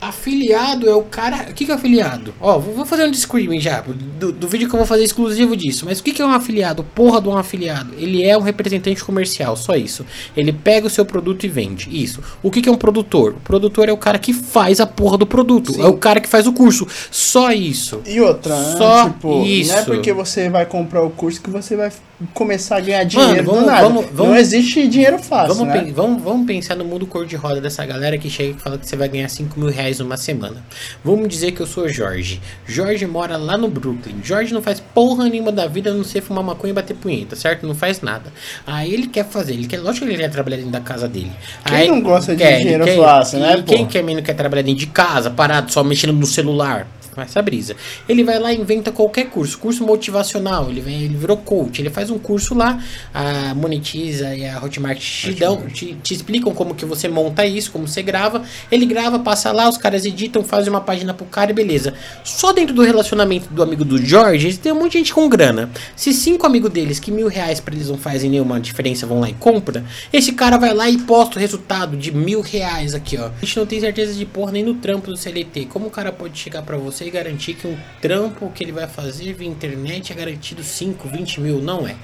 Afiliado 0.00 0.88
é 0.88 0.94
o 0.94 1.02
cara. 1.02 1.46
O 1.50 1.54
que, 1.54 1.64
que 1.66 1.72
é 1.72 1.74
afiliado? 1.74 2.32
Ó, 2.40 2.58
vou 2.58 2.74
vou 2.74 2.86
fazer 2.86 3.04
um 3.04 3.10
disclaimer 3.10 3.60
já. 3.60 3.80
Do, 3.80 4.30
do 4.30 4.46
vídeo 4.48 4.68
que 4.68 4.74
eu 4.74 4.78
vou 4.78 4.86
fazer 4.86 5.02
exclusivo 5.02 5.56
disso. 5.56 5.84
Mas 5.86 5.98
o 5.98 6.02
que, 6.04 6.12
que 6.12 6.22
é 6.22 6.24
um 6.24 6.30
afiliado? 6.30 6.84
Porra 6.84 7.20
de 7.20 7.28
um 7.28 7.36
afiliado. 7.36 7.94
Ele 7.98 8.22
é 8.24 8.36
um 8.38 8.40
representante 8.40 9.02
comercial, 9.04 9.56
só 9.56 9.74
isso. 9.74 10.06
Ele 10.36 10.52
pega 10.52 10.86
o 10.86 10.90
seu 10.90 11.04
produto 11.04 11.44
e 11.44 11.48
vende. 11.48 11.88
Isso. 11.90 12.22
O 12.42 12.50
que, 12.50 12.62
que 12.62 12.68
é 12.68 12.72
um 12.72 12.76
produtor? 12.76 13.32
O 13.32 13.40
produtor 13.40 13.88
é 13.88 13.92
o 13.92 13.96
cara 13.96 14.18
que 14.18 14.32
faz 14.32 14.78
a 14.80 14.86
porra 14.86 15.18
do 15.18 15.26
produto. 15.26 15.72
Sim. 15.72 15.82
É 15.82 15.86
o 15.86 15.96
cara 15.96 16.20
que 16.20 16.28
faz 16.28 16.46
o 16.46 16.52
curso. 16.52 16.86
Só 17.10 17.50
isso. 17.52 18.00
E 18.06 18.20
outra, 18.20 18.56
né? 18.56 18.76
Só 18.76 19.04
tipo, 19.10 19.44
isso. 19.44 19.72
não 19.72 19.78
é 19.78 19.84
porque 19.84 20.12
você 20.12 20.48
vai 20.48 20.64
comprar 20.64 21.02
o 21.02 21.10
curso 21.10 21.40
que 21.40 21.50
você 21.50 21.74
vai 21.74 21.90
começar 22.34 22.76
a 22.78 22.80
ganhar 22.80 23.04
dinheiro 23.04 23.44
vamos- 23.44 23.60
do 23.60 23.66
nada. 23.66 23.82
vamos- 23.82 24.04
Não 24.06 24.12
vamos- 24.12 24.38
existe 24.38 24.86
dinheiro 24.88 25.18
fácil, 25.18 25.54
Vamos, 25.54 25.72
né? 25.74 25.92
vamos, 25.94 26.22
vamos 26.22 26.46
pensar 26.46 26.74
no 26.74 26.84
mundo 26.84 27.06
cor-de-roda 27.06 27.60
dessa 27.60 27.86
galera 27.86 28.18
que 28.18 28.28
chega 28.28 28.56
e 28.56 28.60
fala 28.60 28.76
que 28.76 28.88
você 28.88 28.96
vai 28.96 29.08
ganhar 29.08 29.28
5 29.28 29.58
mil 29.58 29.68
reais 29.70 29.87
numa 29.98 30.16
semana. 30.16 30.62
Vamos 31.02 31.28
dizer 31.28 31.52
que 31.52 31.60
eu 31.60 31.66
sou 31.66 31.88
Jorge. 31.88 32.40
Jorge 32.66 33.06
mora 33.06 33.36
lá 33.36 33.56
no 33.56 33.68
Brooklyn. 33.68 34.16
Jorge 34.22 34.52
não 34.52 34.60
faz 34.60 34.80
porra 34.80 35.28
nenhuma 35.28 35.50
da 35.50 35.66
vida 35.66 35.90
a 35.90 35.94
não 35.94 36.04
ser 36.04 36.20
fumar 36.20 36.44
maconha 36.44 36.72
e 36.72 36.74
bater 36.74 36.94
punheta, 36.94 37.34
certo? 37.34 37.66
Não 37.66 37.74
faz 37.74 38.02
nada. 38.02 38.30
Aí 38.66 38.92
ele 38.92 39.06
quer 39.06 39.24
fazer, 39.24 39.54
ele 39.54 39.66
quer, 39.66 39.78
lógico 39.78 40.04
que 40.06 40.12
ele 40.12 40.22
quer 40.22 40.30
trabalhar 40.30 40.56
dentro 40.56 40.72
da 40.72 40.80
casa 40.80 41.08
dele. 41.08 41.32
Quem 41.64 41.76
Aí, 41.76 41.88
não 41.88 42.02
gosta 42.02 42.36
de 42.36 42.42
ele 42.42 42.58
dinheiro 42.58 42.86
fácil, 43.02 43.38
né, 43.38 43.62
quem 43.66 43.84
pô? 43.84 43.90
quer 43.90 44.02
não 44.02 44.22
quer 44.22 44.34
trabalhar 44.34 44.62
dentro 44.62 44.80
de 44.80 44.86
casa, 44.88 45.30
parado, 45.30 45.72
só 45.72 45.82
mexendo 45.82 46.12
no 46.12 46.26
celular? 46.26 46.86
Essa 47.16 47.42
brisa. 47.42 47.74
Ele 48.08 48.22
vai 48.22 48.38
lá 48.38 48.52
e 48.52 48.60
inventa 48.60 48.92
qualquer 48.92 49.26
curso, 49.26 49.58
curso 49.58 49.84
motivacional. 49.84 50.70
Ele, 50.70 50.80
vem, 50.80 51.02
ele 51.02 51.16
virou 51.16 51.36
coach. 51.36 51.80
Ele 51.80 51.90
faz 51.90 52.10
um 52.10 52.18
curso 52.18 52.54
lá, 52.54 52.82
a 53.12 53.54
Monetiza 53.54 54.34
e 54.34 54.46
a 54.46 54.62
Hotmart 54.62 54.98
te, 54.98 55.32
dão, 55.32 55.66
te, 55.66 55.94
te 56.02 56.14
explicam 56.14 56.54
como 56.54 56.74
que 56.74 56.84
você 56.84 57.08
monta 57.08 57.44
isso, 57.44 57.72
como 57.72 57.86
você 57.86 58.02
grava. 58.02 58.42
Ele 58.70 58.86
grava, 58.86 59.18
passa 59.18 59.52
lá, 59.52 59.68
os 59.68 59.76
caras 59.76 60.04
editam, 60.04 60.44
fazem 60.44 60.70
uma 60.70 60.80
página 60.80 61.12
pro 61.12 61.26
cara 61.26 61.50
e 61.50 61.54
beleza. 61.54 61.94
Só 62.24 62.52
dentro 62.52 62.74
do 62.74 62.82
relacionamento 62.82 63.52
do 63.52 63.62
amigo 63.62 63.84
do 63.84 63.98
Jorge, 63.98 64.56
tem 64.58 64.72
um 64.72 64.76
monte 64.76 64.92
de 64.92 64.98
gente 64.98 65.14
com 65.14 65.28
grana. 65.28 65.70
Se 65.96 66.12
cinco 66.12 66.46
amigos 66.46 66.70
deles, 66.70 66.98
que 66.98 67.10
mil 67.10 67.28
reais 67.28 67.60
pra 67.60 67.74
eles 67.74 67.88
não 67.88 67.98
fazem 67.98 68.30
nenhuma 68.30 68.60
diferença, 68.60 69.06
vão 69.06 69.20
lá 69.20 69.28
e 69.28 69.34
compra, 69.34 69.84
esse 70.12 70.32
cara 70.32 70.56
vai 70.56 70.72
lá 70.74 70.88
e 70.88 70.98
posta 70.98 71.36
o 71.36 71.40
resultado 71.40 71.96
de 71.96 72.12
mil 72.12 72.40
reais 72.40 72.94
aqui, 72.94 73.16
ó. 73.16 73.26
A 73.26 73.44
gente 73.44 73.56
não 73.58 73.66
tem 73.66 73.80
certeza 73.80 74.14
de 74.14 74.24
porra 74.24 74.52
nem 74.52 74.62
no 74.62 74.74
trampo 74.74 75.10
do 75.10 75.16
CLT. 75.16 75.66
Como 75.66 75.86
o 75.86 75.90
cara 75.90 76.12
pode 76.12 76.38
chegar 76.38 76.62
pra 76.62 76.76
você 76.76 77.04
e 77.08 77.10
garantir 77.10 77.54
que 77.54 77.66
um 77.66 77.76
trampo 78.00 78.50
que 78.52 78.62
ele 78.62 78.72
vai 78.72 78.86
fazer 78.86 79.32
via 79.32 79.48
internet 79.48 80.12
é 80.12 80.14
garantido 80.14 80.62
5, 80.62 81.08
20 81.08 81.40
mil? 81.40 81.60
Não 81.60 81.86
é. 81.86 81.96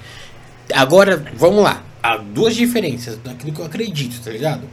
Agora, 0.73 1.23
vamos 1.35 1.63
lá. 1.63 1.83
Há 2.01 2.17
duas 2.17 2.55
diferenças 2.55 3.17
daquilo 3.17 3.53
que 3.53 3.59
eu 3.59 3.65
acredito, 3.65 4.21
tá 4.21 4.31
ligado? 4.31 4.67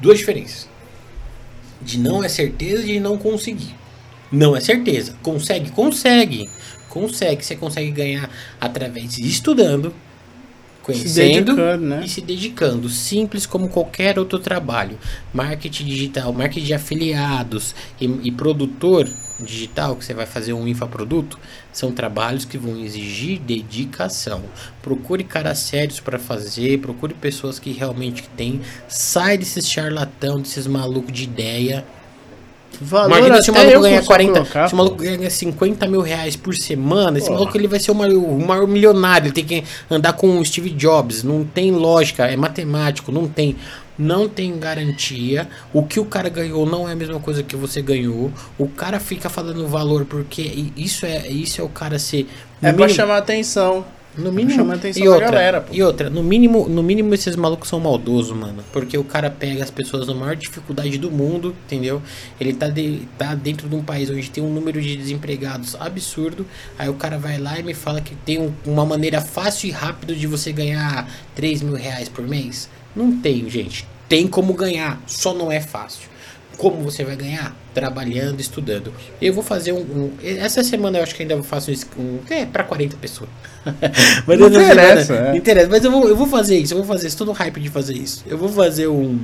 Duas 0.00 0.18
diferenças. 0.18 0.68
De 1.80 1.98
não 1.98 2.24
é 2.24 2.28
certeza 2.28 2.82
e 2.82 2.94
de 2.94 3.00
não 3.00 3.16
conseguir. 3.16 3.74
Não 4.30 4.56
é 4.56 4.60
certeza. 4.60 5.14
Consegue? 5.22 5.70
Consegue. 5.70 6.48
Consegue. 6.88 7.44
Você 7.44 7.56
consegue 7.56 7.90
ganhar 7.90 8.28
através 8.60 9.14
de 9.14 9.26
estudando, 9.26 9.94
conhecendo 10.92 11.54
dedicando, 11.54 11.84
né? 11.84 12.02
e 12.04 12.08
se 12.08 12.20
dedicando. 12.20 12.88
Simples 12.88 13.46
como 13.46 13.68
qualquer 13.68 14.18
outro 14.18 14.38
trabalho. 14.38 14.98
Marketing 15.32 15.84
digital, 15.84 16.32
marketing 16.32 16.66
de 16.66 16.74
afiliados 16.74 17.74
e, 18.00 18.06
e 18.24 18.32
produtor 18.32 19.06
digital, 19.40 19.94
que 19.94 20.04
você 20.04 20.14
vai 20.14 20.26
fazer 20.26 20.52
um 20.52 20.66
infoproduto, 20.66 21.38
são 21.72 21.92
trabalhos 21.92 22.44
que 22.44 22.58
vão 22.58 22.76
exigir 22.80 23.38
dedicação. 23.38 24.42
Procure 24.82 25.22
caras 25.22 25.58
sérios 25.58 26.00
para 26.00 26.18
fazer, 26.18 26.80
procure 26.80 27.14
pessoas 27.14 27.58
que 27.58 27.70
realmente 27.70 28.28
têm. 28.36 28.60
Sai 28.88 29.38
desses 29.38 29.70
charlatão, 29.70 30.40
desses 30.40 30.66
malucos 30.66 31.12
de 31.12 31.24
ideia. 31.24 31.84
Valor 32.80 33.18
Imagina 33.18 33.42
se 33.42 33.50
o 33.50 33.54
maluco 33.54 33.72
eu 33.72 33.80
ganha 33.80 33.96
consigo 33.96 34.06
40, 34.06 34.32
colocar, 34.32 34.68
se 34.68 34.74
o 34.74 34.76
maluco 34.76 34.96
ganha 34.96 35.30
50 35.30 35.86
mil 35.88 36.00
reais 36.00 36.36
por 36.36 36.54
semana, 36.54 37.18
esse 37.18 37.30
maluco 37.30 37.56
ele 37.56 37.66
vai 37.66 37.80
ser 37.80 37.90
o 37.90 37.94
maior, 37.94 38.16
o 38.16 38.46
maior 38.46 38.68
milionário, 38.68 39.26
ele 39.26 39.32
tem 39.32 39.44
que 39.44 39.64
andar 39.90 40.12
com 40.12 40.38
o 40.38 40.44
Steve 40.44 40.70
Jobs, 40.70 41.24
não 41.24 41.44
tem 41.44 41.72
lógica, 41.72 42.26
é 42.26 42.36
matemático, 42.36 43.10
não 43.10 43.26
tem, 43.26 43.56
não 43.98 44.28
tem 44.28 44.56
garantia, 44.58 45.48
o 45.72 45.82
que 45.82 45.98
o 45.98 46.04
cara 46.04 46.28
ganhou 46.28 46.64
não 46.64 46.88
é 46.88 46.92
a 46.92 46.96
mesma 46.96 47.18
coisa 47.18 47.42
que 47.42 47.56
você 47.56 47.82
ganhou, 47.82 48.30
o 48.56 48.68
cara 48.68 49.00
fica 49.00 49.28
falando 49.28 49.66
valor 49.66 50.04
porque 50.04 50.70
isso 50.76 51.04
é, 51.04 51.26
isso 51.26 51.60
é 51.60 51.64
o 51.64 51.68
cara 51.68 51.98
ser... 51.98 52.28
É 52.62 52.72
pra 52.72 52.88
chamar 52.88 53.18
atenção. 53.18 53.84
No 54.18 54.32
mínimo, 54.32 54.54
Chama 54.56 54.74
atenção 54.74 55.02
e 55.04 55.08
outra, 55.08 55.30
galera, 55.30 55.60
pô. 55.62 55.72
E 55.74 55.82
outra, 55.82 56.10
no 56.10 56.22
mínimo, 56.22 56.68
no 56.68 56.82
mínimo 56.82 57.14
esses 57.14 57.36
malucos 57.36 57.68
são 57.68 57.78
maldosos, 57.80 58.36
mano. 58.36 58.64
Porque 58.72 58.98
o 58.98 59.04
cara 59.04 59.30
pega 59.30 59.62
as 59.62 59.70
pessoas 59.70 60.06
na 60.08 60.14
maior 60.14 60.34
dificuldade 60.36 60.98
do 60.98 61.10
mundo, 61.10 61.54
entendeu? 61.66 62.02
Ele 62.40 62.52
tá, 62.52 62.68
de, 62.68 63.02
tá 63.16 63.34
dentro 63.34 63.68
de 63.68 63.74
um 63.76 63.82
país 63.82 64.10
onde 64.10 64.28
tem 64.30 64.42
um 64.42 64.52
número 64.52 64.80
de 64.82 64.96
desempregados 64.96 65.76
absurdo. 65.78 66.44
Aí 66.78 66.88
o 66.88 66.94
cara 66.94 67.18
vai 67.18 67.38
lá 67.38 67.58
e 67.58 67.62
me 67.62 67.74
fala 67.74 68.00
que 68.00 68.14
tem 68.14 68.38
um- 68.40 68.52
uma 68.66 68.84
maneira 68.84 69.20
fácil 69.20 69.68
e 69.68 69.70
rápida 69.70 70.14
de 70.14 70.26
você 70.26 70.52
ganhar 70.52 71.08
3 71.34 71.62
mil 71.62 71.74
reais 71.74 72.08
por 72.08 72.26
mês. 72.26 72.68
Não 72.96 73.12
tem, 73.18 73.48
gente. 73.48 73.86
Tem 74.08 74.26
como 74.26 74.52
ganhar, 74.54 75.00
só 75.06 75.32
não 75.34 75.52
é 75.52 75.60
fácil. 75.60 76.08
Como 76.56 76.82
você 76.82 77.04
vai 77.04 77.14
ganhar? 77.14 77.54
Trabalhando, 77.80 78.40
estudando. 78.40 78.92
Eu 79.20 79.32
vou 79.32 79.42
fazer 79.42 79.72
um. 79.72 79.78
um- 79.80 80.12
essa 80.22 80.62
semana 80.64 80.98
eu 80.98 81.02
acho 81.02 81.14
que 81.14 81.22
ainda 81.22 81.42
faço 81.42 81.70
um. 81.70 82.00
um 82.02 82.18
é, 82.30 82.44
pra 82.46 82.64
40 82.64 82.96
pessoas. 82.96 83.30
Mas 84.26 84.38
Não 84.38 84.46
essa 84.48 84.58
semana- 84.58 84.72
interessa, 84.72 85.14
é. 85.14 85.28
não 85.30 85.36
interessa, 85.36 85.68
mas 85.68 85.84
eu 85.84 85.90
vou, 85.90 86.08
eu 86.08 86.16
vou 86.16 86.26
fazer 86.26 86.58
isso, 86.58 86.72
eu 86.74 86.78
vou 86.78 86.86
fazer 86.86 87.06
isso, 87.08 87.16
tô 87.18 87.24
no 87.24 87.32
hype 87.32 87.60
de 87.60 87.68
fazer 87.68 87.94
isso. 87.94 88.24
Eu 88.26 88.38
vou 88.38 88.48
fazer 88.48 88.86
um, 88.88 89.18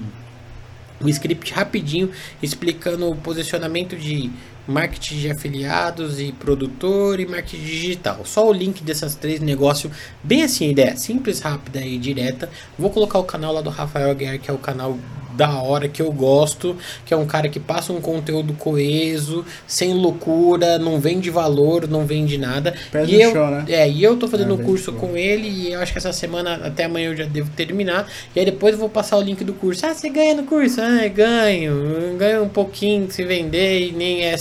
um 1.00 1.08
script 1.08 1.52
rapidinho 1.52 2.10
explicando 2.42 3.08
o 3.10 3.16
posicionamento 3.16 3.96
de 3.96 4.30
marketing 4.66 5.16
de 5.18 5.31
afiliados 5.31 6.20
e 6.20 6.33
produtor 6.33 7.20
e 7.20 7.27
marketing 7.27 7.64
digital. 7.64 8.20
Só 8.24 8.48
o 8.48 8.53
link 8.53 8.83
dessas 8.83 9.14
três 9.14 9.40
negócios, 9.40 9.92
bem 10.22 10.42
assim, 10.42 10.70
ideia 10.70 10.96
simples, 10.96 11.40
rápida 11.40 11.81
e 11.81 11.98
direta. 11.98 12.48
Vou 12.79 12.90
colocar 12.90 13.18
o 13.18 13.24
canal 13.24 13.53
lá 13.53 13.61
do 13.61 13.70
Rafael 13.70 14.14
Guerra, 14.14 14.38
que 14.38 14.50
é 14.50 14.55
o 14.55 14.59
canal 14.59 14.98
da 15.37 15.61
hora 15.61 15.88
que 15.88 16.00
eu 16.00 16.12
gosto, 16.12 16.77
que 17.05 17.12
é 17.12 17.16
um 17.16 17.27
cara 17.27 17.48
que 17.48 17.59
passa 17.59 17.92
um 17.92 18.00
conteúdo 18.00 18.55
coeso, 18.55 19.44
sem 19.66 19.92
loucura, 19.92 20.79
não 20.79 21.00
vende 21.00 21.29
valor, 21.29 21.88
não 21.88 22.07
vende 22.07 22.38
nada. 22.38 22.72
Pés 22.92 23.09
e 23.11 23.20
eu, 23.20 23.33
chão, 23.33 23.50
né? 23.50 23.64
é, 23.66 23.90
e 23.90 24.00
eu 24.03 24.16
tô 24.16 24.29
fazendo 24.29 24.53
É, 24.53 24.55
um 24.55 24.59
curso 24.59 24.92
com 24.92 25.16
ele 25.16 25.48
e 25.48 25.72
eu 25.72 25.81
acho 25.81 25.90
que 25.90 25.98
essa 25.98 26.12
semana, 26.12 26.55
até 26.64 26.85
amanhã 26.85 27.11
eu 27.11 27.16
já 27.16 27.24
devo 27.24 27.50
terminar. 27.50 28.09
E 28.35 28.38
aí 28.38 28.46
depois 28.46 28.74
eu 28.74 28.79
vou 28.79 28.88
passar 28.88 29.16
o 29.16 29.22
link 29.22 29.42
do 29.42 29.53
curso. 29.55 29.85
Ah, 29.85 29.92
você 29.92 30.09
ganha 30.09 30.35
no 30.35 30.44
curso? 30.44 30.81
Ah, 30.81 31.09
ganho. 31.09 32.16
Ganho 32.16 32.44
um 32.44 32.48
pouquinho 32.48 33.11
se 33.11 33.24
vender 33.24 33.88
e 33.88 33.92
nem 33.92 34.22
é 34.22 34.35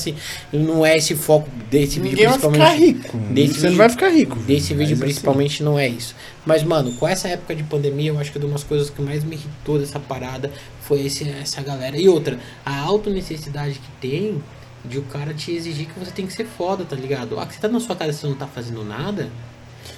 não 0.51 0.85
é 0.85 0.97
esse 0.97 1.15
foco 1.15 1.49
desse 1.69 1.99
vídeo 1.99 2.11
Ninguém 2.17 2.27
vai 2.27 2.33
ficar 2.37 2.49
principalmente. 2.49 2.85
rico. 2.85 3.17
desse 3.17 3.53
Você 3.53 3.59
não 3.61 3.63
vídeo- 3.63 3.77
vai 3.77 3.89
ficar 3.89 4.09
rico. 4.09 4.35
Desse 4.39 4.73
vídeo 4.73 4.93
assim, 4.93 5.01
principalmente 5.03 5.63
não 5.63 5.77
é 5.79 5.87
isso. 5.87 6.15
Mas, 6.45 6.63
mano, 6.63 6.91
com 6.93 7.07
essa 7.07 7.27
época 7.27 7.55
de 7.55 7.63
pandemia, 7.63 8.09
eu 8.11 8.19
acho 8.19 8.31
que 8.31 8.37
uma 8.39 8.49
das 8.53 8.63
coisas 8.63 8.89
que 8.89 9.01
mais 9.01 9.23
me 9.23 9.35
irritou 9.35 9.79
dessa 9.79 9.99
parada 9.99 10.51
foi 10.81 11.05
esse, 11.05 11.27
essa 11.29 11.61
galera. 11.61 11.97
E 11.97 12.07
outra, 12.09 12.37
a 12.65 12.77
auto 12.79 13.09
necessidade 13.09 13.75
que 13.75 13.91
tem 14.07 14.43
de 14.85 14.97
o 14.97 15.03
cara 15.03 15.33
te 15.33 15.51
exigir 15.51 15.87
que 15.87 15.97
você 15.97 16.11
tem 16.11 16.27
que 16.27 16.33
ser 16.33 16.45
foda, 16.45 16.83
tá 16.83 16.95
ligado? 16.95 17.39
Ah, 17.39 17.45
que 17.45 17.53
você 17.55 17.59
tá 17.61 17.69
na 17.69 17.79
sua 17.79 17.95
casa 17.95 18.11
e 18.11 18.13
você 18.13 18.27
não 18.27 18.35
tá 18.35 18.45
fazendo 18.47 18.83
nada. 18.83 19.29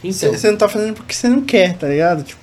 Então, 0.04 0.32
você 0.34 0.52
não 0.52 0.58
tá 0.58 0.68
fazendo 0.70 0.94
porque 0.94 1.14
você 1.14 1.28
não 1.28 1.42
quer, 1.42 1.76
tá 1.76 1.88
ligado? 1.88 2.24
Tipo, 2.24 2.40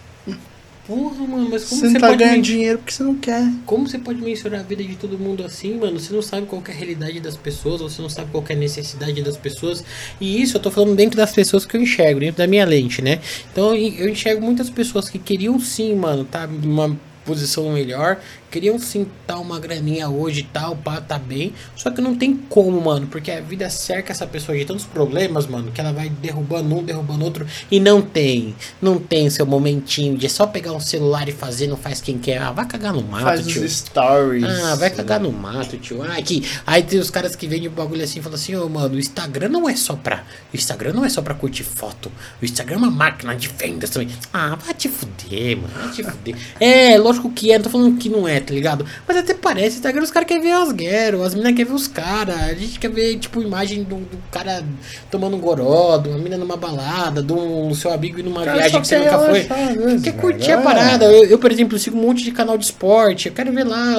porra, 0.86 1.26
mano, 1.26 1.48
mas 1.48 1.64
como 1.64 1.80
você 1.80 1.86
você, 1.86 1.98
não 1.98 2.00
tá 2.00 2.08
pode 2.08 2.18
ganhando 2.18 2.34
men- 2.36 2.42
dinheiro 2.42 2.78
porque 2.78 2.92
você 2.92 3.02
não 3.04 3.14
quer. 3.16 3.44
Como 3.64 3.86
você 3.88 3.98
pode 3.98 4.20
mensurar 4.20 4.60
a 4.60 4.62
vida 4.62 4.82
de 4.82 4.96
todo 4.96 5.18
mundo 5.18 5.44
assim, 5.44 5.76
mano? 5.78 5.98
Você 6.00 6.12
não 6.12 6.22
sabe 6.22 6.46
qual 6.46 6.60
que 6.60 6.70
é 6.70 6.74
a 6.74 6.76
realidade 6.76 7.20
das 7.20 7.36
pessoas, 7.36 7.80
você 7.80 8.02
não 8.02 8.08
sabe 8.08 8.30
qual 8.30 8.42
que 8.42 8.52
é 8.52 8.56
a 8.56 8.58
necessidade 8.58 9.22
das 9.22 9.36
pessoas. 9.36 9.84
E 10.20 10.42
isso 10.42 10.56
eu 10.56 10.60
tô 10.60 10.70
falando 10.70 10.94
dentro 10.96 11.16
das 11.16 11.32
pessoas 11.32 11.64
que 11.64 11.76
eu 11.76 11.80
enxergo, 11.82 12.20
dentro 12.20 12.38
da 12.38 12.46
minha 12.46 12.64
lente, 12.64 13.00
né? 13.00 13.20
Então 13.52 13.74
eu 13.74 13.92
eu 14.02 14.08
enxergo 14.08 14.42
muitas 14.44 14.68
pessoas 14.70 15.08
que 15.08 15.18
queriam 15.18 15.58
sim, 15.60 15.94
mano, 15.94 16.24
tá 16.24 16.46
numa 16.46 16.96
posição 17.24 17.70
melhor, 17.72 18.18
queriam 18.52 18.78
sim 18.78 19.06
tá 19.26 19.38
uma 19.38 19.58
graninha 19.58 20.10
hoje 20.10 20.40
e 20.40 20.44
tal, 20.44 20.76
pá, 20.76 21.00
tá 21.00 21.18
bem. 21.18 21.54
Só 21.74 21.90
que 21.90 22.02
não 22.02 22.14
tem 22.14 22.36
como, 22.36 22.78
mano, 22.78 23.06
porque 23.06 23.30
a 23.30 23.40
vida 23.40 23.68
cerca 23.70 24.12
essa 24.12 24.26
pessoa 24.26 24.56
de 24.56 24.66
tantos 24.66 24.84
problemas, 24.84 25.46
mano, 25.46 25.72
que 25.72 25.80
ela 25.80 25.90
vai 25.90 26.10
derrubando 26.10 26.76
um, 26.76 26.84
derrubando 26.84 27.24
outro. 27.24 27.46
E 27.70 27.80
não 27.80 28.02
tem, 28.02 28.54
não 28.80 28.98
tem 28.98 29.30
seu 29.30 29.46
momentinho 29.46 30.18
de 30.18 30.28
só 30.28 30.46
pegar 30.46 30.72
um 30.72 30.80
celular 30.80 31.26
e 31.28 31.32
fazer, 31.32 31.66
não 31.66 31.78
faz 31.78 32.02
quem 32.02 32.18
quer. 32.18 32.42
Ah, 32.42 32.52
vai 32.52 32.66
cagar 32.66 32.92
no 32.92 33.02
mato, 33.02 33.22
Faz 33.24 33.46
tio. 33.46 33.66
stories. 33.66 34.44
Ah, 34.44 34.74
vai 34.74 34.90
cagar 34.90 35.18
no 35.18 35.32
mato, 35.32 35.78
tio. 35.78 36.02
Ah, 36.02 36.20
que... 36.20 36.46
Aí 36.66 36.82
tem 36.82 37.00
os 37.00 37.10
caras 37.10 37.34
que 37.34 37.46
vendem 37.46 37.68
o 37.68 37.70
bagulho 37.70 38.04
assim 38.04 38.18
e 38.18 38.22
falam 38.22 38.36
assim, 38.36 38.54
ô 38.54 38.68
mano, 38.68 38.96
o 38.96 38.98
Instagram 38.98 39.48
não 39.48 39.66
é 39.66 39.74
só 39.74 39.96
pra. 39.96 40.24
O 40.52 40.56
Instagram 40.56 40.92
não 40.92 41.04
é 41.06 41.08
só 41.08 41.22
pra 41.22 41.34
curtir 41.34 41.64
foto. 41.64 42.12
O 42.40 42.44
Instagram 42.44 42.74
é 42.74 42.78
uma 42.78 42.90
máquina 42.90 43.34
de 43.34 43.48
vendas 43.48 43.88
também. 43.88 44.08
Ah, 44.30 44.56
vai 44.56 44.74
te 44.74 44.90
fuder, 44.90 45.56
mano. 45.56 45.72
Vai 45.74 45.90
te 45.90 46.02
fuder. 46.02 46.36
É, 46.60 46.98
lógico 46.98 47.30
que 47.30 47.50
é, 47.50 47.56
não 47.56 47.64
tô 47.64 47.70
falando 47.70 47.96
que 47.96 48.10
não 48.10 48.28
é, 48.28 48.41
tá 48.42 48.52
ligado? 48.54 48.84
Mas 49.06 49.16
até 49.16 49.34
parece, 49.34 49.76
Instagram, 49.76 50.02
os 50.02 50.10
caras 50.10 50.26
querem 50.28 50.42
ver 50.42 50.52
as 50.52 50.72
guerras, 50.72 51.20
as 51.22 51.34
meninas 51.34 51.54
querem 51.56 51.70
ver 51.70 51.74
os 51.76 51.86
caras. 51.88 52.36
A 52.42 52.54
gente 52.54 52.78
quer 52.78 52.90
ver, 52.90 53.16
tipo, 53.18 53.40
imagem 53.42 53.82
do, 53.82 53.96
do 53.96 54.18
cara 54.30 54.62
tomando 55.10 55.36
um 55.36 55.40
goró, 55.40 55.98
de 55.98 56.08
uma 56.08 56.18
mina 56.18 56.36
numa 56.36 56.56
balada, 56.56 57.22
de 57.22 57.32
um 57.32 57.74
seu 57.74 57.92
amigo 57.92 58.18
ir 58.20 58.22
numa 58.22 58.44
Cara, 58.44 58.58
viagem 58.58 58.80
que 58.80 58.86
você 58.86 58.98
nunca 58.98 59.18
foi. 59.18 59.40
vezes, 59.42 60.02
Quer 60.02 60.12
curtir 60.14 60.52
a 60.52 60.60
É. 60.60 60.62
parada. 60.62 61.04
Eu, 61.06 61.24
eu, 61.24 61.38
por 61.38 61.50
exemplo, 61.52 61.78
sigo 61.78 61.96
um 61.98 62.02
monte 62.02 62.24
de 62.24 62.32
canal 62.32 62.56
de 62.58 62.64
esporte. 62.64 63.28
Eu 63.28 63.34
quero 63.34 63.52
ver 63.52 63.64
lá 63.64 63.94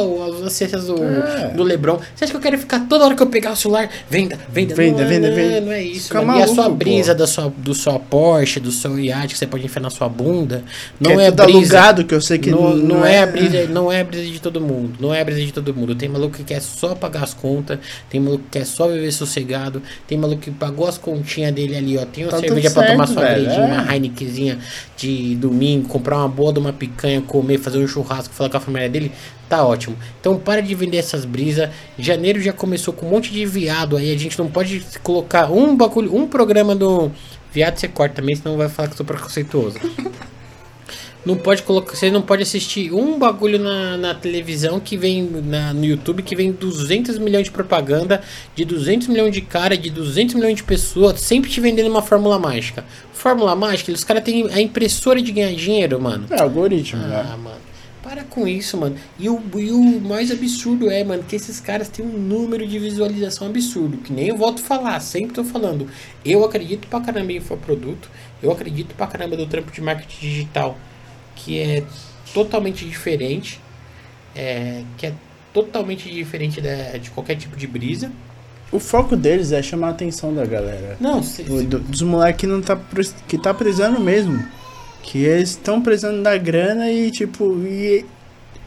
as 0.45 0.53
cestas 0.53 0.85
do, 0.87 1.01
É. 1.03 1.49
do 1.55 1.63
Lebron. 1.63 1.99
Você 2.15 2.25
acha 2.25 2.31
que 2.33 2.37
eu 2.37 2.41
quero 2.41 2.57
ficar 2.57 2.81
toda 2.87 3.05
hora 3.05 3.15
que 3.15 3.21
eu 3.23 3.27
pegar 3.27 3.51
o 3.51 3.55
celular? 3.55 3.89
Venda, 4.09 4.37
venda, 4.49 4.75
Venda, 4.75 4.97
não, 5.01 5.05
é- 5.05 5.09
venda, 5.09 5.29
não, 5.29 5.35
venda. 5.35 5.61
Não 5.61 5.71
é 5.71 5.83
isso. 5.83 6.07
Fica 6.07 6.21
mano. 6.21 6.39
e 6.39 6.43
a 6.43 6.47
sua 6.47 6.55
maluco, 6.63 6.75
brisa 6.77 7.13
pô. 7.13 7.19
da 7.19 7.27
sua, 7.27 7.53
do 7.57 7.73
sua 7.73 7.99
Porsche, 7.99 8.59
do 8.59 8.71
seu 8.71 8.99
iate 8.99 9.33
que 9.33 9.39
você 9.39 9.47
pode 9.47 9.65
enfiar 9.65 9.81
na 9.81 9.89
sua 9.89 10.09
bunda, 10.09 10.63
não 10.99 11.15
Que 11.15 11.21
é, 11.21 11.31
tudo 11.31 11.43
brisa. 11.43 11.77
alugado, 11.77 12.03
que 12.05 12.13
eu 12.13 12.21
sei 12.21 12.37
que 12.37 12.49
não, 12.51 12.75
não, 12.75 12.97
não 12.99 13.05
é 13.05 13.19
a 13.23 13.25
brisa, 13.25 13.65
não 13.67 13.91
é 13.91 14.01
a 14.01 14.03
brisa 14.03 14.25
de 14.33 14.41
todo 14.41 14.59
mundo. 14.59 14.97
Não 14.99 15.13
é 15.13 15.21
a 15.21 15.25
brisa 15.25 15.41
de 15.41 15.51
todo 15.53 15.73
mundo. 15.73 15.95
Tem 15.95 16.09
maluco 16.09 16.37
que 16.37 16.43
quer 16.43 16.61
só 16.61 16.95
pagar 16.95 17.23
as 17.23 17.33
contas, 17.33 17.79
tem 18.09 18.19
maluco 18.19 18.43
que 18.43 18.59
quer 18.59 18.65
só 18.65 18.87
viver 18.87 19.11
sossegado, 19.11 19.81
tem 20.07 20.17
maluco 20.17 20.41
que 20.41 20.51
pagou 20.51 20.87
as 20.87 20.97
continhas 20.97 21.53
dele 21.53 21.75
ali, 21.75 21.97
ó. 21.97 22.05
Tem 22.05 22.25
uma 22.25 22.31
Tá 22.31 22.39
cerveja 22.39 22.71
pra 22.71 22.87
tomar 22.87 23.07
certo, 23.07 23.19
sua 23.19 23.27
velho, 23.27 23.45
bredinha, 23.45 23.67
é. 23.67 23.81
uma 23.81 23.93
Heinekenzinha 23.93 24.59
de 24.97 25.35
domingo, 25.35 25.87
comprar 25.87 26.17
uma 26.17 26.27
boa 26.27 26.51
de 26.51 26.59
uma 26.59 26.73
picanha, 26.73 27.21
comer, 27.21 27.57
fazer 27.59 27.77
um 27.77 27.87
churrasco, 27.87 28.33
falar 28.33 28.49
com 28.49 28.57
a 28.57 28.59
família 28.59 28.89
dele, 28.89 29.11
tá 29.47 29.65
ótimo. 29.65 29.95
Então 30.19 30.37
para 30.37 30.61
de 30.61 30.73
vender 30.75 30.97
essas 30.97 31.25
brisas. 31.25 31.69
Janeiro 31.97 32.41
já 32.41 32.51
começou 32.51 32.93
com 32.93 33.05
um 33.05 33.09
monte 33.09 33.31
de 33.31 33.45
viado 33.45 33.95
aí, 33.95 34.13
a 34.13 34.17
gente 34.17 34.37
não 34.39 34.47
pode 34.47 34.85
colocar 35.03 35.51
um 35.51 35.75
bagulho, 35.75 36.15
um 36.15 36.27
programa 36.27 36.75
do 36.75 37.11
viado 37.51 37.77
você 37.77 37.87
corta 37.87 38.15
também, 38.15 38.35
senão 38.35 38.57
vai 38.57 38.67
falar 38.67 38.87
que 38.87 38.93
eu 38.93 38.97
sou 38.97 39.05
preconceituoso. 39.05 39.77
Não 41.25 41.37
pode 41.37 41.63
colocar, 41.63 41.95
você 41.95 42.11
não 42.11 42.21
pode 42.21 42.43
assistir 42.43 42.91
um 42.93 43.17
bagulho 43.17 43.57
na, 43.57 43.95
na 43.97 44.13
televisão 44.13 44.77
que 44.79 44.97
vem 44.97 45.23
na- 45.23 45.73
no 45.73 45.85
YouTube 45.85 46.21
que 46.21 46.35
vem 46.35 46.51
200 46.51 47.17
milhões 47.17 47.45
de 47.45 47.51
propaganda, 47.51 48.21
de 48.53 48.65
200 48.65 49.07
milhões 49.07 49.33
de 49.33 49.39
cara, 49.41 49.77
de 49.77 49.89
200 49.89 50.35
milhões 50.35 50.55
de 50.57 50.63
pessoas, 50.63 51.21
sempre 51.21 51.49
te 51.49 51.61
vendendo 51.61 51.89
uma 51.89 52.01
fórmula 52.01 52.37
mágica. 52.37 52.83
Fórmula 53.13 53.55
mágica, 53.55 53.91
os 53.93 54.03
caras 54.03 54.21
têm 54.23 54.49
a 54.51 54.59
impressora 54.59 55.21
de 55.21 55.31
ganhar 55.31 55.53
dinheiro, 55.53 56.01
mano. 56.01 56.27
É 56.29 56.41
algoritmo, 56.41 57.01
Ah, 57.05 57.07
né? 57.07 57.35
mano. 57.41 57.63
Para 58.03 58.25
com 58.25 58.45
isso, 58.45 58.75
mano. 58.75 58.97
E 59.17 59.29
o, 59.29 59.41
e 59.55 59.71
o 59.71 60.01
mais 60.01 60.29
absurdo 60.29 60.91
é, 60.91 61.05
mano, 61.05 61.23
que 61.23 61.37
esses 61.37 61.61
caras 61.61 61.87
têm 61.87 62.05
um 62.05 62.09
número 62.17 62.67
de 62.67 62.77
visualização 62.77 63.47
absurdo. 63.47 63.95
Que 63.95 64.11
nem 64.11 64.27
eu 64.27 64.35
volto 64.35 64.59
a 64.59 64.65
falar, 64.65 64.99
sempre 64.99 65.33
tô 65.33 65.43
falando. 65.45 65.87
Eu 66.25 66.43
acredito 66.43 66.85
pra 66.89 66.99
caramba 66.99 67.31
em 67.31 67.37
infoproduto. 67.37 68.09
Eu 68.41 68.51
acredito 68.51 68.93
pra 68.93 69.07
caramba 69.07 69.37
do 69.37 69.45
trampo 69.45 69.71
de 69.71 69.79
marketing 69.79 70.19
digital. 70.19 70.77
Que 71.43 71.59
é 71.59 71.83
totalmente 72.33 72.85
diferente. 72.85 73.59
É, 74.35 74.81
que 74.97 75.05
é 75.07 75.13
totalmente 75.53 76.09
diferente 76.09 76.59
da, 76.59 76.97
de 76.97 77.11
qualquer 77.11 77.35
tipo 77.35 77.55
de 77.55 77.67
brisa. 77.67 78.11
O 78.71 78.79
foco 78.79 79.15
deles 79.15 79.51
é 79.51 79.61
chamar 79.61 79.89
a 79.89 79.91
atenção 79.91 80.33
da 80.33 80.45
galera. 80.45 80.97
Não, 80.99 81.21
se, 81.21 81.43
O- 81.43 81.63
do- 81.63 81.79
dos 81.79 82.01
moleques 82.01 82.41
que 82.41 82.47
não 82.47 82.59
tá, 82.61 82.75
que 83.27 83.37
tá 83.37 83.53
precisando 83.53 83.99
mesmo. 83.99 84.43
Que 85.03 85.19
eles 85.19 85.49
estão 85.49 85.81
precisando 85.81 86.23
da 86.23 86.35
grana 86.37 86.89
e 86.89 87.11
tipo, 87.11 87.55
e 87.67 88.03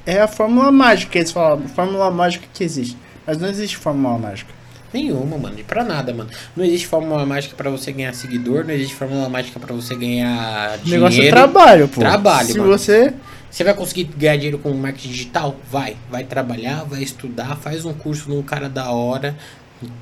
é 0.05 0.21
a 0.21 0.29
fórmula 0.29 0.71
mágica 0.71 1.19
eles 1.19 1.33
falam, 1.33 1.67
fórmula 1.69 2.11
mágica 2.11 2.47
que 2.55 2.63
existe. 2.63 2.97
Mas 3.27 3.39
não 3.39 3.49
existe 3.49 3.77
fórmula 3.77 4.17
mágica. 4.19 4.55
Nenhuma, 4.97 5.37
mano. 5.37 5.59
E 5.59 5.63
pra 5.63 5.85
nada, 5.85 6.15
mano. 6.15 6.31
Não 6.57 6.65
existe 6.65 6.87
fórmula 6.87 7.27
mágica 7.27 7.55
pra 7.55 7.69
você 7.71 7.93
ganhar 7.93 8.15
seguidor, 8.15 8.65
não 8.65 8.73
existe 8.73 8.95
fórmula 8.95 9.29
mágica 9.29 9.61
pra 9.61 9.75
você 9.75 9.95
ganhar 9.95 10.75
O 10.75 10.79
dinheiro. 10.79 10.91
negócio 11.05 11.23
é 11.23 11.29
trabalho, 11.31 11.89
pô. 11.89 12.01
Trabalho, 12.01 12.47
Se 12.49 12.59
mano. 12.59 12.71
você. 12.71 13.13
Você 13.51 13.63
vai 13.65 13.75
conseguir 13.75 14.05
ganhar 14.05 14.37
dinheiro 14.37 14.59
com 14.59 14.73
marketing 14.75 15.09
digital? 15.09 15.57
Vai. 15.71 15.97
Vai 16.11 16.25
trabalhar, 16.25 16.85
vai 16.85 17.03
estudar, 17.03 17.57
faz 17.57 17.85
um 17.85 17.93
curso 17.93 18.29
num 18.29 18.43
cara 18.43 18.69
da 18.69 18.91
hora. 18.91 19.37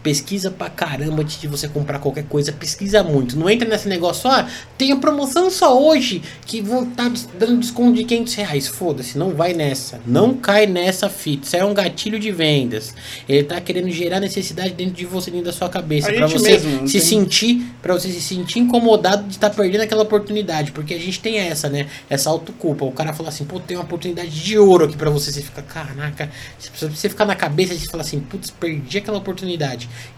Pesquisa 0.03 0.51
pra 0.53 0.71
caramba 0.71 1.23
antes 1.23 1.41
de 1.41 1.49
você 1.49 1.67
comprar 1.67 1.99
qualquer 1.99 2.25
coisa. 2.25 2.53
Pesquisa 2.53 3.03
muito. 3.03 3.37
Não 3.37 3.51
entra 3.51 3.69
nesse 3.69 3.89
negócio, 3.89 4.31
ah, 4.31 4.49
tem 4.79 4.93
a 4.93 4.97
promoção 4.97 5.51
só 5.51 5.77
hoje 5.83 6.23
que 6.47 6.61
vou 6.61 6.87
tá 6.87 7.09
des- 7.09 7.29
dando 7.39 7.59
desconto 7.59 7.95
de 7.95 8.05
500 8.05 8.35
reais. 8.35 8.67
Foda-se, 8.69 9.19
não 9.19 9.31
vai 9.35 9.53
nessa. 9.53 10.01
Não 10.07 10.35
cai 10.35 10.67
nessa 10.67 11.09
fita. 11.09 11.47
Isso 11.47 11.57
é 11.57 11.65
um 11.65 11.75
gatilho 11.75 12.21
de 12.21 12.31
vendas. 12.31 12.95
Ele 13.29 13.43
tá 13.43 13.61
querendo 13.61 13.91
gerar 13.91 14.21
necessidade 14.21 14.75
dentro 14.75 14.95
de 14.95 15.05
você, 15.05 15.31
dentro 15.31 15.47
da 15.47 15.53
sua 15.53 15.69
cabeça. 15.69 16.09
A 16.09 16.15
Pra 16.15 16.27
gente 16.29 16.39
você 16.41 16.51
mesmo, 16.53 16.87
se 16.87 16.93
tem- 16.99 17.01
sentir, 17.01 17.67
pra 17.83 17.95
você 17.95 18.09
se 18.13 18.21
sentir 18.21 18.61
incomodado 18.61 19.25
de 19.25 19.33
estar 19.35 19.51
perdendo 19.51 19.81
aquela 19.81 20.03
oportunidade. 20.05 20.71
Porque 20.71 20.95
a 20.95 20.99
gente 21.01 21.19
tem 21.19 21.39
essa, 21.39 21.69
né? 21.69 21.89
Essa 22.09 22.31
autoculpa. 22.31 22.85
O 22.85 22.93
cara 22.93 23.13
fala 23.13 23.29
assim, 23.29 23.45
pô, 23.45 23.59
tem 23.59 23.77
uma 23.77 23.83
oportunidade 23.85 24.31
de 24.31 24.57
ouro 24.57 24.85
aqui 24.85 24.97
pra 24.97 25.11
você. 25.11 25.33
Você 25.33 25.43
fica, 25.43 25.63
caraca. 25.63 26.31
Se 26.59 26.71
você 26.87 27.09
ficar 27.09 27.25
na 27.25 27.35
cabeça, 27.35 27.75
você 27.75 27.87
fala 27.89 28.03
assim, 28.05 28.21
putz, 28.21 28.51
perdi 28.51 28.99
aquela 28.99 29.19
oportunidade. 29.19 29.64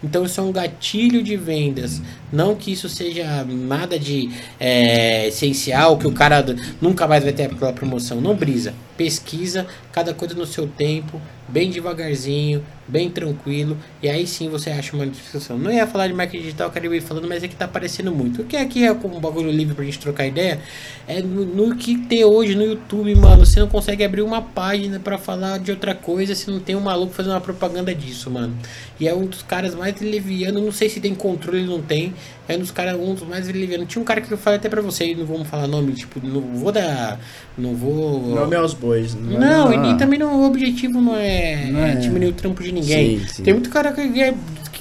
Então 0.03 0.25
isso 0.25 0.39
é 0.39 0.43
um 0.43 0.51
gatilho 0.51 1.23
de 1.23 1.37
vendas. 1.37 2.01
Não 2.31 2.55
que 2.55 2.71
isso 2.71 2.89
seja 2.89 3.45
nada 3.45 3.97
de 3.97 4.29
é, 4.59 5.27
essencial, 5.27 5.97
que 5.97 6.07
o 6.07 6.11
cara 6.11 6.45
nunca 6.81 7.07
mais 7.07 7.23
vai 7.23 7.33
ter 7.33 7.43
aquela 7.43 7.73
promoção. 7.73 8.19
Não 8.19 8.35
brisa. 8.35 8.73
Pesquisa 8.97 9.65
cada 9.91 10.13
coisa 10.13 10.35
no 10.35 10.45
seu 10.45 10.67
tempo, 10.67 11.21
bem 11.47 11.69
devagarzinho, 11.69 12.63
bem 12.87 13.09
tranquilo. 13.09 13.77
E 14.01 14.09
aí 14.09 14.25
sim 14.25 14.49
você 14.49 14.69
acha 14.69 14.95
uma 14.95 15.05
discussão. 15.05 15.57
Não 15.57 15.71
ia 15.71 15.85
falar 15.87 16.07
de 16.07 16.13
marketing 16.13 16.43
digital, 16.43 16.67
eu 16.67 16.71
quero 16.71 16.95
ir 16.95 17.01
falando, 17.01 17.27
mas 17.27 17.43
é 17.43 17.47
que 17.47 17.55
tá 17.55 17.65
aparecendo 17.65 18.11
muito. 18.11 18.41
O 18.41 18.45
que 18.45 18.55
aqui 18.55 18.85
é 18.85 18.93
como 18.93 19.17
um 19.17 19.19
bagulho 19.19 19.51
livre 19.51 19.75
pra 19.75 19.83
gente 19.85 19.99
trocar 19.99 20.25
ideia? 20.25 20.59
É 21.07 21.21
no, 21.21 21.45
no 21.45 21.75
que 21.75 21.97
tem 21.97 22.23
hoje 22.23 22.55
no 22.55 22.63
YouTube, 22.63 23.13
mano. 23.15 23.45
Você 23.45 23.59
não 23.59 23.67
consegue 23.67 24.03
abrir 24.03 24.21
uma 24.21 24.41
página 24.41 24.99
pra 24.99 25.17
falar 25.17 25.59
de 25.59 25.71
outra 25.71 25.95
coisa 25.95 26.35
se 26.35 26.49
não 26.49 26.59
tem 26.59 26.75
um 26.75 26.81
maluco 26.81 27.13
fazendo 27.13 27.33
uma 27.33 27.41
propaganda 27.41 27.93
disso, 27.93 28.29
mano. 28.29 28.55
E 28.99 29.07
é 29.07 29.13
um 29.13 29.25
dos 29.25 29.43
caras 29.43 29.75
mais 29.75 29.99
levianos. 30.01 30.63
Não 30.63 30.71
sei 30.71 30.89
se 30.89 30.99
tem 30.99 31.13
controle, 31.13 31.65
não 31.65 31.81
tem. 31.81 32.13
É 32.47 32.55
um 32.55 32.59
dos 32.59 32.71
caras, 32.71 32.97
um 32.97 33.13
dos 33.13 33.27
mais 33.27 33.47
levianos. 33.47 33.87
Tinha 33.87 34.01
um 34.01 34.05
cara 34.05 34.21
que 34.21 34.31
eu 34.31 34.37
falei 34.37 34.57
até 34.57 34.69
pra 34.69 34.81
você, 34.81 35.13
não 35.13 35.25
vamos 35.25 35.47
falar 35.47 35.67
nome, 35.67 35.91
tipo, 35.93 36.25
não 36.25 36.41
vou 36.41 36.71
dar. 36.71 37.19
Não 37.57 37.75
vou. 37.75 38.35
Nome 38.35 38.55
aos 38.55 38.73
bois. 38.73 39.13
Não, 39.15 39.71
e 39.71 39.75
ah. 39.75 39.81
nem 39.81 39.97
também 39.97 40.17
não, 40.17 40.41
o 40.41 40.45
objetivo 40.45 41.01
não 41.01 41.15
é, 41.15 41.36
Não 41.71 41.85
é. 41.85 41.95
diminuir 41.95 42.29
o 42.29 42.33
trampo 42.33 42.63
de 42.63 42.71
ninguém. 42.71 43.19
Sim, 43.19 43.27
sim. 43.27 43.43
Tem 43.43 43.53
muito 43.53 43.69
cara 43.69 43.91
que 43.91 44.01
é, 44.21 44.33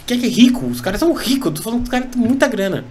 que 0.07 0.15
é 0.15 0.17
rico, 0.17 0.67
os 0.67 0.81
caras 0.81 1.01
são 1.01 1.13
ricos, 1.13 1.47
eu 1.47 1.53
tô 1.53 1.63
falando 1.63 1.81
que 1.81 1.85
os 1.85 1.91
caras 1.91 2.09
têm 2.11 2.21
muita 2.21 2.47
grana. 2.49 2.85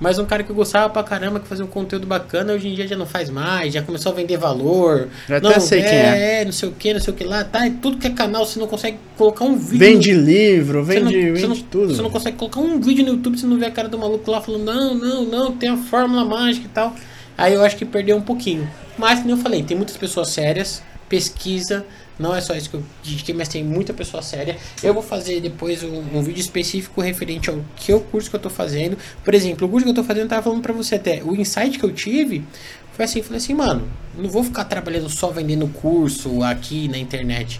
Mas 0.00 0.18
um 0.18 0.24
cara 0.24 0.42
que 0.42 0.48
eu 0.50 0.56
gostava 0.56 0.88
pra 0.88 1.02
caramba, 1.02 1.38
que 1.38 1.46
fazia 1.46 1.62
um 1.62 1.68
conteúdo 1.68 2.06
bacana, 2.06 2.54
hoje 2.54 2.68
em 2.68 2.74
dia 2.74 2.88
já 2.88 2.96
não 2.96 3.04
faz 3.04 3.28
mais, 3.28 3.74
já 3.74 3.82
começou 3.82 4.10
a 4.10 4.14
vender 4.14 4.38
valor. 4.38 5.08
Já 5.28 5.36
até 5.36 5.60
sei 5.60 5.80
é, 5.80 5.82
quem 5.82 5.98
é. 5.98 6.40
é, 6.40 6.44
não 6.46 6.52
sei 6.52 6.68
o 6.70 6.72
que, 6.72 6.94
não 6.94 7.00
sei 7.00 7.12
o 7.12 7.16
que 7.16 7.22
lá, 7.22 7.44
tá? 7.44 7.66
E 7.66 7.72
tudo 7.72 7.98
que 7.98 8.06
é 8.06 8.10
canal, 8.10 8.46
você 8.46 8.58
não 8.58 8.66
consegue 8.66 8.96
colocar 9.18 9.44
um 9.44 9.56
vídeo. 9.56 9.78
Vende 9.78 10.12
livro, 10.12 10.78
não- 10.78 10.84
vende, 10.84 11.04
você 11.04 11.32
vende 11.32 11.46
não, 11.46 11.56
tudo. 11.56 11.94
Você 11.94 12.00
não 12.00 12.08
consegue 12.08 12.38
colocar 12.38 12.60
um 12.60 12.80
vídeo 12.80 13.04
no 13.04 13.10
YouTube, 13.10 13.38
você 13.38 13.46
não 13.46 13.58
vê 13.58 13.66
a 13.66 13.70
cara 13.70 13.90
do 13.90 13.98
maluco 13.98 14.30
lá 14.30 14.40
falando, 14.40 14.64
não, 14.64 14.94
não, 14.94 15.24
não, 15.26 15.52
tem 15.52 15.68
a 15.68 15.76
fórmula 15.76 16.24
mágica 16.24 16.64
e 16.64 16.70
tal. 16.70 16.96
Aí 17.36 17.52
eu 17.52 17.62
acho 17.62 17.76
que 17.76 17.84
perdeu 17.84 18.16
um 18.16 18.22
pouquinho. 18.22 18.66
Mas, 18.96 19.20
como 19.20 19.32
eu 19.32 19.36
falei, 19.36 19.62
tem 19.62 19.76
muitas 19.76 19.98
pessoas 19.98 20.28
sérias, 20.28 20.82
pesquisa, 21.10 21.84
não 22.20 22.34
é 22.34 22.40
só 22.40 22.54
isso 22.54 22.68
que 22.68 22.76
eu 22.76 22.82
dediquei, 23.02 23.34
mas 23.34 23.48
tem 23.48 23.64
muita 23.64 23.94
pessoa 23.94 24.22
séria. 24.22 24.56
Eu 24.82 24.92
vou 24.92 25.02
fazer 25.02 25.40
depois 25.40 25.82
um, 25.82 26.18
um 26.18 26.22
vídeo 26.22 26.40
específico 26.40 27.00
referente 27.00 27.48
ao 27.48 27.58
que 27.76 27.90
é 27.90 27.94
o 27.94 28.00
curso 28.00 28.28
que 28.28 28.36
eu 28.36 28.40
tô 28.40 28.50
fazendo. 28.50 28.98
Por 29.24 29.34
exemplo, 29.34 29.66
o 29.66 29.70
curso 29.70 29.84
que 29.84 29.90
eu 29.90 29.94
tô 29.94 30.04
fazendo, 30.04 30.24
eu 30.24 30.28
tava 30.28 30.42
falando 30.42 30.60
pra 30.60 30.72
você 30.72 30.96
até, 30.96 31.22
o 31.24 31.34
insight 31.34 31.78
que 31.78 31.84
eu 31.84 31.92
tive 31.92 32.44
foi 32.92 33.06
assim, 33.06 33.22
falei 33.22 33.38
assim, 33.38 33.54
mano, 33.54 33.88
não 34.14 34.28
vou 34.28 34.44
ficar 34.44 34.64
trabalhando 34.66 35.08
só 35.08 35.30
vendendo 35.30 35.66
curso 35.68 36.42
aqui 36.42 36.88
na 36.88 36.98
internet. 36.98 37.58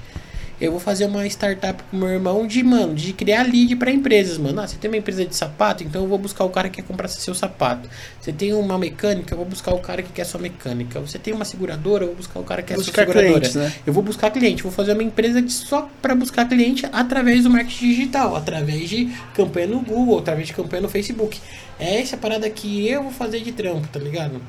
Eu 0.61 0.71
vou 0.73 0.81
fazer 0.81 1.07
uma 1.07 1.27
startup 1.27 1.83
com 1.91 1.97
meu 1.97 2.09
irmão 2.11 2.47
de, 2.47 2.63
mano, 2.63 2.95
de 2.95 3.13
criar 3.15 3.45
lead 3.45 3.75
para 3.77 3.91
empresas, 3.91 4.37
mano. 4.37 4.61
Ah, 4.61 4.67
você 4.69 4.77
tem 4.77 4.91
uma 4.91 4.97
empresa 4.99 5.25
de 5.25 5.35
sapato, 5.35 5.83
então 5.83 6.03
eu 6.03 6.09
vou 6.09 6.19
buscar 6.19 6.45
o 6.45 6.51
cara 6.51 6.69
que 6.69 6.83
quer 6.83 6.87
comprar 6.87 7.09
seu 7.09 7.35
sapato. 7.35 7.89
Você 8.21 8.31
tem 8.31 8.53
uma 8.53 8.77
mecânica, 8.77 9.33
eu 9.33 9.39
vou 9.39 9.47
buscar 9.47 9.73
o 9.75 9.79
cara 9.79 10.03
que 10.03 10.13
quer 10.13 10.25
sua 10.25 10.39
mecânica. 10.41 11.01
Você 11.01 11.19
tem 11.19 11.33
uma 11.33 11.47
seguradora, 11.47 12.05
eu 12.05 12.09
vou 12.09 12.17
buscar 12.17 12.41
o 12.41 12.45
cara 12.45 12.61
que 12.61 12.69
quer 12.69 12.75
Buscar 12.75 13.05
sua 13.07 13.13
seguradora. 13.15 13.41
clientes, 13.41 13.55
né? 13.57 13.73
Eu 13.87 13.93
vou 13.93 14.03
buscar 14.03 14.31
cliente, 14.31 14.63
vou 14.63 14.71
fazer 14.73 14.93
uma 14.93 15.03
empresa 15.03 15.41
de- 15.41 15.51
só 15.53 15.89
para 16.03 16.15
buscar 16.15 16.47
cliente 16.47 16.87
através 16.93 17.45
do 17.45 17.51
marketing 17.51 17.87
digital, 17.89 18.37
através 18.37 18.89
de 18.89 19.07
campanha 19.35 19.69
no 19.69 19.81
Google, 19.81 20.19
através 20.19 20.47
de 20.47 20.53
campanha 20.53 20.83
no 20.83 20.89
Facebook. 20.91 21.41
É 21.79 22.01
essa 22.03 22.19
parada 22.19 22.51
que 22.51 22.87
eu 22.87 23.03
vou 23.05 23.13
fazer 23.13 23.41
de 23.41 23.53
trampo, 23.53 23.89
tá 23.89 23.99
ligado? 23.99 24.41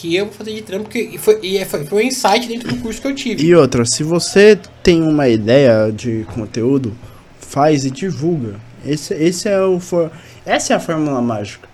Que 0.00 0.16
eu 0.16 0.24
vou 0.24 0.34
fazer 0.34 0.54
de 0.54 0.62
trampo, 0.62 0.88
que, 0.88 0.98
e 0.98 1.18
foi, 1.18 1.38
e 1.42 1.58
é- 1.58 1.64
foi, 1.66 1.84
foi 1.84 2.04
um 2.04 2.06
insight 2.06 2.48
dentro 2.48 2.68
do 2.74 2.80
curso 2.80 3.02
que 3.02 3.06
eu 3.06 3.14
tive. 3.14 3.44
E 3.44 3.54
outra, 3.54 3.84
se 3.84 4.02
você 4.02 4.58
tem 4.82 5.02
uma 5.02 5.28
ideia 5.28 5.92
de 5.92 6.24
conteúdo, 6.34 6.96
faz 7.38 7.84
e 7.84 7.90
divulga. 7.90 8.58
Esse, 8.82 9.12
esse 9.12 9.46
é 9.46 9.60
o 9.60 9.78
for... 9.78 10.10
Essa 10.46 10.72
é 10.72 10.76
a 10.76 10.80
fórmula 10.80 11.20
mágica. 11.20 11.68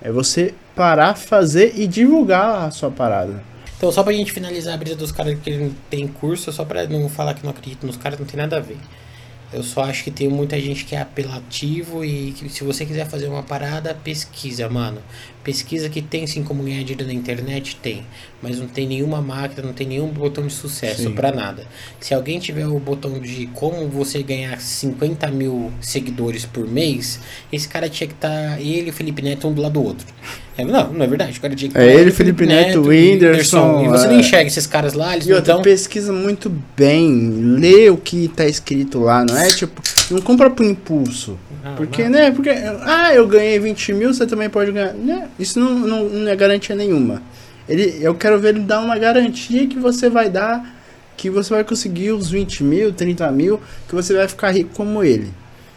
É 0.00 0.10
você 0.10 0.54
parar, 0.74 1.16
fazer 1.16 1.74
e 1.76 1.86
divulgar 1.86 2.64
a 2.64 2.70
sua 2.70 2.90
parada. 2.90 3.44
Então, 3.76 3.92
só 3.92 4.02
pra 4.02 4.14
gente 4.14 4.32
finalizar 4.32 4.72
a 4.72 4.76
brisa 4.78 4.96
dos 4.96 5.12
caras 5.12 5.38
que 5.38 5.50
não 5.54 5.70
tem 5.90 6.06
curso, 6.06 6.50
só 6.50 6.64
pra 6.64 6.86
não 6.86 7.10
falar 7.10 7.34
que 7.34 7.44
não 7.44 7.50
acredito 7.50 7.86
nos 7.86 7.98
caras, 7.98 8.18
não 8.18 8.24
tem 8.24 8.40
nada 8.40 8.56
a 8.56 8.60
ver. 8.60 8.78
Eu 9.52 9.62
só 9.62 9.84
acho 9.84 10.02
que 10.02 10.10
tem 10.10 10.28
muita 10.28 10.58
gente 10.60 10.84
que 10.84 10.96
é 10.96 11.00
apelativo 11.00 12.04
e 12.04 12.32
que 12.32 12.48
se 12.48 12.64
você 12.64 12.84
quiser 12.84 13.06
fazer 13.06 13.28
uma 13.28 13.42
parada, 13.42 13.94
pesquisa, 14.02 14.68
mano. 14.68 14.98
Pesquisa 15.46 15.88
que 15.88 16.02
tem 16.02 16.26
sim 16.26 16.42
como 16.42 16.64
ganhar 16.64 16.82
dinheiro 16.82 17.06
na 17.06 17.12
internet, 17.12 17.76
tem. 17.80 18.02
Mas 18.42 18.58
não 18.58 18.66
tem 18.66 18.84
nenhuma 18.84 19.22
máquina, 19.22 19.62
não 19.64 19.72
tem 19.72 19.86
nenhum 19.86 20.08
botão 20.08 20.44
de 20.44 20.52
sucesso 20.52 21.08
pra 21.12 21.30
nada. 21.30 21.64
Se 22.00 22.12
alguém 22.12 22.40
tiver 22.40 22.66
o 22.66 22.80
botão 22.80 23.20
de 23.20 23.46
como 23.54 23.86
você 23.88 24.24
ganhar 24.24 24.60
50 24.60 25.28
mil 25.28 25.70
seguidores 25.80 26.44
por 26.44 26.66
mês, 26.68 27.20
esse 27.52 27.68
cara 27.68 27.88
tinha 27.88 28.08
que 28.08 28.14
estar, 28.14 28.60
ele 28.60 28.88
e 28.88 28.90
o 28.90 28.92
Felipe 28.92 29.22
Neto 29.22 29.46
um 29.46 29.52
do 29.52 29.62
lado 29.62 29.74
do 29.74 29.84
outro. 29.84 30.04
É, 30.58 30.64
não, 30.64 30.92
não 30.92 31.04
é 31.04 31.06
verdade. 31.06 31.38
O 31.38 31.40
cara 31.40 31.54
tinha 31.54 31.70
que 31.70 31.78
É 31.78 31.80
tá 31.80 31.86
ele, 31.86 32.10
Felipe 32.10 32.44
Neto, 32.44 32.80
o 32.80 32.88
Whindersson, 32.88 33.84
E 33.84 33.88
você 33.88 34.06
é. 34.06 34.08
não 34.08 34.18
enxerga 34.18 34.48
esses 34.48 34.66
caras 34.66 34.94
lá, 34.94 35.12
eles 35.14 35.26
E 35.26 35.30
não 35.30 35.36
outra, 35.36 35.52
estão. 35.52 35.62
pesquisa 35.62 36.12
muito 36.12 36.50
bem, 36.76 37.30
lê 37.58 37.88
o 37.88 37.96
que 37.96 38.26
tá 38.26 38.46
escrito 38.46 38.98
lá, 38.98 39.24
não 39.24 39.36
é 39.38 39.46
tipo, 39.54 39.80
não 40.10 40.20
compra 40.20 40.48
por 40.50 40.64
impulso. 40.64 41.38
Ah, 41.64 41.74
Porque, 41.76 42.04
não. 42.04 42.10
né? 42.10 42.30
Porque, 42.30 42.50
ah, 42.50 43.14
eu 43.14 43.26
ganhei 43.26 43.58
20 43.58 43.92
mil, 43.92 44.14
você 44.14 44.26
também 44.26 44.48
pode 44.48 44.72
ganhar. 44.72 44.94
Né? 44.94 45.28
Isso 45.38 45.58
não, 45.58 45.74
não, 45.74 46.08
não 46.08 46.28
é 46.30 46.36
garantia 46.36 46.74
nenhuma. 46.76 47.22
Ele, 47.68 47.98
eu 48.00 48.14
quero 48.14 48.38
ver 48.38 48.50
ele 48.50 48.60
dar 48.60 48.80
uma 48.80 48.96
garantia 48.98 49.66
que 49.66 49.78
você 49.78 50.08
vai 50.08 50.30
dar, 50.30 50.64
que 51.16 51.28
você 51.28 51.52
vai 51.52 51.64
conseguir 51.64 52.12
os 52.12 52.30
20 52.30 52.62
mil, 52.62 52.92
30 52.92 53.30
mil, 53.32 53.60
que 53.88 53.94
você 53.94 54.14
vai 54.14 54.28
ficar 54.28 54.50
rico 54.50 54.70
como 54.74 55.02
ele. 55.02 55.32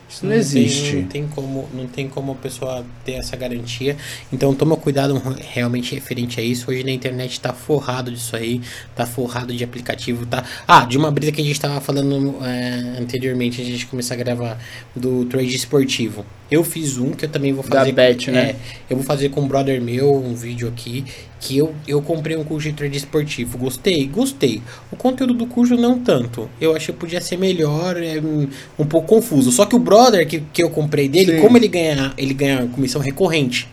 Isso 0.10 0.26
não, 0.26 0.32
tem- 0.32 0.40
existe. 0.40 0.96
não 0.96 1.04
tem 1.08 1.28
como, 1.28 1.70
não 1.74 1.88
tem 1.88 2.10
como 2.10 2.32
a 2.32 2.36
pessoa 2.36 2.84
ter 3.06 3.14
essa 3.14 3.36
garantia. 3.38 3.96
Então 4.34 4.54
toma 4.56 4.76
cuidado 4.76 5.22
realmente 5.52 5.94
referente 5.94 6.40
a 6.40 6.44
isso. 6.44 6.72
Hoje 6.72 6.84
na 6.84 6.92
internet 6.92 7.40
tá 7.40 7.54
forrado 7.54 8.12
disso 8.12 8.36
aí, 8.36 8.60
tá 8.96 9.06
forrado 9.06 9.54
de 9.54 9.64
aplicativo, 9.64 10.26
tá? 10.26 10.44
Ah, 10.68 10.84
de 10.86 10.98
uma 10.98 11.12
brisa 11.12 11.32
que 11.32 11.42
a 11.42 11.46
gente 11.46 11.60
tava 11.60 11.80
falando 11.80 12.36
é, 12.44 13.00
anteriormente, 13.00 13.62
a 13.62 13.66
gente 13.66 13.86
começar 13.86 14.16
a 14.16 14.18
gravar 14.18 14.58
do 14.96 15.26
trade 15.26 15.56
esportivo. 15.56 16.26
Eu 16.52 16.64
fiz 16.64 16.98
um 16.98 17.12
que 17.12 17.26
eu 17.26 17.30
também 17.30 17.54
vou 17.54 17.64
Da 17.64 17.80
fazer. 17.80 17.92
Bet, 17.92 18.32
né? 18.32 18.40
É, 18.40 18.56
eu 18.90 18.98
vou 18.98 19.06
fazer 19.06 19.30
com 19.30 19.42
um 19.42 19.48
brother 19.48 19.82
meu 19.82 20.14
um 20.16 20.34
vídeo 20.34 20.68
aqui 20.68 21.06
que 21.40 21.58
eu, 21.58 21.74
eu 21.88 22.02
comprei 22.02 22.36
um 22.36 22.44
curso 22.44 22.68
de 22.70 22.74
trade 22.74 22.98
esportivo. 22.98 23.58
Gostei? 23.58 24.08
Gostei. 24.08 24.62
O 24.92 24.96
conteúdo 24.96 25.34
do 25.34 25.46
curso 25.46 25.76
não 25.76 26.00
tanto. 26.00 26.50
Eu 26.60 26.76
achei 26.76 26.94
que 26.94 27.00
podia 27.00 27.22
ser 27.22 27.38
melhor, 27.38 28.02
é, 28.02 28.20
um, 28.20 28.48
um 28.78 28.86
pouco 28.86 29.08
confuso. 29.08 29.52
Só 29.52 29.66
que 29.66 29.76
o 29.76 29.80
brother 29.80 30.28
que, 30.28 30.42
que 30.52 30.64
eu 30.64 30.70
comprei 30.70 31.08
dele, 31.08 31.36
Sim. 31.36 31.42
como 31.42 31.58
ele 31.58 31.68
ganha, 31.68 32.14
ele 32.18 32.34
ganha 32.34 32.68
comissão 32.68 33.02
recorrente. 33.02 33.68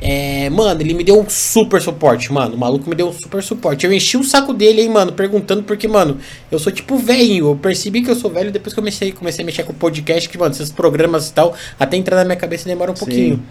É, 0.00 0.50
mano, 0.50 0.80
ele 0.80 0.92
me 0.92 1.02
deu 1.02 1.18
um 1.18 1.28
super 1.28 1.80
suporte, 1.80 2.32
mano. 2.32 2.54
O 2.54 2.58
maluco 2.58 2.88
me 2.88 2.94
deu 2.94 3.08
um 3.08 3.12
super 3.12 3.42
suporte. 3.42 3.86
Eu 3.86 3.92
enchi 3.92 4.16
o 4.16 4.24
saco 4.24 4.52
dele, 4.52 4.82
hein, 4.82 4.90
mano, 4.90 5.12
perguntando, 5.12 5.62
porque, 5.62 5.88
mano, 5.88 6.18
eu 6.50 6.58
sou 6.58 6.70
tipo 6.70 6.98
velho. 6.98 7.50
Eu 7.50 7.56
percebi 7.56 8.02
que 8.02 8.10
eu 8.10 8.14
sou 8.14 8.30
velho 8.30 8.52
depois 8.52 8.74
que 8.74 8.78
eu 8.78 8.82
comecei, 8.82 9.12
comecei 9.12 9.42
a 9.42 9.46
mexer 9.46 9.64
com 9.64 9.72
podcast, 9.72 10.28
que, 10.28 10.36
mano, 10.36 10.54
esses 10.54 10.70
programas 10.70 11.28
e 11.28 11.32
tal, 11.32 11.54
até 11.78 11.96
entrar 11.96 12.16
na 12.16 12.24
minha 12.24 12.36
cabeça 12.36 12.68
demora 12.68 12.92
um 12.92 12.96
Sim. 12.96 13.04
pouquinho. 13.04 13.42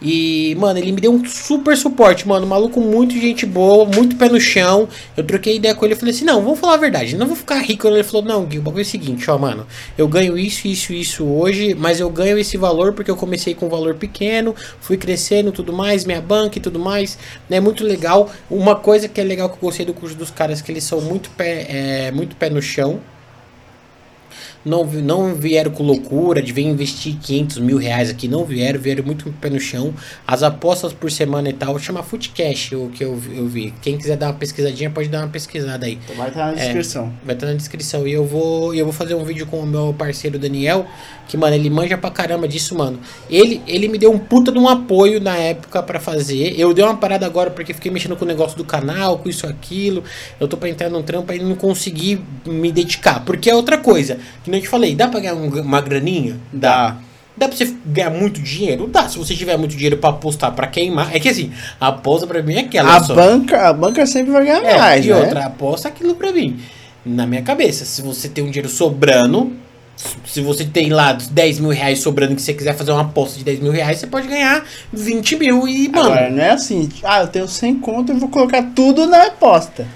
E, 0.00 0.54
mano, 0.58 0.78
ele 0.78 0.92
me 0.92 1.00
deu 1.00 1.12
um 1.12 1.24
super 1.24 1.76
suporte, 1.76 2.26
mano. 2.26 2.46
Maluco 2.46 2.80
muito 2.80 3.14
gente 3.14 3.44
boa, 3.44 3.84
muito 3.84 4.16
pé 4.16 4.28
no 4.28 4.40
chão. 4.40 4.88
Eu 5.16 5.24
troquei 5.24 5.56
ideia 5.56 5.74
com 5.74 5.84
ele 5.84 5.94
e 5.94 5.96
falei 5.96 6.14
assim: 6.14 6.24
não, 6.24 6.42
vamos 6.42 6.58
falar 6.58 6.74
a 6.74 6.78
verdade, 6.78 7.16
não 7.16 7.26
vou 7.26 7.36
ficar 7.36 7.58
rico. 7.58 7.86
Ele 7.88 8.02
falou: 8.02 8.24
não, 8.24 8.44
Gui, 8.44 8.58
o 8.58 8.62
bagulho 8.62 8.82
é 8.82 8.82
o 8.82 8.86
seguinte, 8.86 9.30
ó, 9.30 9.36
mano. 9.36 9.66
Eu 9.96 10.06
ganho 10.06 10.38
isso, 10.38 10.68
isso, 10.68 10.92
isso 10.92 11.24
hoje, 11.24 11.74
mas 11.74 12.00
eu 12.00 12.08
ganho 12.10 12.38
esse 12.38 12.56
valor 12.56 12.92
porque 12.92 13.10
eu 13.10 13.16
comecei 13.16 13.54
com 13.54 13.66
um 13.66 13.68
valor 13.68 13.94
pequeno, 13.94 14.54
fui 14.80 14.96
crescendo 14.96 15.50
tudo 15.50 15.72
mais, 15.72 16.04
minha 16.04 16.20
banca 16.20 16.58
e 16.58 16.60
tudo 16.60 16.78
mais. 16.78 17.18
É 17.50 17.60
muito 17.60 17.84
legal. 17.84 18.30
Uma 18.50 18.76
coisa 18.76 19.08
que 19.08 19.20
é 19.20 19.24
legal 19.24 19.48
que 19.48 19.56
eu 19.56 19.60
gostei 19.60 19.84
do 19.84 19.94
curso 19.94 20.16
dos 20.16 20.30
caras 20.30 20.62
que 20.62 20.70
eles 20.70 20.84
são 20.84 21.00
muito 21.00 21.30
pé, 21.30 21.66
é, 21.68 22.12
muito 22.12 22.36
pé 22.36 22.48
no 22.50 22.62
chão 22.62 23.00
não, 24.64 24.84
não 24.84 25.34
vieram 25.34 25.70
com 25.70 25.82
loucura 25.82 26.42
de 26.42 26.52
vir 26.52 26.66
investir 26.66 27.16
500 27.22 27.58
mil 27.58 27.78
reais 27.78 28.10
aqui, 28.10 28.28
não 28.28 28.44
vieram, 28.44 28.78
vieram 28.80 29.04
muito 29.04 29.30
pé 29.40 29.48
no 29.50 29.58
chão. 29.60 29.94
As 30.26 30.42
apostas 30.42 30.92
por 30.92 31.10
semana 31.10 31.48
e 31.48 31.52
tal, 31.52 31.78
chama 31.78 32.02
Footcash, 32.02 32.72
o 32.72 32.88
que 32.90 33.04
eu, 33.04 33.16
vi- 33.16 33.36
eu 33.38 33.46
vi. 33.46 33.74
Quem 33.80 33.96
quiser 33.96 34.16
dar 34.16 34.26
uma 34.28 34.34
pesquisadinha, 34.34 34.90
pode 34.90 35.08
dar 35.08 35.20
uma 35.20 35.28
pesquisada 35.28 35.86
aí. 35.86 35.98
Vai 36.16 36.28
estar 36.28 36.46
na 36.46 36.52
É. 36.52 36.64
descrição. 36.64 37.12
Vai 37.24 37.34
estar 37.34 37.46
na 37.46 37.54
descrição. 37.54 38.06
E 38.06 38.12
eu 38.12 38.24
vou, 38.26 38.74
eu 38.74 38.84
vou 38.84 38.92
fazer 38.92 39.14
um 39.14 39.24
vídeo 39.24 39.46
com 39.46 39.60
o 39.60 39.66
meu 39.66 39.94
parceiro 39.96 40.38
Daniel, 40.38 40.86
que, 41.28 41.36
mano, 41.36 41.54
ele 41.54 41.70
manja 41.70 41.96
pra 41.98 42.10
caramba 42.10 42.48
disso, 42.48 42.74
mano. 42.76 42.98
Ele, 43.30 43.60
ele 43.66 43.88
me 43.88 43.98
deu 43.98 44.10
um 44.12 44.18
puta 44.18 44.50
de 44.50 44.58
um 44.58 44.68
apoio 44.68 45.20
na 45.20 45.36
época 45.36 45.82
pra 45.82 46.00
fazer. 46.00 46.58
Eu 46.58 46.72
dei 46.74 46.84
uma 46.84 46.96
parada 46.96 47.26
agora 47.26 47.50
porque 47.50 47.72
fiquei 47.74 47.90
mexendo 47.90 48.16
com 48.16 48.24
o 48.24 48.28
negócio 48.28 48.56
do 48.56 48.64
canal, 48.64 49.18
com 49.18 49.28
isso 49.28 49.46
aquilo. 49.46 50.02
Eu 50.40 50.48
tô 50.48 50.56
pra 50.56 50.68
entrar 50.68 50.88
num 50.88 51.02
trampo 51.02 51.32
e 51.32 51.38
não 51.38 51.54
consegui 51.54 52.20
me 52.46 52.72
dedicar. 52.72 53.24
Porque 53.24 53.48
é 53.50 53.54
outra 53.54 53.78
coisa. 53.78 54.18
Que 54.48 54.52
nem 54.52 54.60
eu 54.60 54.64
te 54.64 54.68
falei, 54.70 54.94
dá 54.94 55.06
pra 55.08 55.20
ganhar 55.20 55.34
um- 55.34 55.60
uma 55.60 55.80
graninha? 55.82 56.38
Dá. 56.50 56.96
Dá 57.36 57.46
pra 57.48 57.54
você 57.56 57.70
ganhar 57.84 58.08
muito 58.10 58.40
dinheiro? 58.40 58.86
Dá. 58.86 59.06
Se 59.06 59.18
você 59.18 59.34
tiver 59.34 59.58
muito 59.58 59.72
dinheiro 59.72 59.98
pra 59.98 60.08
apostar, 60.10 60.52
pra 60.52 60.66
queimar. 60.66 61.14
É 61.14 61.20
que 61.20 61.28
assim, 61.28 61.52
a 61.78 61.88
aposta 61.88 62.26
pra 62.26 62.42
mim 62.42 62.54
é 62.54 62.60
aquela. 62.60 62.96
A 62.96 63.04
só. 63.04 63.14
banca, 63.14 63.68
a 63.68 63.72
banca 63.74 64.06
sempre 64.06 64.32
vai 64.32 64.46
ganhar 64.46 64.64
É, 64.64 64.78
mais, 64.78 65.04
e 65.04 65.10
né? 65.10 65.16
outra, 65.16 65.44
aposta 65.46 65.88
aquilo 65.88 66.14
pra 66.14 66.32
mim. 66.32 66.58
Na 67.04 67.26
minha 67.26 67.42
cabeça, 67.42 67.84
se 67.84 68.00
você 68.00 68.26
tem 68.26 68.42
um 68.42 68.46
dinheiro 68.48 68.70
sobrando, 68.70 69.52
se 70.24 70.40
você 70.40 70.64
tem 70.64 70.88
lá 70.88 71.12
10 71.12 71.60
mil 71.60 71.70
reais 71.70 72.00
sobrando 72.00 72.34
que 72.34 72.40
você 72.40 72.54
quiser 72.54 72.74
fazer 72.74 72.90
uma 72.92 73.02
aposta 73.02 73.36
de 73.38 73.44
10 73.44 73.60
mil 73.60 73.70
reais, 73.70 73.98
você 73.98 74.06
pode 74.06 74.26
ganhar 74.28 74.64
20 74.90 75.36
mil 75.36 75.68
e, 75.68 75.88
mano. 75.90 76.06
Agora, 76.10 76.30
não 76.30 76.42
é 76.42 76.50
assim, 76.52 76.88
ah, 77.04 77.20
eu 77.20 77.28
tenho 77.28 77.46
100 77.46 77.74
conto, 77.80 78.12
eu 78.12 78.18
vou 78.18 78.30
colocar 78.30 78.62
tudo 78.74 79.06
na 79.06 79.24
aposta. 79.26 79.86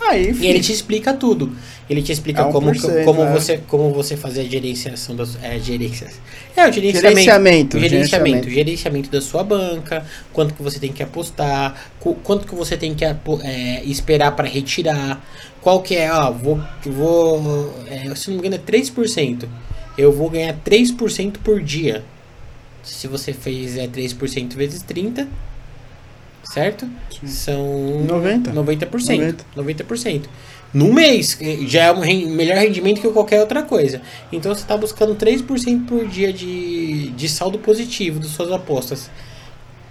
Aí, 0.00 0.30
E 0.30 0.34
filho, 0.34 0.46
ele 0.50 0.60
te 0.60 0.70
explica 0.72 1.12
tudo. 1.12 1.52
Ele 1.88 2.02
te 2.02 2.10
explica 2.10 2.42
É 2.42 2.44
como, 2.44 2.72
como, 3.04 3.24
né? 3.24 3.32
você, 3.32 3.58
como 3.68 3.92
você 3.92 4.16
fazer 4.16 4.40
a 4.40 4.44
gerenciação 4.44 5.14
das. 5.14 5.38
É, 5.42 5.58
gerências. 5.58 6.20
É, 6.56 6.68
o 6.68 6.72
gerenciamento. 6.72 7.10
Gerenciamento, 7.10 7.78
gerenciamento. 7.78 8.50
gerenciamento. 8.50 9.10
Da 9.10 9.20
sua 9.20 9.44
banca, 9.44 10.04
quanto 10.32 10.54
que 10.54 10.62
você 10.62 10.80
tem 10.80 10.92
que 10.92 11.02
apostar, 11.02 11.90
quanto 12.24 12.46
que 12.46 12.54
você 12.54 12.76
tem 12.76 12.94
que 12.94 13.04
é, 13.04 13.16
esperar 13.84 14.34
para 14.34 14.48
retirar. 14.48 15.24
Qual 15.60 15.80
que 15.80 15.94
é, 15.96 16.12
ó, 16.12 16.30
vou. 16.32 16.60
vou 16.84 17.74
é, 17.88 18.12
se 18.14 18.30
não 18.30 18.38
me 18.40 18.46
engano, 18.46 18.56
é 18.56 18.72
3%. 18.72 19.44
Eu 19.96 20.12
vou 20.12 20.28
ganhar 20.28 20.54
3% 20.64 21.38
por 21.42 21.62
dia. 21.62 22.04
Se 22.82 23.06
você 23.06 23.32
fizer 23.32 23.88
3% 23.88 24.54
vezes 24.54 24.82
30, 24.82 25.28
certo? 26.52 26.88
São 27.24 28.04
90. 28.06 28.52
90%. 28.52 29.36
90%. 29.56 30.22
No 30.72 30.92
mês, 30.92 31.38
eh, 31.40 31.58
já 31.66 31.84
é 31.84 31.92
um 31.92 32.00
melhor 32.30 32.58
rendimento 32.58 33.00
que 33.00 33.08
qualquer 33.08 33.40
outra 33.40 33.62
coisa. 33.62 34.02
Então 34.30 34.54
você 34.54 34.60
está 34.60 34.76
buscando 34.76 35.14
3% 35.14 35.86
por 35.86 36.06
dia 36.06 36.32
de, 36.32 37.10
de 37.10 37.28
saldo 37.28 37.58
positivo 37.58 38.18
das 38.18 38.30
suas 38.30 38.52
apostas. 38.52 39.10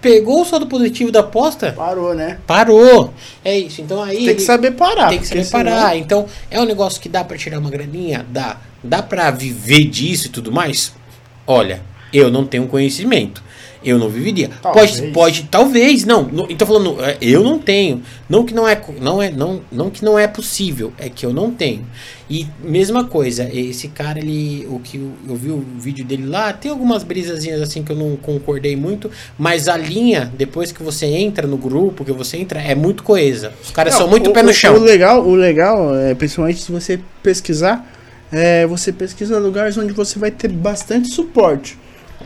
Pegou 0.00 0.42
o 0.42 0.44
saldo 0.44 0.66
positivo 0.66 1.10
da 1.10 1.20
aposta? 1.20 1.72
Parou, 1.72 2.14
né? 2.14 2.38
Parou. 2.46 3.12
É 3.44 3.58
isso. 3.58 3.80
Então 3.80 4.02
aí. 4.02 4.26
Tem 4.26 4.36
que 4.36 4.42
saber 4.42 4.72
parar. 4.72 5.08
tem 5.08 5.18
que 5.18 5.26
saber 5.26 5.50
parar. 5.50 5.96
Então, 5.96 6.26
é 6.50 6.60
um 6.60 6.64
negócio 6.64 7.00
que 7.00 7.08
dá 7.08 7.24
pra 7.24 7.36
tirar 7.36 7.58
uma 7.58 7.70
graninha? 7.70 8.24
Dá. 8.30 8.58
Dá 8.84 9.02
pra 9.02 9.30
viver 9.30 9.84
disso 9.86 10.26
e 10.26 10.30
tudo 10.30 10.52
mais? 10.52 10.94
Olha, 11.46 11.82
eu 12.12 12.30
não 12.30 12.46
tenho 12.46 12.68
conhecimento. 12.68 13.42
Eu 13.86 13.98
não 14.00 14.08
viveria. 14.08 14.50
Talvez. 14.60 14.98
Pode, 15.00 15.12
pode, 15.12 15.42
talvez, 15.48 16.04
não. 16.04 16.24
não 16.24 16.46
então 16.50 16.66
falando, 16.66 16.96
é, 17.04 17.16
eu 17.20 17.44
não 17.44 17.56
tenho. 17.56 18.02
Não 18.28 18.44
que 18.44 18.52
não 18.52 18.68
é, 18.68 18.76
não 19.00 19.22
é, 19.22 19.30
não, 19.30 19.60
não 19.70 19.90
que 19.90 20.04
não 20.04 20.18
é 20.18 20.26
possível, 20.26 20.92
é 20.98 21.08
que 21.08 21.24
eu 21.24 21.32
não 21.32 21.52
tenho. 21.52 21.86
E 22.28 22.44
mesma 22.64 23.04
coisa, 23.04 23.48
esse 23.54 23.86
cara 23.86 24.18
ele, 24.18 24.66
o 24.68 24.80
que 24.80 24.96
eu, 24.96 25.12
eu 25.28 25.36
vi 25.36 25.50
o 25.50 25.64
vídeo 25.78 26.04
dele 26.04 26.26
lá, 26.26 26.52
tem 26.52 26.68
algumas 26.68 27.04
brisazinhas 27.04 27.62
assim 27.62 27.84
que 27.84 27.92
eu 27.92 27.96
não 27.96 28.16
concordei 28.16 28.74
muito, 28.74 29.08
mas 29.38 29.68
a 29.68 29.76
linha 29.76 30.32
depois 30.36 30.72
que 30.72 30.82
você 30.82 31.06
entra 31.06 31.46
no 31.46 31.56
grupo, 31.56 32.04
que 32.04 32.10
você 32.10 32.38
entra, 32.38 32.60
é 32.60 32.74
muito 32.74 33.04
coesa. 33.04 33.52
Os 33.62 33.70
caras 33.70 33.92
Não, 33.94 34.00
são 34.00 34.08
muito 34.10 34.30
o- 34.30 34.32
pé 34.32 34.42
no 34.42 34.52
chão. 34.52 34.74
O 34.74 34.80
legal, 34.80 35.24
o 35.24 35.36
legal 35.36 35.94
é, 35.94 36.12
principalmente 36.12 36.60
se 36.60 36.72
você 36.72 36.98
pesquisar, 37.22 37.88
é, 38.32 38.66
você 38.66 38.92
pesquisa 38.92 39.38
lugares 39.38 39.78
onde 39.78 39.92
você 39.92 40.18
vai 40.18 40.32
ter 40.32 40.48
bastante 40.48 41.06
suporte. 41.08 41.78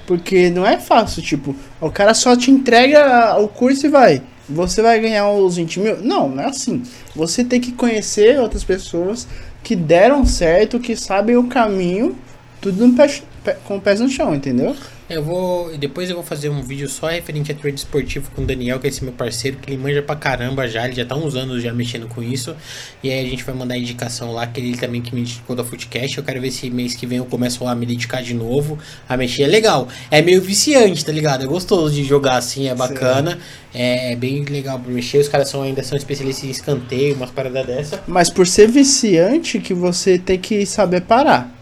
Porque 0.07 0.51
não 0.51 0.66
é 0.66 0.78
fácil, 0.78 1.22
tipo, 1.22 1.55
o 1.80 1.91
cara 1.91 2.14
só 2.14 2.36
te 2.36 2.51
entrega 2.51 3.36
o 3.38 3.49
curso 3.49 3.86
e 3.86 3.88
vai. 3.88 4.22
Você 4.49 4.82
vai 4.82 4.99
ganhar 5.01 5.30
os 5.30 5.57
20 5.57 5.78
mil? 5.80 5.97
Não, 6.03 6.28
não 6.28 6.43
é 6.43 6.47
assim. 6.47 6.82
Você 7.14 7.45
tem 7.45 7.61
que 7.61 7.70
conhecer 7.72 8.38
outras 8.41 8.64
pessoas 8.64 9.26
que 9.62 9.76
deram 9.76 10.24
certo, 10.26 10.80
que 10.80 10.97
sabem 10.97 11.36
o 11.36 11.45
caminho, 11.45 12.16
tudo 12.61 12.86
no 12.86 12.95
pé- 12.95 13.20
pé- 13.45 13.57
com 13.64 13.76
os 13.76 13.82
pés 13.82 14.01
no 14.01 14.09
chão, 14.09 14.34
entendeu? 14.34 14.74
Eu 15.11 15.25
vou. 15.25 15.77
Depois 15.77 16.09
eu 16.09 16.15
vou 16.15 16.25
fazer 16.25 16.49
um 16.49 16.63
vídeo 16.63 16.89
só 16.89 17.09
referente 17.09 17.51
a 17.51 17.55
trade 17.55 17.81
esportivo 17.81 18.31
com 18.31 18.43
o 18.43 18.47
Daniel, 18.47 18.79
que 18.79 18.87
é 18.87 18.91
esse 18.91 19.03
meu 19.03 19.13
parceiro, 19.13 19.57
que 19.57 19.69
ele 19.69 19.77
manja 19.77 20.01
pra 20.01 20.15
caramba 20.15 20.69
já, 20.69 20.85
ele 20.85 20.95
já 20.95 21.05
tá 21.05 21.17
uns 21.17 21.35
anos 21.35 21.61
já 21.65 21.75
mexendo 21.75 22.07
com 22.07 22.23
isso. 22.23 22.55
E 23.03 23.11
aí 23.11 23.27
a 23.27 23.29
gente 23.29 23.43
vai 23.43 23.53
mandar 23.53 23.77
indicação 23.77 24.31
lá, 24.33 24.47
que 24.47 24.61
ele 24.61 24.77
também 24.77 25.03
que 25.03 25.13
me 25.13 25.23
indicou 25.23 25.57
da 25.57 25.65
Footcast. 25.65 26.17
Eu 26.17 26.23
quero 26.23 26.41
ver 26.41 26.53
se 26.53 26.71
mês 26.71 26.95
que 26.95 27.07
vem 27.07 27.19
eu 27.19 27.27
começo 27.27 27.67
a 27.67 27.75
me 27.75 27.85
dedicar 27.85 28.23
de 28.23 28.35
novo, 28.35 28.79
a 29.09 29.17
mexer. 29.17 29.43
É 29.43 29.47
legal. 29.49 29.89
É 30.13 30.23
meio 30.23 30.41
viciante, 30.41 31.05
tá 31.05 31.11
ligado? 31.11 31.43
É 31.43 31.47
gostoso 31.47 31.93
de 31.93 32.05
jogar 32.05 32.37
assim, 32.37 32.69
é 32.69 32.75
bacana. 32.75 33.37
É 33.75 34.15
bem 34.15 34.45
legal 34.45 34.79
pra 34.79 34.93
mexer. 34.93 35.19
Os 35.19 35.29
caras 35.29 35.49
são, 35.49 35.63
ainda 35.63 35.83
são 35.83 35.99
especialistas 35.99 36.45
em 36.45 36.51
escanteio, 36.51 37.17
umas 37.17 37.31
paradas 37.31 37.67
dessa. 37.67 38.01
Mas 38.07 38.31
por 38.31 38.47
ser 38.47 38.69
viciante 38.69 39.59
que 39.59 39.75
você 39.75 40.19
tem 40.21 40.39
que 40.39 40.65
saber 40.65 41.01
parar. 41.01 41.60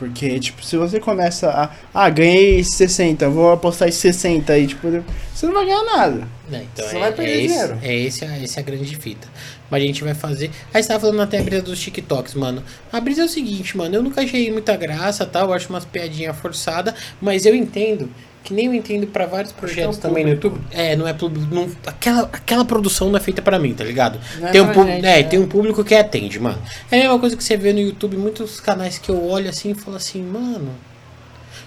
Porque, 0.00 0.40
tipo, 0.40 0.64
se 0.64 0.78
você 0.78 0.98
começa 0.98 1.50
a. 1.50 1.70
Ah, 1.92 2.08
ganhei 2.08 2.64
60, 2.64 3.28
vou 3.28 3.52
apostar 3.52 3.86
em 3.86 3.92
60 3.92 4.50
aí, 4.50 4.66
tipo, 4.66 4.88
você 5.34 5.44
não 5.44 5.52
vai 5.52 5.66
ganhar 5.66 5.84
nada. 5.84 6.26
É, 6.50 6.62
então 6.72 6.88
Você 6.88 6.96
é, 6.96 7.00
vai 7.00 7.12
perder 7.12 7.32
é, 7.32 7.36
esse, 7.44 7.48
dinheiro. 7.48 7.78
é 7.82 7.96
esse, 7.98 8.24
a- 8.24 8.38
esse 8.42 8.58
a 8.58 8.62
grande 8.62 8.96
fita. 8.96 9.28
Mas 9.70 9.82
a 9.82 9.86
gente 9.86 10.02
vai 10.02 10.14
fazer. 10.14 10.50
Aí 10.72 10.82
você 10.82 10.88
tava 10.88 11.00
falando 11.00 11.20
até 11.20 11.38
a 11.38 11.42
brisa 11.42 11.60
dos 11.62 11.78
TikToks, 11.78 12.32
mano. 12.32 12.62
A 12.90 12.98
brisa 12.98 13.20
é 13.20 13.24
o 13.26 13.28
seguinte, 13.28 13.76
mano. 13.76 13.94
Eu 13.94 14.02
nunca 14.02 14.22
achei 14.22 14.50
muita 14.50 14.74
graça, 14.74 15.26
tá? 15.26 15.40
Eu 15.40 15.52
acho 15.52 15.68
umas 15.68 15.84
piadinhas 15.84 16.34
forçadas. 16.38 16.94
Mas 17.20 17.44
eu 17.44 17.54
entendo. 17.54 18.08
Que 18.42 18.54
nem 18.54 18.66
eu 18.66 18.74
entendo 18.74 19.06
pra 19.06 19.26
vários 19.26 19.52
projetos 19.52 19.96
é 19.96 19.98
o 19.98 20.02
também 20.02 20.24
no. 20.24 20.30
YouTube. 20.30 20.60
É, 20.70 20.96
não 20.96 21.06
é 21.06 21.12
público. 21.12 21.54
Não, 21.54 21.70
aquela, 21.86 22.22
aquela 22.22 22.64
produção 22.64 23.08
não 23.08 23.16
é 23.16 23.20
feita 23.20 23.42
pra 23.42 23.58
mim, 23.58 23.74
tá 23.74 23.84
ligado? 23.84 24.18
Não 24.38 24.48
é 24.48 24.50
tem, 24.50 24.60
um 24.60 24.64
pra 24.64 24.74
público, 24.74 24.96
gente, 24.96 25.06
é, 25.06 25.20
é. 25.20 25.22
tem 25.22 25.38
um 25.38 25.46
público 25.46 25.84
que 25.84 25.94
atende, 25.94 26.40
mano. 26.40 26.58
É 26.90 27.00
a 27.00 27.02
mesma 27.02 27.18
coisa 27.18 27.36
que 27.36 27.44
você 27.44 27.56
vê 27.56 27.72
no 27.72 27.80
YouTube, 27.80 28.16
muitos 28.16 28.58
canais 28.58 28.98
que 28.98 29.10
eu 29.10 29.28
olho 29.28 29.48
assim 29.48 29.70
e 29.70 29.74
falo 29.74 29.96
assim, 29.96 30.22
mano. 30.22 30.70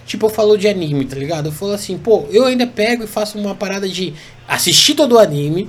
Tipo, 0.04 0.26
eu 0.26 0.30
falo 0.30 0.58
de 0.58 0.68
anime, 0.68 1.04
tá 1.06 1.16
ligado? 1.16 1.46
Eu 1.46 1.52
falo 1.52 1.72
assim, 1.72 1.96
pô, 1.96 2.26
eu 2.30 2.44
ainda 2.44 2.66
pego 2.66 3.04
e 3.04 3.06
faço 3.06 3.38
uma 3.38 3.54
parada 3.54 3.88
de 3.88 4.12
assistir 4.46 4.94
todo 4.94 5.14
o 5.14 5.18
anime, 5.18 5.68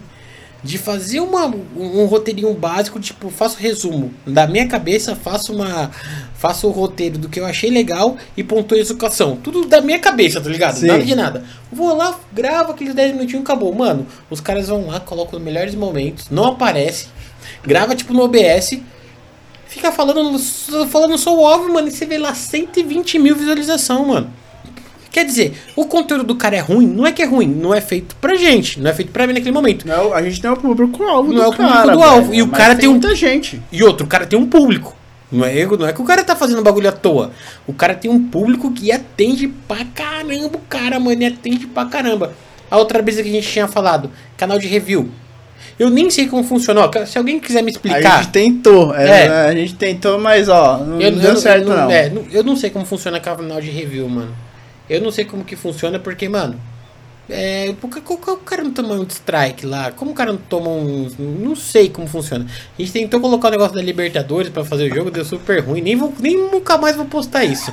de 0.66 0.80
fazer 0.80 1.20
uma, 1.20 1.46
um, 1.46 2.02
um 2.02 2.06
roteirinho 2.06 2.52
básico, 2.56 3.00
tipo, 3.00 3.30
faço 3.30 3.56
resumo. 3.60 4.12
Da 4.26 4.48
minha 4.48 4.68
cabeça, 4.68 5.16
faço 5.16 5.54
uma. 5.54 5.92
Faço 6.34 6.68
o 6.68 6.72
roteiro 6.72 7.20
do 7.20 7.30
que 7.30 7.40
eu 7.40 7.46
achei 7.46 7.70
legal 7.70 8.18
e 8.36 8.44
pontuo 8.44 8.76
a 8.76 8.82
execução. 8.82 9.36
Tudo 9.38 9.66
da 9.66 9.80
minha 9.80 10.00
cabeça, 10.00 10.42
tá 10.42 10.50
ligado? 10.50 10.76
Sim. 10.76 10.88
Nada 10.88 11.04
de 11.04 11.16
nada. 11.16 11.44
Vou 11.72 11.96
lá, 11.96 12.20
gravo 12.34 12.72
aqueles 12.72 12.96
10 12.96 13.14
minutinhos 13.14 13.42
e 13.42 13.44
acabou. 13.44 13.74
Mano, 13.74 14.08
os 14.30 14.42
caras 14.42 14.68
vão 14.68 14.88
lá, 14.88 15.00
colocam 15.00 15.38
os 15.38 15.46
melhores 15.46 15.76
momentos, 15.76 16.30
não 16.32 16.46
aparece, 16.46 17.08
grava 17.64 17.96
tipo 17.96 18.12
no 18.12 18.24
OBS. 18.24 18.80
Fica 19.68 19.92
falando, 19.92 20.40
falando 20.88 21.18
só 21.18 21.36
o 21.36 21.42
óbvio, 21.42 21.74
mano, 21.74 21.88
e 21.88 21.92
você 21.92 22.06
vê 22.06 22.18
lá 22.18 22.34
120 22.34 23.20
mil 23.20 23.36
visualização, 23.36 24.08
mano. 24.08 24.34
Quer 25.16 25.24
dizer, 25.24 25.54
o 25.78 25.86
conteúdo 25.86 26.26
do 26.26 26.36
cara 26.36 26.58
é 26.58 26.60
ruim? 26.60 26.86
Não 26.88 27.06
é 27.08 27.12
que 27.14 27.22
é 27.22 27.26
ruim, 27.26 27.48
não 27.48 27.74
é 27.74 27.80
feito 27.80 28.18
pra 28.18 28.36
gente, 28.36 28.82
não 28.82 28.90
é 28.90 28.94
feito 28.94 29.14
pra 29.14 29.26
mim 29.26 29.32
naquele 29.32 29.54
momento. 29.54 29.88
Não, 29.88 30.14
a 30.14 30.22
gente 30.22 30.44
não 30.44 30.50
é 30.50 30.54
o 30.54 30.58
público-alvo 30.58 31.32
Não 31.32 31.42
é 31.42 31.48
o 31.48 31.54
público 31.54 31.92
do 31.92 32.04
alvo, 32.04 32.34
e 32.34 32.42
o 32.42 32.50
cara 32.50 32.76
tem 32.76 32.90
um- 32.90 32.92
muita 32.92 33.16
gente. 33.16 33.62
E 33.72 33.82
outro, 33.82 34.06
o 34.06 34.10
cara 34.10 34.26
tem 34.26 34.38
um 34.38 34.46
público. 34.46 34.94
Não 35.32 35.46
é, 35.46 35.66
não 35.66 35.88
é 35.88 35.94
que 35.94 36.02
o 36.02 36.04
cara 36.04 36.22
tá 36.22 36.36
fazendo 36.36 36.62
bagulho 36.62 36.90
à 36.90 36.92
toa. 36.92 37.32
O 37.66 37.72
cara 37.72 37.96
tem 37.96 38.12
um 38.12 38.28
público 38.28 38.70
que 38.74 38.92
atende 38.92 39.48
pra 39.48 39.86
caramba 39.96 40.58
o 40.58 40.62
cara, 40.68 41.00
mano. 41.00 41.22
E 41.22 41.26
atende 41.28 41.66
pra 41.66 41.86
caramba. 41.86 42.34
A 42.70 42.78
outra 42.78 43.02
brisa 43.02 43.24
que 43.24 43.30
a 43.30 43.32
gente 43.32 43.48
tinha 43.50 43.70
falado, 43.70 44.12
canal 44.36 44.60
de 44.60 44.68
review. 44.68 45.10
Eu 45.80 45.90
nem 45.90 46.10
sei 46.10 46.28
como 46.28 46.44
funciona. 46.44 46.82
Ó, 46.82 47.06
se 47.06 47.18
alguém 47.18 47.40
quiser 47.40 47.62
me 47.62 47.70
A 47.70 47.72
explicar. 47.72 48.18
gente 48.24 48.32
tentou, 48.34 48.94
é, 48.94 49.28
É. 49.28 49.28
a 49.48 49.54
gente 49.54 49.76
tentou, 49.76 50.20
mas 50.20 50.50
ó, 50.50 50.78
não 50.80 51.00
Eu, 51.00 51.12
deu 51.12 51.32
eu- 51.32 51.38
certo 51.38 51.70
eu 51.70 51.78
não. 51.78 51.90
é, 51.90 52.10
não- 52.10 52.26
eu 52.34 52.44
não 52.44 52.58
sei 52.58 52.70
como 52.70 52.86
funciona 52.86 53.18
canal 53.22 53.62
de 53.62 53.70
review, 53.70 54.10
mano. 54.10 54.36
Eu 54.90 55.02
não 55.02 55.12
sei 55.12 55.26
como 55.26 55.46
que 55.46 55.56
funciona, 55.56 56.00
porque, 56.00 56.30
mano. 56.30 56.60
É, 57.28 57.74
por 57.82 57.90
que- 57.90 58.02
como 58.02 58.20
que 58.22 58.30
o 58.30 58.38
cara 58.38 58.64
não 58.64 58.72
toma 58.72 58.94
um 58.94 59.04
strike 59.04 59.66
lá? 59.66 59.92
Como 59.92 60.12
o 60.12 60.14
cara 60.14 60.32
não 60.32 60.40
toma 60.40 60.70
um. 60.70 61.10
Não 61.18 61.56
sei 61.56 61.90
como 61.90 62.06
funciona. 62.08 62.46
A 62.46 62.82
gente 62.82 62.92
tentou 62.92 63.20
colocar 63.20 63.48
o 63.48 63.52
negócio 63.52 63.76
da 63.76 63.82
Libertadores 63.82 64.50
pra 64.50 64.64
fazer 64.64 64.92
o 64.92 64.96
jogo, 64.96 65.10
deu 65.10 65.26
super 65.26 65.60
ruim. 65.64 65.82
Nem, 65.82 65.96
vou, 65.96 66.14
nem 66.20 66.38
nunca 66.38 66.78
mais 66.78 66.96
vou 66.96 67.06
postar 67.06 67.44
isso. 67.44 67.72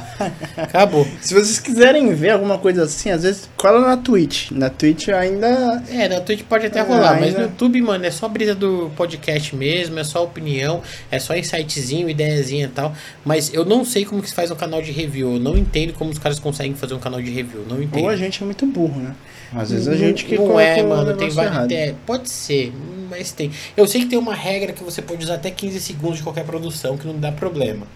Acabou. 0.56 1.06
Se 1.20 1.34
vocês 1.34 1.58
quiserem 1.58 2.12
ver 2.14 2.30
alguma 2.30 2.56
coisa 2.58 2.84
assim, 2.84 3.10
às 3.10 3.22
vezes 3.22 3.48
cola 3.56 3.80
na 3.86 3.96
Twitch. 3.96 4.50
Na 4.50 4.70
Twitch 4.70 5.08
ainda. 5.08 5.82
É, 5.90 6.08
na 6.08 6.20
Twitch 6.20 6.42
pode 6.44 6.66
até 6.66 6.78
É, 6.80 6.82
rolar, 6.82 7.14
mas 7.20 7.24
ainda- 7.28 7.38
no 7.40 7.44
YouTube, 7.44 7.80
mano, 7.82 8.06
é 8.06 8.10
só 8.10 8.28
brisa 8.28 8.54
do 8.54 8.90
podcast 8.96 9.54
mesmo, 9.54 9.98
é 9.98 10.04
só 10.04 10.24
opinião, 10.24 10.82
é 11.10 11.18
só 11.18 11.36
insightzinho, 11.36 12.08
ideiazinha 12.08 12.66
e 12.66 12.68
tal. 12.68 12.94
Mas 13.24 13.52
eu 13.52 13.64
não 13.64 13.84
sei 13.84 14.04
como 14.04 14.22
que 14.22 14.28
se 14.30 14.34
faz 14.34 14.50
um 14.50 14.56
canal 14.56 14.80
de 14.80 14.90
review. 14.92 15.34
Eu 15.34 15.38
não 15.40 15.56
entendo 15.58 15.92
como 15.92 16.10
os 16.10 16.18
caras 16.18 16.38
conseguem 16.38 16.74
fazer 16.74 16.94
um 16.94 16.98
canal 16.98 17.20
de 17.20 17.30
review. 17.30 17.64
Não 17.68 17.82
entendo. 17.82 18.02
Ou 18.04 18.08
a 18.08 18.16
gente 18.16 18.42
é 18.42 18.46
muito 18.46 18.64
burro, 18.66 18.98
né? 19.00 19.14
Às 19.54 19.70
vezes 19.70 19.86
a 19.88 19.90
Não- 19.92 19.98
gente 19.98 20.24
que 20.24 20.36
não 20.36 20.58
é, 20.58 20.82
mano, 20.82 21.14
tem 21.16 21.28
várias 21.30 21.64
ideias. 21.66 21.94
Pode 22.06 22.28
ser, 22.30 22.72
mas 23.10 23.32
tem. 23.32 23.50
Eu 23.76 23.86
sei 23.86 24.00
que 24.02 24.06
tem 24.08 24.18
uma 24.18 24.34
regra 24.34 24.72
que 24.72 24.82
você 24.82 25.02
pode 25.02 25.24
usar 25.24 25.34
até 25.34 25.50
15 25.50 25.78
segundos 25.80 26.18
de 26.18 26.22
qualquer 26.22 26.44
produção 26.44 26.96
que 26.96 27.06
não 27.06 27.18
dá 27.18 27.30
problema, 27.30 27.86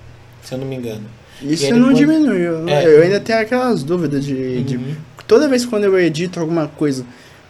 se 0.45 0.53
eu 0.55 0.59
não 0.59 0.67
me 0.67 0.77
engano. 0.77 1.05
Isso 1.43 1.71
não 1.75 1.93
depois- 1.93 1.99
diminui. 1.99 2.41
Eu, 2.47 2.69
É. 2.69 2.85
eu 2.87 3.03
ainda 3.03 3.21
tenho 3.21 3.39
aquelas 3.41 3.83
dúvidas 3.83 4.25
de, 4.25 4.63
de- 4.63 4.77
Uhum. 4.77 4.95
Toda 5.27 5.49
vez 5.49 5.65
quando 5.67 5.85
eu 5.85 5.99
edito 5.99 6.39
alguma 6.39 6.69
coisa, 6.69 7.05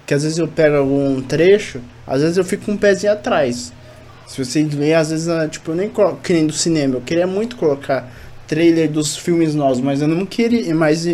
que 0.07 0.15
às 0.15 0.23
vezes 0.23 0.39
eu 0.39 0.49
pego 0.49 0.77
algum 0.77 1.21
trecho, 1.21 1.81
às 2.07 2.23
vezes 2.23 2.37
eu 2.37 2.45
fico 2.45 2.65
com 2.67 2.73
um 2.73 2.77
pezinho 2.77 3.13
atrás. 3.13 3.73
Se 4.27 4.43
vocês 4.45 4.67
verem, 4.75 4.95
às 4.95 5.11
vezes, 5.11 5.29
ah, 5.29 5.47
tipo, 5.47 5.73
eu 5.73 5.75
nem 5.77 5.89
coloco 5.89 6.21
que 6.23 6.33
nem 6.33 6.47
do 6.47 6.53
cinema. 6.53 6.95
Eu 6.97 7.01
queria 7.01 7.27
muito 7.27 7.55
colocar 7.57 8.11
trailer 8.47 8.91
dos 8.91 9.17
filmes 9.17 9.55
novos, 9.55 9.81
mas 9.81 10.01
eu 10.01 10.09
não 10.09 10.25
queria. 10.25 10.75
Mas 10.75 11.07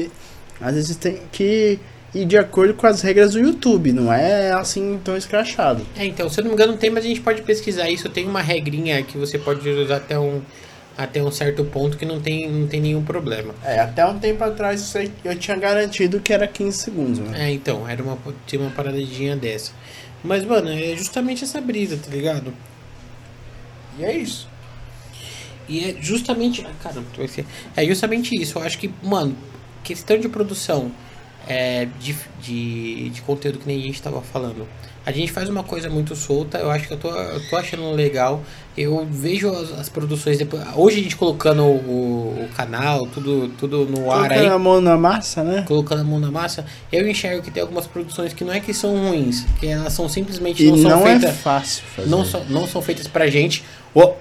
às 0.61 0.75
vezes 0.75 0.97
tem 0.97 1.19
que 1.33 1.79
ir 2.15 2.25
de 2.27 2.37
acordo 2.37 2.75
com 2.75 2.87
as 2.87 3.01
regras 3.03 3.33
do 3.33 3.39
YouTube, 3.41 3.93
não 3.93 4.13
é 4.13 4.53
assim 4.53 5.01
tão 5.05 5.17
escrachado. 5.17 5.87
É, 5.97 6.05
então, 6.05 6.29
se 6.29 6.41
eu 6.41 6.45
não 6.45 6.51
me 6.51 6.55
engano, 6.55 6.77
tem, 6.77 6.91
mas 6.91 7.05
a 7.05 7.09
gente 7.09 7.21
pode 7.21 7.43
pesquisar 7.43 7.89
isso. 7.89 8.09
Tem 8.09 8.27
uma 8.27 8.41
regrinha 8.43 9.03
que 9.03 9.17
você 9.17 9.39
pode 9.39 9.67
usar 9.69 9.97
até 9.97 10.19
um, 10.19 10.43
até 10.97 11.23
um 11.23 11.31
certo 11.31 11.65
ponto 11.65 11.97
que 11.97 12.05
não 12.05 12.21
tem, 12.21 12.51
não 12.51 12.67
tem 12.67 12.81
nenhum 12.81 13.03
problema. 13.03 13.55
É, 13.65 13.81
até 13.81 14.05
um 14.07 14.19
tempo 14.19 14.45
atrás 14.45 14.95
eu 15.25 15.37
tinha 15.37 15.57
garantido 15.57 16.21
que 16.21 16.33
era 16.33 16.47
15 16.47 16.77
segundos, 16.79 17.19
né? 17.19 17.49
É, 17.49 17.53
então, 17.53 17.89
era 17.89 18.03
uma, 18.03 18.19
tinha 18.47 18.61
uma 18.61 18.71
paradinha 18.71 19.35
dessa. 19.37 19.73
Mas, 20.23 20.45
mano, 20.45 20.69
é 20.71 20.95
justamente 20.97 21.45
essa 21.45 21.61
brisa, 21.61 21.97
tá 21.97 22.11
ligado? 22.11 22.53
E 23.99 24.05
é 24.05 24.17
isso. 24.17 24.49
E 25.69 25.85
é 25.85 25.97
justamente. 26.01 26.65
ah, 26.67 26.71
Caramba, 26.83 27.07
vai 27.17 27.29
ser- 27.29 27.47
é 27.77 27.85
justamente 27.87 28.35
isso. 28.41 28.59
Eu 28.59 28.63
acho 28.63 28.79
que, 28.79 28.93
mano, 29.03 29.35
questão 29.83 30.19
de 30.19 30.29
produção 30.29 30.91
é, 31.47 31.87
de, 32.01 32.17
de, 32.41 33.11
de 33.11 33.23
conteúdo 33.23 33.59
que 33.59 33.67
nem 33.67 33.79
a 33.79 33.83
gente 33.83 34.01
tava 34.01 34.21
falando. 34.23 34.67
A 35.05 35.11
gente 35.11 35.33
faz 35.33 35.49
uma 35.49 35.63
coisa 35.65 35.91
muito 35.91 36.15
solta, 36.15 36.59
eu 36.59 36.71
acho 36.71 36.87
que 36.87 36.95
eu 36.95 36.99
tô, 36.99 37.11
eu 37.11 37.49
tô 37.49 37.57
achando 37.57 37.91
legal. 37.93 38.43
Eu 38.77 39.07
vejo 39.11 39.51
as, 39.51 39.79
as 39.79 39.89
produções 39.89 40.39
depois. 40.39 40.63
Hoje 40.75 41.01
a 41.01 41.03
gente 41.03 41.17
colocando 41.17 41.63
o, 41.65 42.45
o 42.45 42.49
canal, 42.57 43.07
tudo, 43.07 43.49
tudo 43.59 43.85
no 43.85 44.11
ar 44.11 44.31
aí. 44.33 44.39
Colocando 44.39 44.55
a 44.55 44.59
mão 44.59 44.81
na 44.81 44.97
massa, 44.97 45.45
né? 45.45 45.65
Colocando 45.67 46.01
a 46.01 46.05
mão 46.05 46.19
na 46.19 46.31
massa, 46.31 46.65
eu 46.91 47.07
enxergo 47.07 47.43
que 47.43 47.51
tem 47.51 47.63
algumas 47.63 47.87
produções 47.87 48.33
que 48.33 48.45
não 48.45 48.53
é 48.53 48.61
que 48.61 48.73
são 48.73 48.97
ruins, 48.97 49.45
que 49.61 49.67
elas 49.67 49.93
são 49.93 50.09
simplesmente 50.09 50.65
E 50.65 50.71
não 50.71 50.77
não, 50.79 50.91
são 50.91 51.07
é 51.07 51.19
feitas 51.19 51.37
fácil 51.39 51.83
fazer. 51.95 52.09
não, 52.09 52.25
são, 52.25 52.45
não 52.49 52.67
são 52.67 52.81
feitas 52.81 53.07
pra 53.07 53.27
gente. 53.27 53.63
Ô, 53.95 54.13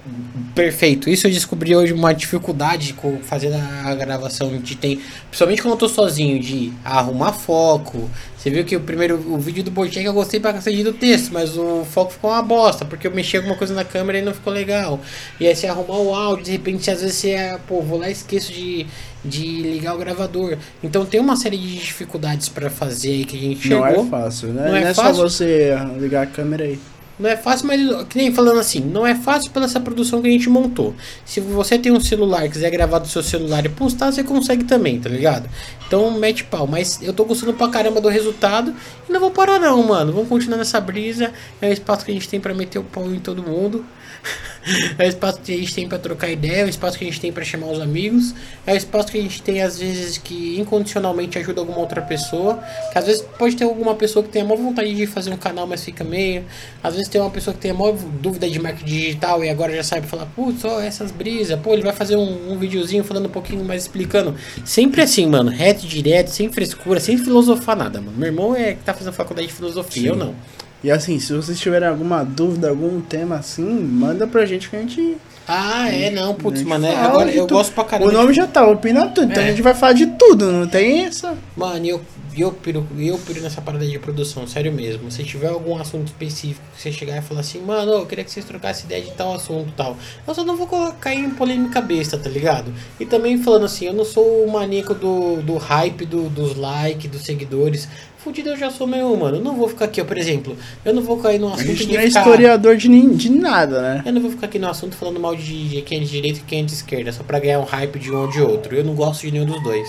perfeito. 0.54 1.08
Isso 1.08 1.26
eu 1.26 1.30
descobri 1.30 1.74
hoje 1.74 1.94
uma 1.94 2.12
dificuldade 2.12 2.92
com 2.92 3.20
fazendo 3.22 3.56
a 3.56 3.94
gravação 3.94 4.58
de 4.58 4.76
tem, 4.76 5.00
principalmente 5.28 5.62
quando 5.62 5.72
eu 5.72 5.78
tô 5.78 5.88
sozinho, 5.88 6.38
de 6.38 6.72
arrumar 6.84 7.32
foco. 7.32 8.10
Você 8.42 8.50
viu 8.50 8.64
que 8.64 8.74
o 8.74 8.80
primeiro 8.80 9.14
o 9.32 9.38
vídeo 9.38 9.62
do 9.62 9.70
Bojack 9.70 10.04
eu 10.04 10.12
gostei 10.12 10.40
pra 10.40 10.52
cacete 10.52 10.82
do 10.82 10.92
texto, 10.92 11.30
mas 11.32 11.56
o 11.56 11.84
foco 11.84 12.12
ficou 12.12 12.28
uma 12.28 12.42
bosta, 12.42 12.84
porque 12.84 13.06
eu 13.06 13.12
mexi 13.14 13.36
alguma 13.36 13.54
coisa 13.54 13.72
na 13.72 13.84
câmera 13.84 14.18
e 14.18 14.22
não 14.22 14.34
ficou 14.34 14.52
legal. 14.52 14.98
E 15.38 15.46
aí 15.46 15.54
você 15.54 15.68
arrumar 15.68 15.98
o 15.98 16.12
áudio, 16.12 16.46
de 16.46 16.50
repente 16.50 16.90
às 16.90 17.00
vezes 17.00 17.14
você, 17.16 17.30
é, 17.30 17.56
pô, 17.68 17.80
vou 17.80 17.98
lá 18.00 18.08
e 18.08 18.12
esqueço 18.12 18.52
de, 18.52 18.84
de 19.24 19.44
ligar 19.62 19.94
o 19.94 19.98
gravador. 19.98 20.58
Então 20.82 21.06
tem 21.06 21.20
uma 21.20 21.36
série 21.36 21.56
de 21.56 21.76
dificuldades 21.76 22.48
pra 22.48 22.68
fazer 22.68 23.10
aí 23.10 23.24
que 23.24 23.36
a 23.36 23.40
gente 23.40 23.68
Não 23.68 23.86
chegou. 23.86 24.06
é 24.06 24.08
fácil, 24.10 24.48
né? 24.48 24.62
Não 24.64 24.70
Não 24.72 24.76
é 24.76 24.90
é, 24.90 24.94
fácil? 24.94 25.14
só 25.14 25.22
você 25.22 25.76
ligar 26.00 26.22
a 26.24 26.26
câmera 26.26 26.64
aí. 26.64 26.80
Não 27.18 27.28
é 27.28 27.36
fácil, 27.36 27.66
mas 27.66 28.06
que 28.06 28.16
nem 28.16 28.34
falando 28.34 28.58
assim, 28.58 28.80
não 28.80 29.06
é 29.06 29.14
fácil 29.14 29.50
pela 29.50 29.66
essa 29.66 29.78
produção 29.78 30.20
que 30.22 30.28
a 30.28 30.30
gente 30.30 30.48
montou. 30.48 30.94
Se 31.24 31.40
você 31.40 31.78
tem 31.78 31.92
um 31.92 32.00
celular, 32.00 32.48
quiser 32.48 32.70
gravar 32.70 32.98
do 32.98 33.08
seu 33.08 33.22
celular 33.22 33.64
e 33.64 33.68
postar, 33.68 34.10
você 34.10 34.24
consegue 34.24 34.64
também, 34.64 34.98
tá 34.98 35.08
ligado? 35.08 35.48
Então 35.86 36.10
mete 36.18 36.44
pau, 36.44 36.66
mas 36.66 37.00
eu 37.02 37.12
tô 37.12 37.24
gostando 37.24 37.52
pra 37.52 37.68
caramba 37.68 38.00
do 38.00 38.08
resultado 38.08 38.74
e 39.08 39.12
não 39.12 39.20
vou 39.20 39.30
parar 39.30 39.60
não, 39.60 39.82
mano. 39.82 40.12
Vamos 40.12 40.28
continuar 40.28 40.56
nessa 40.56 40.80
brisa. 40.80 41.32
É 41.60 41.68
o 41.68 41.72
espaço 41.72 42.04
que 42.04 42.10
a 42.10 42.14
gente 42.14 42.28
tem 42.28 42.40
pra 42.40 42.54
meter 42.54 42.78
o 42.78 42.84
pau 42.84 43.06
em 43.12 43.20
todo 43.20 43.42
mundo. 43.42 43.84
É 44.98 45.06
o 45.06 45.08
espaço 45.08 45.40
que 45.40 45.52
a 45.52 45.56
gente 45.56 45.74
tem 45.74 45.88
pra 45.88 45.98
trocar 45.98 46.28
ideia, 46.30 46.62
é 46.62 46.64
o 46.64 46.68
espaço 46.68 46.96
que 46.96 47.04
a 47.04 47.08
gente 47.08 47.20
tem 47.20 47.32
pra 47.32 47.44
chamar 47.44 47.66
os 47.66 47.80
amigos, 47.80 48.32
é 48.66 48.74
o 48.74 48.76
espaço 48.76 49.10
que 49.10 49.18
a 49.18 49.22
gente 49.22 49.42
tem 49.42 49.60
às 49.60 49.78
vezes 49.78 50.18
que 50.18 50.58
incondicionalmente 50.60 51.36
ajuda 51.38 51.60
alguma 51.60 51.78
outra 51.78 52.00
pessoa, 52.00 52.62
que 52.92 52.98
às 52.98 53.06
vezes 53.06 53.22
pode 53.36 53.56
ter 53.56 53.64
alguma 53.64 53.94
pessoa 53.94 54.22
que 54.22 54.28
tenha 54.28 54.44
maior 54.44 54.58
vontade 54.58 54.94
de 54.94 55.06
fazer 55.06 55.32
um 55.32 55.36
canal, 55.36 55.66
mas 55.66 55.84
fica 55.84 56.04
meio, 56.04 56.44
às 56.82 56.94
vezes 56.94 57.08
tem 57.08 57.20
uma 57.20 57.30
pessoa 57.30 57.52
que 57.52 57.60
tem 57.60 57.72
a 57.72 57.74
maior 57.74 57.94
dúvida 57.94 58.48
de 58.48 58.58
marketing 58.60 58.84
digital 58.84 59.44
e 59.44 59.50
agora 59.50 59.74
já 59.74 59.82
sabe 59.82 60.06
falar, 60.06 60.26
putz, 60.26 60.64
ó, 60.64 60.80
essas 60.80 61.10
brisas, 61.10 61.58
pô, 61.58 61.72
ele 61.72 61.82
vai 61.82 61.92
fazer 61.92 62.16
um, 62.16 62.52
um 62.52 62.58
videozinho 62.58 63.02
falando 63.02 63.26
um 63.26 63.32
pouquinho 63.32 63.64
mais 63.64 63.82
explicando. 63.82 64.36
Sempre 64.64 65.02
assim, 65.02 65.26
mano, 65.26 65.50
reto, 65.50 65.86
direto, 65.86 66.28
sem 66.28 66.50
frescura, 66.52 67.00
sem 67.00 67.18
filosofar 67.18 67.76
nada, 67.76 68.00
mano. 68.00 68.16
Meu 68.16 68.28
irmão 68.28 68.54
é 68.54 68.74
que 68.74 68.84
tá 68.84 68.94
fazendo 68.94 69.12
faculdade 69.12 69.48
de 69.48 69.54
filosofia, 69.54 70.02
Sim. 70.02 70.08
eu 70.08 70.16
não. 70.16 70.34
E 70.82 70.90
assim, 70.90 71.18
se 71.20 71.32
vocês 71.32 71.58
tiverem 71.60 71.88
alguma 71.88 72.24
dúvida, 72.24 72.68
algum 72.68 73.00
tema 73.00 73.36
assim, 73.36 73.64
manda 73.64 74.26
pra 74.26 74.44
gente 74.44 74.68
que 74.68 74.76
a 74.76 74.80
gente. 74.80 75.16
Ah, 75.46 75.88
é, 75.92 76.10
não, 76.10 76.34
putz, 76.34 76.56
a 76.56 76.58
gente 76.60 76.68
mano, 76.68 76.86
é, 76.86 76.94
agora 76.96 77.30
eu 77.30 77.46
tudo. 77.46 77.56
gosto 77.56 77.72
pra 77.72 77.84
caramba. 77.84 78.10
O 78.10 78.12
nome 78.12 78.32
já 78.32 78.46
tá, 78.46 78.66
opina 78.66 79.08
tudo. 79.08 79.30
Então 79.30 79.42
É. 79.42 79.46
a 79.46 79.50
gente 79.50 79.62
vai 79.62 79.74
falar 79.74 79.92
de 79.92 80.06
tudo, 80.06 80.50
não 80.52 80.66
tem 80.66 81.04
essa. 81.04 81.36
Mano, 81.56 81.84
eu 81.86 82.00
eu 82.36 82.50
piro, 82.50 82.86
eu 82.98 83.18
piro 83.18 83.42
nessa 83.42 83.60
parada 83.60 83.84
de 83.86 83.98
produção, 83.98 84.46
sério 84.46 84.72
mesmo. 84.72 85.10
Se 85.10 85.22
tiver 85.22 85.48
algum 85.48 85.76
assunto 85.78 86.06
específico 86.06 86.64
que 86.74 86.80
você 86.80 86.90
chegar 86.90 87.18
e 87.18 87.20
falar 87.20 87.40
assim, 87.40 87.60
mano, 87.60 87.92
eu 87.92 88.06
queria 88.06 88.24
que 88.24 88.30
vocês 88.30 88.46
trocassem 88.46 88.86
ideia 88.86 89.02
de 89.02 89.10
tal 89.10 89.34
assunto 89.34 89.70
tal. 89.76 89.96
Eu 90.26 90.34
só 90.34 90.42
não 90.42 90.56
vou 90.56 90.66
cair 90.98 91.18
em 91.18 91.30
polêmica 91.30 91.80
besta, 91.82 92.16
tá 92.16 92.30
ligado? 92.30 92.72
E 92.98 93.04
também 93.04 93.36
falando 93.36 93.66
assim, 93.66 93.86
eu 93.86 93.92
não 93.92 94.04
sou 94.04 94.44
o 94.46 94.50
maníaco 94.50 94.94
do, 94.94 95.42
do 95.42 95.58
hype, 95.58 96.06
do, 96.06 96.30
dos 96.30 96.56
likes, 96.56 97.10
dos 97.10 97.22
seguidores. 97.22 97.86
Fudido 98.22 98.50
eu 98.50 98.56
já 98.56 98.70
sou 98.70 98.86
meu, 98.86 99.16
mano. 99.16 99.38
Eu 99.38 99.42
não 99.42 99.56
vou 99.56 99.68
ficar 99.68 99.86
aqui, 99.86 100.00
ó, 100.00 100.04
por 100.04 100.16
exemplo. 100.16 100.56
Eu 100.84 100.94
não 100.94 101.02
vou 101.02 101.16
cair 101.18 101.38
no 101.40 101.48
A 101.48 101.54
assunto 101.54 101.66
gente 101.66 101.86
de 101.86 101.92
não 101.94 102.00
é 102.00 102.06
ficar... 102.06 102.20
historiador 102.20 102.76
de, 102.76 102.88
nin- 102.88 103.14
de 103.16 103.30
nada, 103.30 103.80
né? 103.82 104.02
Eu 104.06 104.12
não 104.12 104.20
vou 104.20 104.30
ficar 104.30 104.46
aqui 104.46 104.58
no 104.58 104.68
assunto 104.68 104.94
falando 104.94 105.18
mal 105.18 105.34
de, 105.34 105.82
quem 105.84 105.98
é 105.98 106.00
de 106.02 106.08
direita 106.08 106.38
e 106.38 106.42
quem 106.42 106.60
é 106.60 106.62
de 106.64 106.72
esquerda, 106.72 107.10
só 107.12 107.22
pra 107.24 107.40
ganhar 107.40 107.58
um 107.58 107.64
hype 107.64 107.98
de 107.98 108.12
um 108.12 108.20
ou 108.20 108.28
de 108.28 108.40
outro. 108.40 108.74
Eu 108.76 108.84
não 108.84 108.94
gosto 108.94 109.22
de 109.22 109.32
nenhum 109.32 109.46
dos 109.46 109.60
dois. 109.62 109.88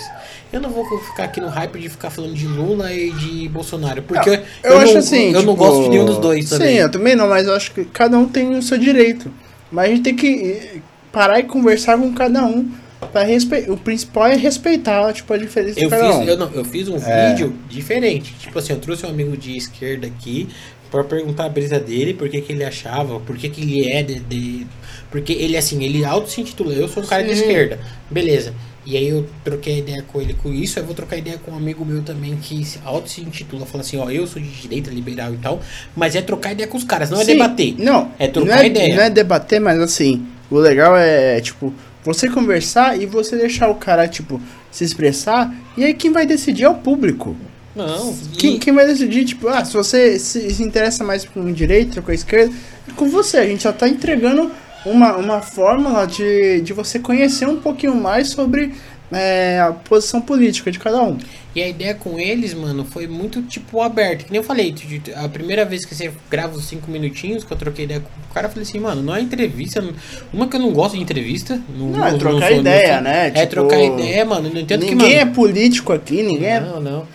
Eu 0.51 0.59
não 0.61 0.69
vou 0.69 0.84
ficar 0.99 1.25
aqui 1.25 1.39
no 1.39 1.47
hype 1.47 1.79
de 1.79 1.89
ficar 1.89 2.09
falando 2.09 2.34
de 2.34 2.47
Lula 2.47 2.91
e 2.91 3.11
de 3.11 3.47
Bolsonaro, 3.49 4.01
porque 4.01 4.29
eu, 4.29 4.39
eu, 4.63 4.77
acho 4.79 4.93
não, 4.93 4.99
assim. 4.99 5.25
eu 5.27 5.34
não 5.34 5.39
tipo, 5.41 5.55
gosto 5.55 5.84
de 5.84 5.89
nenhum 5.89 6.05
dos 6.05 6.17
dois 6.17 6.49
também. 6.49 6.67
Sim, 6.69 6.73
eu 6.81 6.89
também 6.91 7.15
não, 7.15 7.27
mas 7.29 7.45
eu 7.47 7.53
acho 7.55 7.71
que 7.71 7.86
cada 7.86 8.17
um 8.17 8.27
tem 8.27 8.55
o 8.55 8.61
seu 8.63 8.77
direito. 8.77 9.31
Mas 9.71 9.86
a 9.86 9.89
gente 9.89 10.01
tem 10.03 10.15
que 10.15 10.81
parar 11.11 11.39
e 11.39 11.43
conversar 11.43 11.97
com 11.97 12.11
cada 12.13 12.43
um. 12.45 12.69
Pra 13.06 13.24
respe... 13.24 13.66
O 13.70 13.78
principal 13.78 14.28
é 14.28 14.36
respeitar 14.36 15.12
tipo, 15.14 15.34
a 15.34 15.38
diferença 15.38 15.80
Eu 15.80 15.86
de 15.86 15.89
cada 15.89 16.08
fiz, 16.08 16.16
um. 16.18 16.24
eu, 16.24 16.38
não, 16.38 16.51
eu 16.54 16.66
fiz 16.66 16.88
um 16.88 16.97
É. 16.97 17.30
vídeo 17.30 17.54
diferente. 17.70 18.34
Tipo 18.39 18.60
assim, 18.60 18.74
eu 18.74 18.80
trouxe 18.80 19.06
um 19.06 19.10
amigo 19.10 19.36
de 19.38 19.56
esquerda 19.58 20.08
aqui 20.08 20.47
pra 20.91 21.04
perguntar 21.04 21.45
a 21.45 21.49
brisa 21.49 21.80
dele, 21.80 22.14
por 22.14 22.30
que, 22.30 22.39
que 22.41 22.51
ele 22.54 22.64
achava, 22.64 23.20
por 23.20 23.36
que, 23.36 23.49
que 23.49 23.62
ele 23.62 23.91
é 23.91 24.04
de, 24.04 24.20
de- 24.20 24.68
Porque 25.10 25.34
ele, 25.34 25.58
assim, 25.58 25.84
ele 25.84 26.06
auto 26.06 26.30
se 26.30 26.39
intitula, 26.41 26.72
eu 26.74 26.88
sou 26.88 27.01
um 27.04 27.06
cara 27.06 27.24
de 27.24 27.34
Sim. 27.36 27.41
esquerda. 27.41 27.80
Beleza. 28.12 28.54
E 28.86 28.97
aí 28.97 29.08
eu 29.08 29.26
troquei 29.45 29.80
ideia 29.80 30.04
com 30.06 30.22
ele 30.22 30.34
com 30.34 30.54
isso, 30.54 30.78
eu 30.78 30.84
vou 30.84 30.93
trocar 30.93 31.16
ideia 31.18 31.38
com 31.38 31.51
um 31.51 31.56
amigo 31.56 31.86
meu 31.86 32.01
também 32.04 32.36
que 32.36 32.62
auto 32.84 33.10
se 33.10 33.22
intitula, 33.22 33.66
fala 33.66 33.82
assim, 33.82 33.97
ó, 33.97 34.10
eu 34.12 34.28
sou 34.28 34.41
de 34.41 34.49
direita, 34.49 34.91
liberal 34.91 35.34
e 35.34 35.38
tal, 35.38 35.62
mas 35.95 36.16
é 36.18 36.22
trocar 36.22 36.51
ideia 36.51 36.68
com 36.68 36.78
os 36.78 36.84
caras, 36.84 37.10
não 37.10 37.22
é 37.22 37.24
Sim, 37.24 37.32
debater. 37.32 37.76
Não, 37.80 38.12
É 38.20 38.28
trocar 38.28 38.56
não 38.58 38.62
é, 38.62 38.66
ideia. 38.68 38.95
Não 38.95 39.04
é 39.04 39.10
debater, 39.10 39.62
mas 39.62 39.80
assim, 39.80 40.26
o 40.51 40.58
legal 40.58 40.97
é, 40.97 41.39
tipo, 41.39 41.74
você 42.04 42.30
conversar 42.30 42.99
e 42.99 43.06
você 43.06 43.36
deixar 43.36 43.70
o 43.70 43.76
cara, 43.76 44.08
tipo, 44.08 44.41
se 44.72 44.84
expressar. 44.84 45.54
E 45.78 45.84
aí 45.84 45.93
quem 45.93 46.12
vai 46.12 46.26
decidir 46.26 46.64
é 46.64 46.70
o 46.70 46.76
público. 46.76 47.36
Não, 47.76 48.16
Quem, 48.38 48.60
quem 48.60 48.72
vai 48.72 48.86
decidir, 48.86 49.26
tipo, 49.26 49.47
ah, 49.47 49.66
se 49.66 49.74
você 49.74 50.20
se, 50.20 50.54
se 50.54 50.62
interessa 50.62 51.04
mais 51.04 51.26
com 51.26 51.47
a 51.47 51.51
direita 51.51 51.99
ou 51.99 52.04
com 52.04 52.12
a 52.12 52.14
esquerda, 52.14 52.54
é 52.88 52.91
com 52.93 53.10
você. 53.10 53.38
A 53.38 53.45
gente 53.45 53.64
só 53.64 53.72
tá 53.72 53.88
entregando 53.89 54.51
uma, 54.86 55.16
uma 55.18 55.41
fórmula 55.41 56.06
de, 56.06 56.62
de 56.62 56.74
você 56.74 56.99
conhecer 56.99 57.47
um 57.47 57.60
pouquinho 57.60 57.95
mais 57.95 58.30
sobre 58.30 58.74
é, 59.14 59.59
a 59.59 59.72
posição 59.72 60.22
política 60.22 60.72
de 60.72 60.80
cada 60.80 61.01
um. 61.01 61.18
E 61.55 61.61
a 61.61 61.68
ideia 61.68 61.93
com 61.93 62.18
eles, 62.18 62.53
mano, 62.53 62.84
foi 62.84 63.05
muito 63.05 63.41
tipo 63.43 63.80
aberto. 63.82 64.26
Que 64.26 64.32
nem 64.32 64.39
eu 64.39 64.43
falei, 64.43 64.74
a 65.16 65.30
primeira 65.30 65.64
vez 65.64 65.86
que 65.86 65.93
você 65.93 66.11
grava 66.30 66.55
os 66.57 66.66
cinco 66.66 66.89
minutinhos 66.89 67.43
que 67.43 67.51
eu 67.53 67.57
troquei 67.57 67.86
ideia 67.86 67.99
com 67.99 68.07
o 68.07 68.34
cara, 68.34 68.47
eu 68.47 68.51
falei 68.51 68.64
assim, 68.68 68.80
mano, 68.80 69.03
não 69.03 69.16
é 69.16 69.22
entrevista. 69.22 69.80
não- 69.80 69.93
Uma 70.34 70.47
que 70.47 70.55
eu 70.55 70.59
não 70.59 70.72
gosto 70.72 70.95
de 70.95 71.01
entrevista. 71.03 71.61
Não, 71.78 71.89
Não, 71.89 72.07
é 72.07 72.11
não 72.11 72.18
trocar 72.18 72.47
sou- 72.47 72.55
não 72.55 72.59
ideia, 72.61 72.93
sou- 72.95 73.03
né? 73.03 73.28
É 73.28 73.32
Tipo, 73.32 73.47
trocar 73.49 73.80
ideia, 73.80 74.26
mano. 74.26 74.49
No 74.49 74.59
entanto 74.59 74.84
que, 74.86 74.95
ninguém 74.95 75.16
mano. 75.20 75.30
é 75.32 75.34
político 75.34 75.93
aqui, 75.93 76.24
ninguém 76.24 76.49
é. 76.49 76.59
Não, 76.59 76.80
não. 76.82 77.07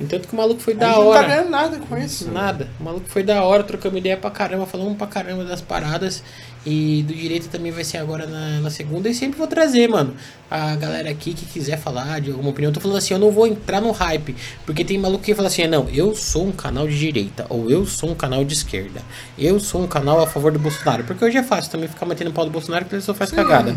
Entanto 0.00 0.28
que 0.28 0.34
o 0.34 0.36
maluco 0.36 0.60
foi 0.60 0.74
a 0.74 0.76
da 0.76 0.86
gente 0.88 0.96
não 0.98 1.06
hora. 1.06 1.20
tá 1.22 1.28
ganhando 1.28 1.50
nada 1.50 1.78
com 1.78 1.96
isso. 1.96 2.30
Nada. 2.30 2.68
O 2.78 2.84
maluco 2.84 3.08
foi 3.08 3.22
da 3.22 3.42
hora, 3.42 3.62
trocamos 3.62 3.98
ideia 3.98 4.16
pra 4.16 4.30
caramba, 4.30 4.66
falamos 4.66 4.96
pra 4.96 5.06
caramba 5.06 5.44
das 5.44 5.60
paradas. 5.62 6.22
E 6.68 7.04
do 7.06 7.14
direito 7.14 7.48
também 7.48 7.70
vai 7.70 7.84
ser 7.84 7.98
agora 7.98 8.26
na, 8.26 8.60
na 8.60 8.70
segunda. 8.70 9.08
E 9.08 9.14
sempre 9.14 9.38
vou 9.38 9.46
trazer, 9.46 9.88
mano. 9.88 10.14
A 10.50 10.74
galera 10.76 11.08
aqui 11.08 11.32
que 11.32 11.46
quiser 11.46 11.78
falar 11.78 12.20
de 12.20 12.30
alguma 12.30 12.50
opinião. 12.50 12.70
Eu 12.70 12.74
tô 12.74 12.80
falando 12.80 12.98
assim, 12.98 13.14
eu 13.14 13.20
não 13.20 13.30
vou 13.30 13.46
entrar 13.46 13.80
no 13.80 13.92
hype. 13.92 14.34
Porque 14.66 14.84
tem 14.84 14.98
maluco 14.98 15.22
que 15.24 15.32
fala 15.34 15.46
assim, 15.48 15.62
"Ah, 15.62 15.68
não, 15.68 15.88
eu 15.90 16.14
sou 16.16 16.44
um 16.46 16.52
canal 16.52 16.86
de 16.88 16.98
direita. 16.98 17.46
Ou 17.48 17.70
eu 17.70 17.86
sou 17.86 18.10
um 18.10 18.14
canal 18.16 18.44
de 18.44 18.52
esquerda. 18.52 19.00
Eu 19.38 19.58
sou 19.60 19.82
um 19.82 19.86
canal 19.86 20.20
a 20.20 20.26
favor 20.26 20.50
do 20.50 20.58
Bolsonaro. 20.58 21.04
Porque 21.04 21.24
hoje 21.24 21.38
é 21.38 21.42
fácil 21.42 21.70
também 21.70 21.88
ficar 21.88 22.04
metendo 22.04 22.32
pau 22.32 22.44
do 22.44 22.50
Bolsonaro 22.50 22.84
porque 22.84 22.96
ele 22.96 23.02
só 23.02 23.14
faz 23.14 23.30
cagada. 23.30 23.76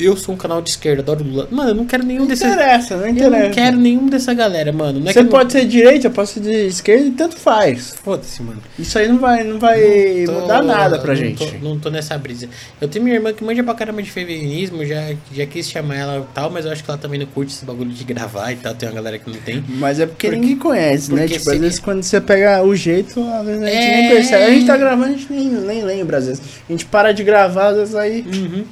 Eu 0.00 0.16
sou 0.16 0.34
um 0.34 0.38
canal 0.38 0.60
de 0.62 0.70
esquerda, 0.70 1.02
adoro 1.02 1.24
Lula. 1.24 1.48
Mano, 1.50 1.70
eu 1.70 1.74
não 1.74 1.84
quero 1.86 2.02
nenhum 2.04 2.20
Não 2.20 2.26
desses. 2.26 2.44
interessa, 2.46 2.96
não 2.96 3.04
Eu 3.04 3.10
interessa. 3.10 3.44
não 3.44 3.50
quero 3.54 3.76
nenhum 3.76 4.06
dessa 4.06 4.32
galera, 4.34 4.72
mano. 4.72 5.00
Não 5.00 5.08
é 5.08 5.12
Você 5.12 5.18
eu 5.18 5.24
não- 5.24 5.30
pode 5.30 5.52
ser 5.52 5.60
de 5.62 5.68
direita, 5.70 6.06
eu 6.06 6.10
posso 6.10 6.34
ser 6.34 6.40
de 6.40 6.66
esquerda 6.66 7.06
e 7.06 7.10
tanto 7.10 7.36
faz. 7.36 7.94
Foda-se, 8.02 8.42
mano. 8.42 8.62
Isso 8.78 8.98
aí 8.98 9.08
não 9.08 9.18
vai, 9.18 9.44
não 9.44 9.58
vai 9.58 9.80
Tô- 10.26 10.32
mudar 10.32 10.62
nada 10.62 10.98
pra 10.98 11.08
não 11.14 11.20
gente. 11.20 11.46
Tô, 11.46 11.58
não 11.68 11.78
tô 11.78 11.90
nessa 11.90 12.16
brisa. 12.18 12.48
Eu 12.80 12.88
tenho 12.88 13.04
minha 13.04 13.16
irmã 13.16 13.32
que 13.32 13.44
manja 13.44 13.62
pra 13.62 13.74
caramba 13.74 14.02
de 14.02 14.10
feminismo, 14.10 14.84
já, 14.84 15.12
já 15.32 15.46
quis 15.46 15.68
chamar 15.68 15.96
ela 15.96 16.18
e 16.30 16.34
tal, 16.34 16.50
mas 16.50 16.64
eu 16.64 16.72
acho 16.72 16.82
que 16.82 16.90
ela 16.90 16.98
também 16.98 17.18
não 17.20 17.26
curte 17.26 17.52
esse 17.52 17.64
bagulho 17.64 17.90
de 17.90 18.04
gravar 18.04 18.52
e 18.52 18.56
tal. 18.56 18.74
Tem 18.74 18.88
uma 18.88 18.94
galera 18.94 19.18
que 19.18 19.30
não 19.30 19.38
tem. 19.40 19.62
Mas 19.68 20.00
é 20.00 20.06
porque, 20.06 20.28
Porque- 20.28 20.40
ninguém 20.40 20.56
conhece, 20.56 21.12
né? 21.12 21.22
porque 21.22 21.34
Tipo, 21.38 21.44
se- 21.50 21.56
às 21.56 21.60
vezes 21.60 21.78
quando 21.78 22.02
você 22.02 22.20
pega 22.20 22.62
o 22.62 22.74
jeito, 22.74 23.22
às 23.22 23.44
vezes 23.46 23.62
a 23.62 23.66
gente 23.66 23.76
É. 23.76 24.00
nem 24.00 24.10
percebe. 24.10 24.44
A 24.44 24.50
gente 24.50 24.66
tá 24.66 24.76
gravando, 24.76 25.04
a 25.14 25.16
gente 25.16 25.32
nem, 25.32 25.48
nem 25.48 25.82
lembra, 25.84 26.18
às 26.18 26.26
vezes. 26.26 26.42
A 26.68 26.72
gente 26.72 26.86
para 26.86 27.12
de 27.12 27.22
gravar, 27.22 27.68
às 27.68 27.76
vezes 27.76 27.94
aí. 27.94 28.22
Uhum. 28.26 28.64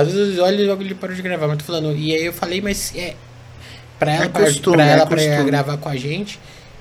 Às 0.00 0.12
vezes 0.12 0.36
eu 0.36 0.44
olho 0.44 0.60
e 0.60 0.66
logo 0.66 0.82
ele 0.82 0.94
parou 0.94 1.16
de 1.16 1.22
gravar, 1.22 1.48
mas 1.48 1.56
tô 1.58 1.64
falando. 1.64 1.96
E 1.96 2.14
aí 2.14 2.24
eu 2.26 2.32
falei, 2.32 2.60
mas 2.60 2.92
é. 2.94 3.14
Pra 3.98 4.12
ela, 4.12 4.24
É 4.26 4.28
pra- 4.28 4.44
costume, 4.44 4.76
pra, 4.76 4.86
é 4.86 4.90
ela 4.90 5.06
pra 5.06 5.42
gravar 5.44 5.76
com 5.78 5.88
a 5.88 5.96
gente. 5.96 6.38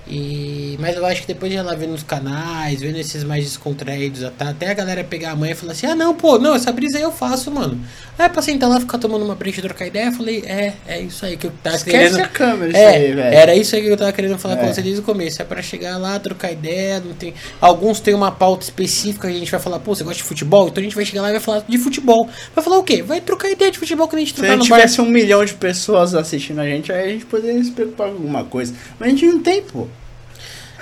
E, 0.08 0.78
mas 0.80 0.96
eu 0.96 1.04
acho 1.06 1.22
que 1.22 1.28
depois 1.28 1.52
de 1.52 1.58
ela 1.58 1.76
ver 1.76 1.88
nos 1.88 2.04
canais, 2.04 2.80
vendo 2.80 2.98
esses 2.98 3.24
mais 3.24 3.44
descontraídos, 3.44 4.24
até 4.24 4.70
a 4.70 4.74
galera 4.74 5.04
pegar 5.04 5.32
a 5.32 5.36
mãe 5.36 5.52
e 5.52 5.56
falar 5.56 5.72
assim: 5.72 5.88
ah, 5.88 5.96
não, 5.96 6.14
pô, 6.14 6.38
não, 6.38 6.54
essa 6.54 6.72
brisa 6.72 6.98
aí 6.98 7.04
eu 7.04 7.12
faço, 7.12 7.50
mano. 7.50 7.80
Aí 8.18 8.30
pra 8.30 8.42
sentar 8.42 8.70
lá, 8.70 8.80
ficar 8.80 8.98
tomando 9.00 9.26
uma 9.26 9.34
brecha 9.36 9.60
e 9.60 9.64
trocar 9.64 9.88
ideia, 9.88 10.06
eu 10.06 10.12
falei: 10.12 10.44
é, 10.46 10.74
é 10.88 11.02
isso 11.02 11.26
aí 11.26 11.36
que 11.38 11.48
eu 11.48 11.52
tava 11.64 11.76
Esquece 11.78 11.98
querendo. 11.98 12.20
a 12.24 12.28
câmera, 12.28 12.68
isso 12.70 12.78
É, 12.78 12.88
aí, 12.96 13.14
velho. 13.14 13.36
era 13.36 13.56
isso 13.56 13.76
aí 13.76 13.82
que 13.82 13.88
eu 13.88 13.98
tava 13.98 14.12
querendo 14.14 14.38
falar 14.38 14.58
com 14.58 14.66
É. 14.66 14.74
você 14.74 14.82
desde 14.82 15.02
o 15.02 15.04
começo. 15.04 15.42
É 15.42 15.46
pra 15.46 15.62
chegar 15.64 15.98
lá, 15.98 16.20
trocar 16.20 16.52
ideia. 16.52 17.00
Não 17.00 17.14
tem... 17.14 17.34
Alguns 17.60 18.00
têm 18.00 18.14
uma 18.14 18.32
pauta 18.32 18.64
específica, 18.64 19.28
a 19.28 19.32
gente 19.32 19.50
vai 19.50 19.60
falar, 19.60 19.80
pô, 19.80 19.96
você 19.96 20.04
gosta 20.04 20.18
de 20.18 20.24
futebol? 20.24 20.68
Então 20.68 20.82
a 20.82 20.84
gente 20.84 20.96
vai 20.96 21.04
chegar 21.06 21.24
lá 21.24 21.30
e 21.30 21.32
vai 21.34 21.42
falar 21.42 21.64
de 21.68 21.78
futebol. 21.80 22.30
Vai 22.54 22.64
falar 22.64 22.78
o 22.78 22.84
quê? 22.84 23.02
Vai 23.02 23.22
trocar 23.22 23.50
ideia 23.50 23.72
de 23.72 23.80
futebol 23.80 24.08
que 24.08 24.16
a 24.16 24.20
gente 24.20 24.30
Se 24.30 24.36
trocar 24.36 24.52
gente 24.54 24.64
no 24.64 24.70
bar. 24.70 24.76
tivesse 24.78 25.02
um 25.02 25.06
milhão 25.10 25.44
de 25.44 25.56
pessoas 25.56 26.14
assistindo 26.14 26.60
a 26.62 26.66
gente, 26.66 26.92
aí 26.92 27.10
a 27.10 27.12
gente 27.12 27.26
poderia 27.26 27.64
se 27.64 27.72
preocupar 27.72 28.08
com 28.10 28.14
alguma 28.14 28.44
coisa. 28.44 28.74
Mas 29.00 29.08
a 29.08 29.12
gente 29.12 29.26
não 29.26 29.40
tem, 29.42 29.62
pô. 29.64 29.88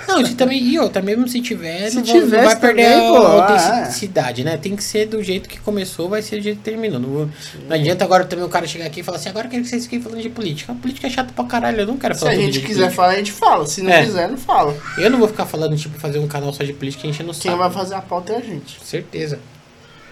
Não, 0.06 0.24
se 0.24 0.34
também, 0.34 0.62
e 0.62 0.78
outra, 0.78 1.00
mesmo 1.02 1.26
se 1.28 1.40
tiver, 1.40 1.88
Se 1.90 1.96
não, 1.96 2.04
vai- 2.04 2.20
não 2.20 2.28
vai 2.44 2.56
perder 2.56 2.84
também, 2.84 3.06
a 3.08 3.10
pô, 3.10 3.16
ah, 3.26 3.48
autenticidade, 3.78 4.44
né? 4.44 4.56
Tem 4.56 4.76
que 4.76 4.82
ser 4.84 5.06
do 5.06 5.22
jeito 5.22 5.48
que 5.48 5.58
começou, 5.60 6.08
vai 6.08 6.20
ser 6.22 6.36
do 6.36 6.42
jeito 6.42 6.58
que 6.58 6.62
terminou. 6.64 6.98
Não, 7.00 7.10
não 7.10 7.30
adianta 7.76 8.04
agora 8.04 8.24
também 8.24 8.44
o 8.44 8.48
cara 8.48 8.66
chegar 8.66 8.86
aqui 8.86 9.00
e 9.00 9.02
falar 9.02 9.18
assim, 9.18 9.28
agora 9.28 9.46
eu 9.46 9.50
quero 9.50 9.62
que 9.62 9.68
vocês 9.68 9.84
fiquem 9.84 10.00
falando 10.00 10.20
de 10.22 10.28
política. 10.28 10.72
A 10.72 10.74
política 10.74 11.06
é 11.06 11.10
chata 11.10 11.32
pra 11.34 11.44
caralho, 11.44 11.80
eu 11.80 11.86
não 11.86 11.96
quero 11.96 12.14
Se 12.14 12.20
falar 12.20 12.32
a 12.32 12.34
todo 12.34 12.44
gente 12.44 12.60
quiser 12.60 12.74
política. 12.82 12.90
falar, 12.96 13.08
a 13.12 13.16
gente 13.16 13.32
fala. 13.32 13.66
Se 13.66 13.82
não 13.82 13.90
É. 13.92 14.04
quiser, 14.04 14.28
não 14.28 14.36
fala. 14.38 14.76
Eu 14.98 15.10
não 15.10 15.18
vou 15.18 15.28
ficar 15.28 15.46
falando, 15.46 15.76
tipo, 15.76 15.98
fazer 15.98 16.18
um 16.18 16.28
canal 16.28 16.52
só 16.52 16.62
de 16.64 16.72
política 16.72 17.06
enchendo 17.06 17.30
o 17.30 17.34
Quem 17.34 17.50
saco. 17.50 17.58
vai 17.58 17.70
fazer 17.70 17.94
a 17.94 18.02
pauta 18.02 18.32
é 18.32 18.36
a 18.36 18.40
gente. 18.40 18.78
Certeza. 18.84 19.38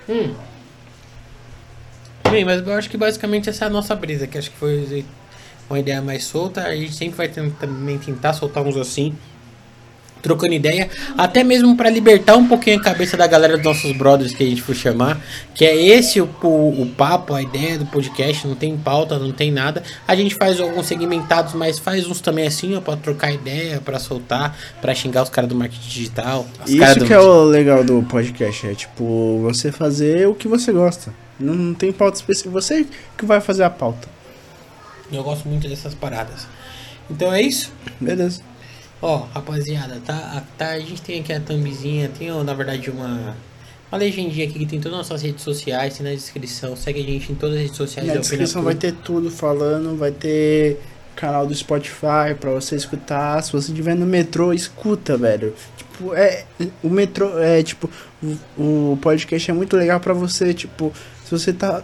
Hum. 0.09 0.33
Bem, 2.31 2.45
mas 2.45 2.67
eu 2.67 2.73
acho 2.73 2.89
que 2.89 2.97
basicamente 2.97 3.49
essa 3.51 3.65
é 3.65 3.69
a 3.69 3.71
nossa 3.71 3.95
brisa, 3.95 4.27
que 4.27 4.39
acho 4.39 4.51
que 4.51 4.57
foi 4.57 5.05
uma 5.69 5.79
ideia 5.79 6.01
mais 6.01 6.25
solta. 6.25 6.63
A 6.63 6.75
gente 6.75 6.95
sempre 6.95 7.17
vai 7.17 7.29
tentar, 7.29 7.67
também 7.67 7.99
tentar 7.99 8.33
soltar 8.33 8.63
uns 8.63 8.77
assim, 8.77 9.15
trocando 10.23 10.55
ideia, 10.55 10.89
até 11.19 11.43
mesmo 11.43 11.77
para 11.77 11.91
libertar 11.91 12.37
um 12.37 12.47
pouquinho 12.47 12.79
a 12.79 12.83
cabeça 12.83 13.17
da 13.17 13.27
galera 13.27 13.57
dos 13.57 13.65
nossos 13.65 13.93
brothers 13.97 14.33
que 14.33 14.43
a 14.45 14.47
gente 14.47 14.63
for 14.63 14.75
chamar, 14.75 15.21
que 15.55 15.65
é 15.65 15.77
esse 15.77 16.21
o, 16.21 16.31
o, 16.43 16.83
o 16.83 16.87
papo, 16.97 17.35
a 17.35 17.43
ideia 17.43 17.77
do 17.77 17.85
podcast, 17.87 18.47
não 18.47 18.55
tem 18.55 18.77
pauta, 18.77 19.19
não 19.19 19.33
tem 19.33 19.51
nada. 19.51 19.83
A 20.07 20.15
gente 20.15 20.35
faz 20.37 20.61
alguns 20.61 20.87
segmentados, 20.87 21.55
mas 21.55 21.79
faz 21.79 22.07
uns 22.07 22.21
também 22.21 22.47
assim, 22.47 22.77
ó, 22.77 22.81
para 22.81 22.97
trocar 22.97 23.33
ideia, 23.33 23.81
para 23.85 23.99
soltar, 23.99 24.57
para 24.81 24.95
xingar 24.95 25.25
os 25.25 25.29
caras 25.29 25.51
do 25.51 25.57
marketing 25.57 25.89
digital. 25.89 26.47
Isso 26.67 26.99
do- 27.01 27.05
que 27.05 27.13
é 27.13 27.19
o 27.19 27.43
legal 27.45 27.83
do 27.83 28.03
podcast, 28.05 28.67
é 28.69 28.75
tipo, 28.75 29.41
você 29.43 29.73
fazer 29.73 30.29
o 30.29 30.35
que 30.35 30.47
você 30.47 30.71
gosta. 30.73 31.13
Não, 31.41 31.55
não 31.55 31.75
tem 31.75 31.91
pauta 31.91 32.17
específica, 32.19 32.51
você 32.51 32.87
que 33.19 33.25
vai 33.25 33.41
fazer 33.41 33.65
a 33.65 33.71
pauta. 33.71 34.09
Eu 35.11 35.23
gosto 35.25 35.49
muito 35.49 35.69
dessas 35.69 35.95
paradas. 35.95 36.47
Então 37.11 37.33
é 37.33 37.43
isso. 37.43 37.73
Beleza. 38.01 38.41
Ó, 39.03 39.27
rapaziada, 39.35 40.01
tá, 40.07 40.15
a- 40.15 40.43
tá, 40.57 40.71
a 40.71 40.79
gente 40.81 41.03
tem 41.03 41.21
aqui 41.21 41.33
a 41.33 41.41
thumbzinha, 41.41 42.09
tem 42.17 42.31
ó, 42.31 42.45
na 42.45 42.55
verdade 42.55 42.89
uma, 42.89 43.37
uma 43.91 43.99
legendinha 43.99 44.47
aqui 44.47 44.61
que 44.61 44.67
tem 44.67 44.81
todas 44.81 44.97
as 45.01 45.09
nossas 45.09 45.23
redes 45.23 45.43
sociais, 45.43 45.99
tem 45.99 46.07
na 46.07 46.15
descrição. 46.15 46.77
Segue 46.77 47.01
a 47.01 47.05
gente 47.05 47.33
em 47.33 47.35
todas 47.35 47.57
as 47.57 47.63
redes 47.63 47.77
sociais. 47.77 48.07
Na 48.09 48.15
da 48.15 48.21
descrição 48.21 48.63
vai 48.63 48.75
ter 48.77 48.93
tudo 48.93 49.29
falando, 49.29 49.97
vai 49.99 50.13
ter 50.13 50.79
canal 51.17 51.45
do 51.47 51.55
Spotify 51.55 52.35
pra 52.41 52.53
você 52.53 52.77
escutar. 52.77 53.43
Se 53.43 53.53
você 53.53 53.73
estiver 53.73 53.97
no 53.97 54.07
metrô, 54.07 54.53
escuta, 54.53 55.17
velho. 55.17 55.53
Tipo, 55.77 56.15
é. 56.15 56.45
O 56.83 56.89
metrô 56.89 57.39
é 57.41 57.61
tipo. 57.63 57.91
O, 58.57 58.93
o 58.93 58.99
podcast 59.03 59.51
é 59.51 59.55
muito 59.55 59.77
legal 59.77 59.99
pra 59.99 60.15
você, 60.15 60.55
tipo, 60.55 60.93
se 61.25 61.31
você 61.31 61.53
tá. 61.53 61.83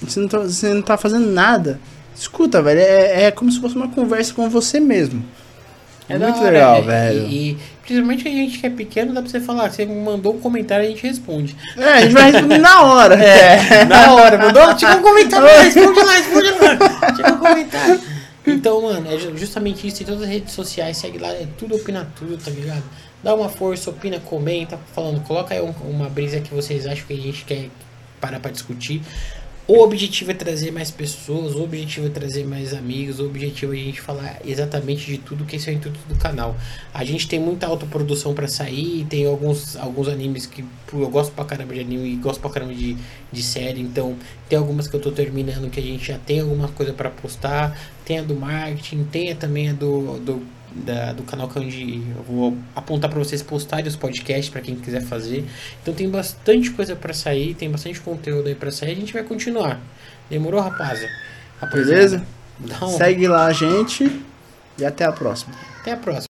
Você 0.00 0.20
não 0.20 0.28
tá, 0.28 0.38
você 0.38 0.72
não 0.72 0.82
tá 0.82 0.96
fazendo 0.96 1.26
nada. 1.26 1.80
Escuta, 2.14 2.62
velho. 2.62 2.78
É, 2.80 3.24
é 3.24 3.30
como 3.32 3.50
se 3.50 3.60
fosse 3.60 3.74
uma 3.74 3.88
conversa 3.88 4.32
com 4.32 4.48
você 4.48 4.78
mesmo. 4.78 5.24
É, 6.08 6.18
muito 6.18 6.38
hora, 6.40 6.50
legal, 6.50 6.76
é, 6.76 6.80
velho. 6.82 7.26
E, 7.28 7.50
e 7.52 7.58
principalmente 7.82 8.28
a 8.28 8.30
gente 8.30 8.58
que 8.58 8.66
é 8.66 8.70
pequeno, 8.70 9.14
dá 9.14 9.22
pra 9.22 9.30
você 9.30 9.40
falar. 9.40 9.70
Você 9.70 9.86
mandou 9.86 10.34
um 10.34 10.40
comentário, 10.40 10.84
a 10.84 10.88
gente 10.88 11.02
responde. 11.06 11.56
É, 11.76 11.84
a 11.84 12.00
gente 12.02 12.12
vai 12.12 12.30
responder 12.30 12.58
na 12.58 12.82
hora. 12.82 13.14
É, 13.22 13.84
na 13.86 14.12
hora, 14.14 14.38
mandou? 14.38 14.74
Tira 14.74 14.96
um 14.96 15.02
comentário 15.02 15.46
responde 15.62 16.00
lá, 16.00 16.12
responde 16.12 16.50
lá. 16.50 17.12
Tira 17.12 17.32
um 17.32 17.38
comentário. 17.38 18.00
Então, 18.46 18.82
mano, 18.82 19.06
é 19.08 19.18
justamente 19.38 19.86
isso. 19.86 20.02
Em 20.02 20.06
todas 20.06 20.22
as 20.22 20.28
redes 20.28 20.52
sociais, 20.52 20.96
segue 20.96 21.18
lá, 21.18 21.28
é 21.28 21.46
tudo 21.56 21.76
opina 21.76 22.06
tudo, 22.16 22.36
tá 22.36 22.50
ligado? 22.50 22.82
Dá 23.22 23.34
uma 23.36 23.48
força, 23.48 23.88
opina, 23.90 24.18
comenta, 24.18 24.78
falando, 24.92 25.20
coloca 25.22 25.54
aí 25.54 25.60
um- 25.62 25.72
uma 25.88 26.08
brisa 26.08 26.40
que 26.40 26.52
vocês 26.52 26.84
acham 26.86 27.06
que 27.06 27.12
a 27.12 27.16
gente 27.16 27.44
quer 27.44 27.68
parar 28.20 28.40
pra 28.40 28.50
discutir. 28.50 29.00
O 29.74 29.78
objetivo 29.82 30.30
é 30.30 30.34
trazer 30.34 30.70
mais 30.70 30.90
pessoas, 30.90 31.54
o 31.54 31.62
objetivo 31.62 32.06
é 32.06 32.10
trazer 32.10 32.44
mais 32.44 32.74
amigos, 32.74 33.18
o 33.18 33.24
objetivo 33.24 33.74
é 33.74 33.78
a 33.78 33.80
gente 33.80 34.02
falar 34.02 34.38
exatamente 34.44 35.06
de 35.06 35.16
tudo 35.16 35.46
que 35.46 35.56
esse 35.56 35.70
é 35.70 35.72
o 35.72 35.76
intuito 35.76 35.98
do 36.06 36.14
canal. 36.14 36.54
A 36.92 37.02
gente 37.04 37.26
tem 37.26 37.40
muita 37.40 37.68
autoprodução 37.68 38.34
pra 38.34 38.46
sair, 38.46 39.06
tem 39.08 39.24
alguns, 39.24 39.74
alguns 39.76 40.08
animes 40.08 40.44
que 40.44 40.62
eu 40.92 41.08
gosto 41.08 41.32
pra 41.32 41.46
caramba 41.46 41.72
de 41.72 41.80
anime 41.80 42.12
e 42.12 42.16
gosto 42.16 42.38
pra 42.38 42.50
caramba 42.50 42.74
de, 42.74 42.98
de 43.32 43.42
série, 43.42 43.80
então 43.80 44.14
tem 44.46 44.58
algumas 44.58 44.86
que 44.86 44.94
eu 44.94 45.00
tô 45.00 45.10
terminando 45.10 45.70
que 45.70 45.80
a 45.80 45.82
gente 45.82 46.04
já 46.04 46.18
tem 46.18 46.40
alguma 46.40 46.68
coisa 46.68 46.92
pra 46.92 47.08
postar, 47.08 47.74
tem 48.04 48.18
a 48.18 48.22
do 48.22 48.34
marketing, 48.34 49.04
tem 49.04 49.32
a 49.32 49.36
também 49.36 49.70
a 49.70 49.72
do, 49.72 50.18
do, 50.18 50.42
da- 50.74 51.12
do 51.12 51.22
canal 51.22 51.48
que 51.48 51.58
é 51.58 51.62
onde 51.62 52.02
eu 52.16 52.22
vou 52.22 52.56
apontar 52.74 53.10
pra 53.10 53.18
vocês 53.18 53.42
postarem 53.42 53.86
os 53.86 53.96
podcasts 53.96 54.48
pra 54.48 54.60
quem 54.60 54.74
quiser 54.76 55.02
fazer. 55.02 55.44
Então 55.82 55.92
tem 55.94 56.08
bastante 56.08 56.70
coisa 56.70 56.96
pra 56.96 57.12
sair, 57.12 57.54
tem 57.54 57.70
bastante 57.70 58.00
conteúdo 58.00 58.48
aí 58.48 58.54
pra 58.54 58.70
sair, 58.70 58.92
a 58.92 58.96
gente 58.96 59.12
vai 59.12 59.22
continuar. 59.22 59.80
Demorou, 60.30 60.60
rapaza? 60.60 61.08
Beleza? 61.86 62.26
Um... 62.82 62.88
Segue 62.96 63.28
lá 63.28 63.46
a 63.46 63.52
gente 63.52 64.22
e 64.78 64.84
até 64.84 65.04
a 65.04 65.12
próxima. 65.12 65.54
Até 65.80 65.92
a 65.92 65.96
próxima. 65.96 66.31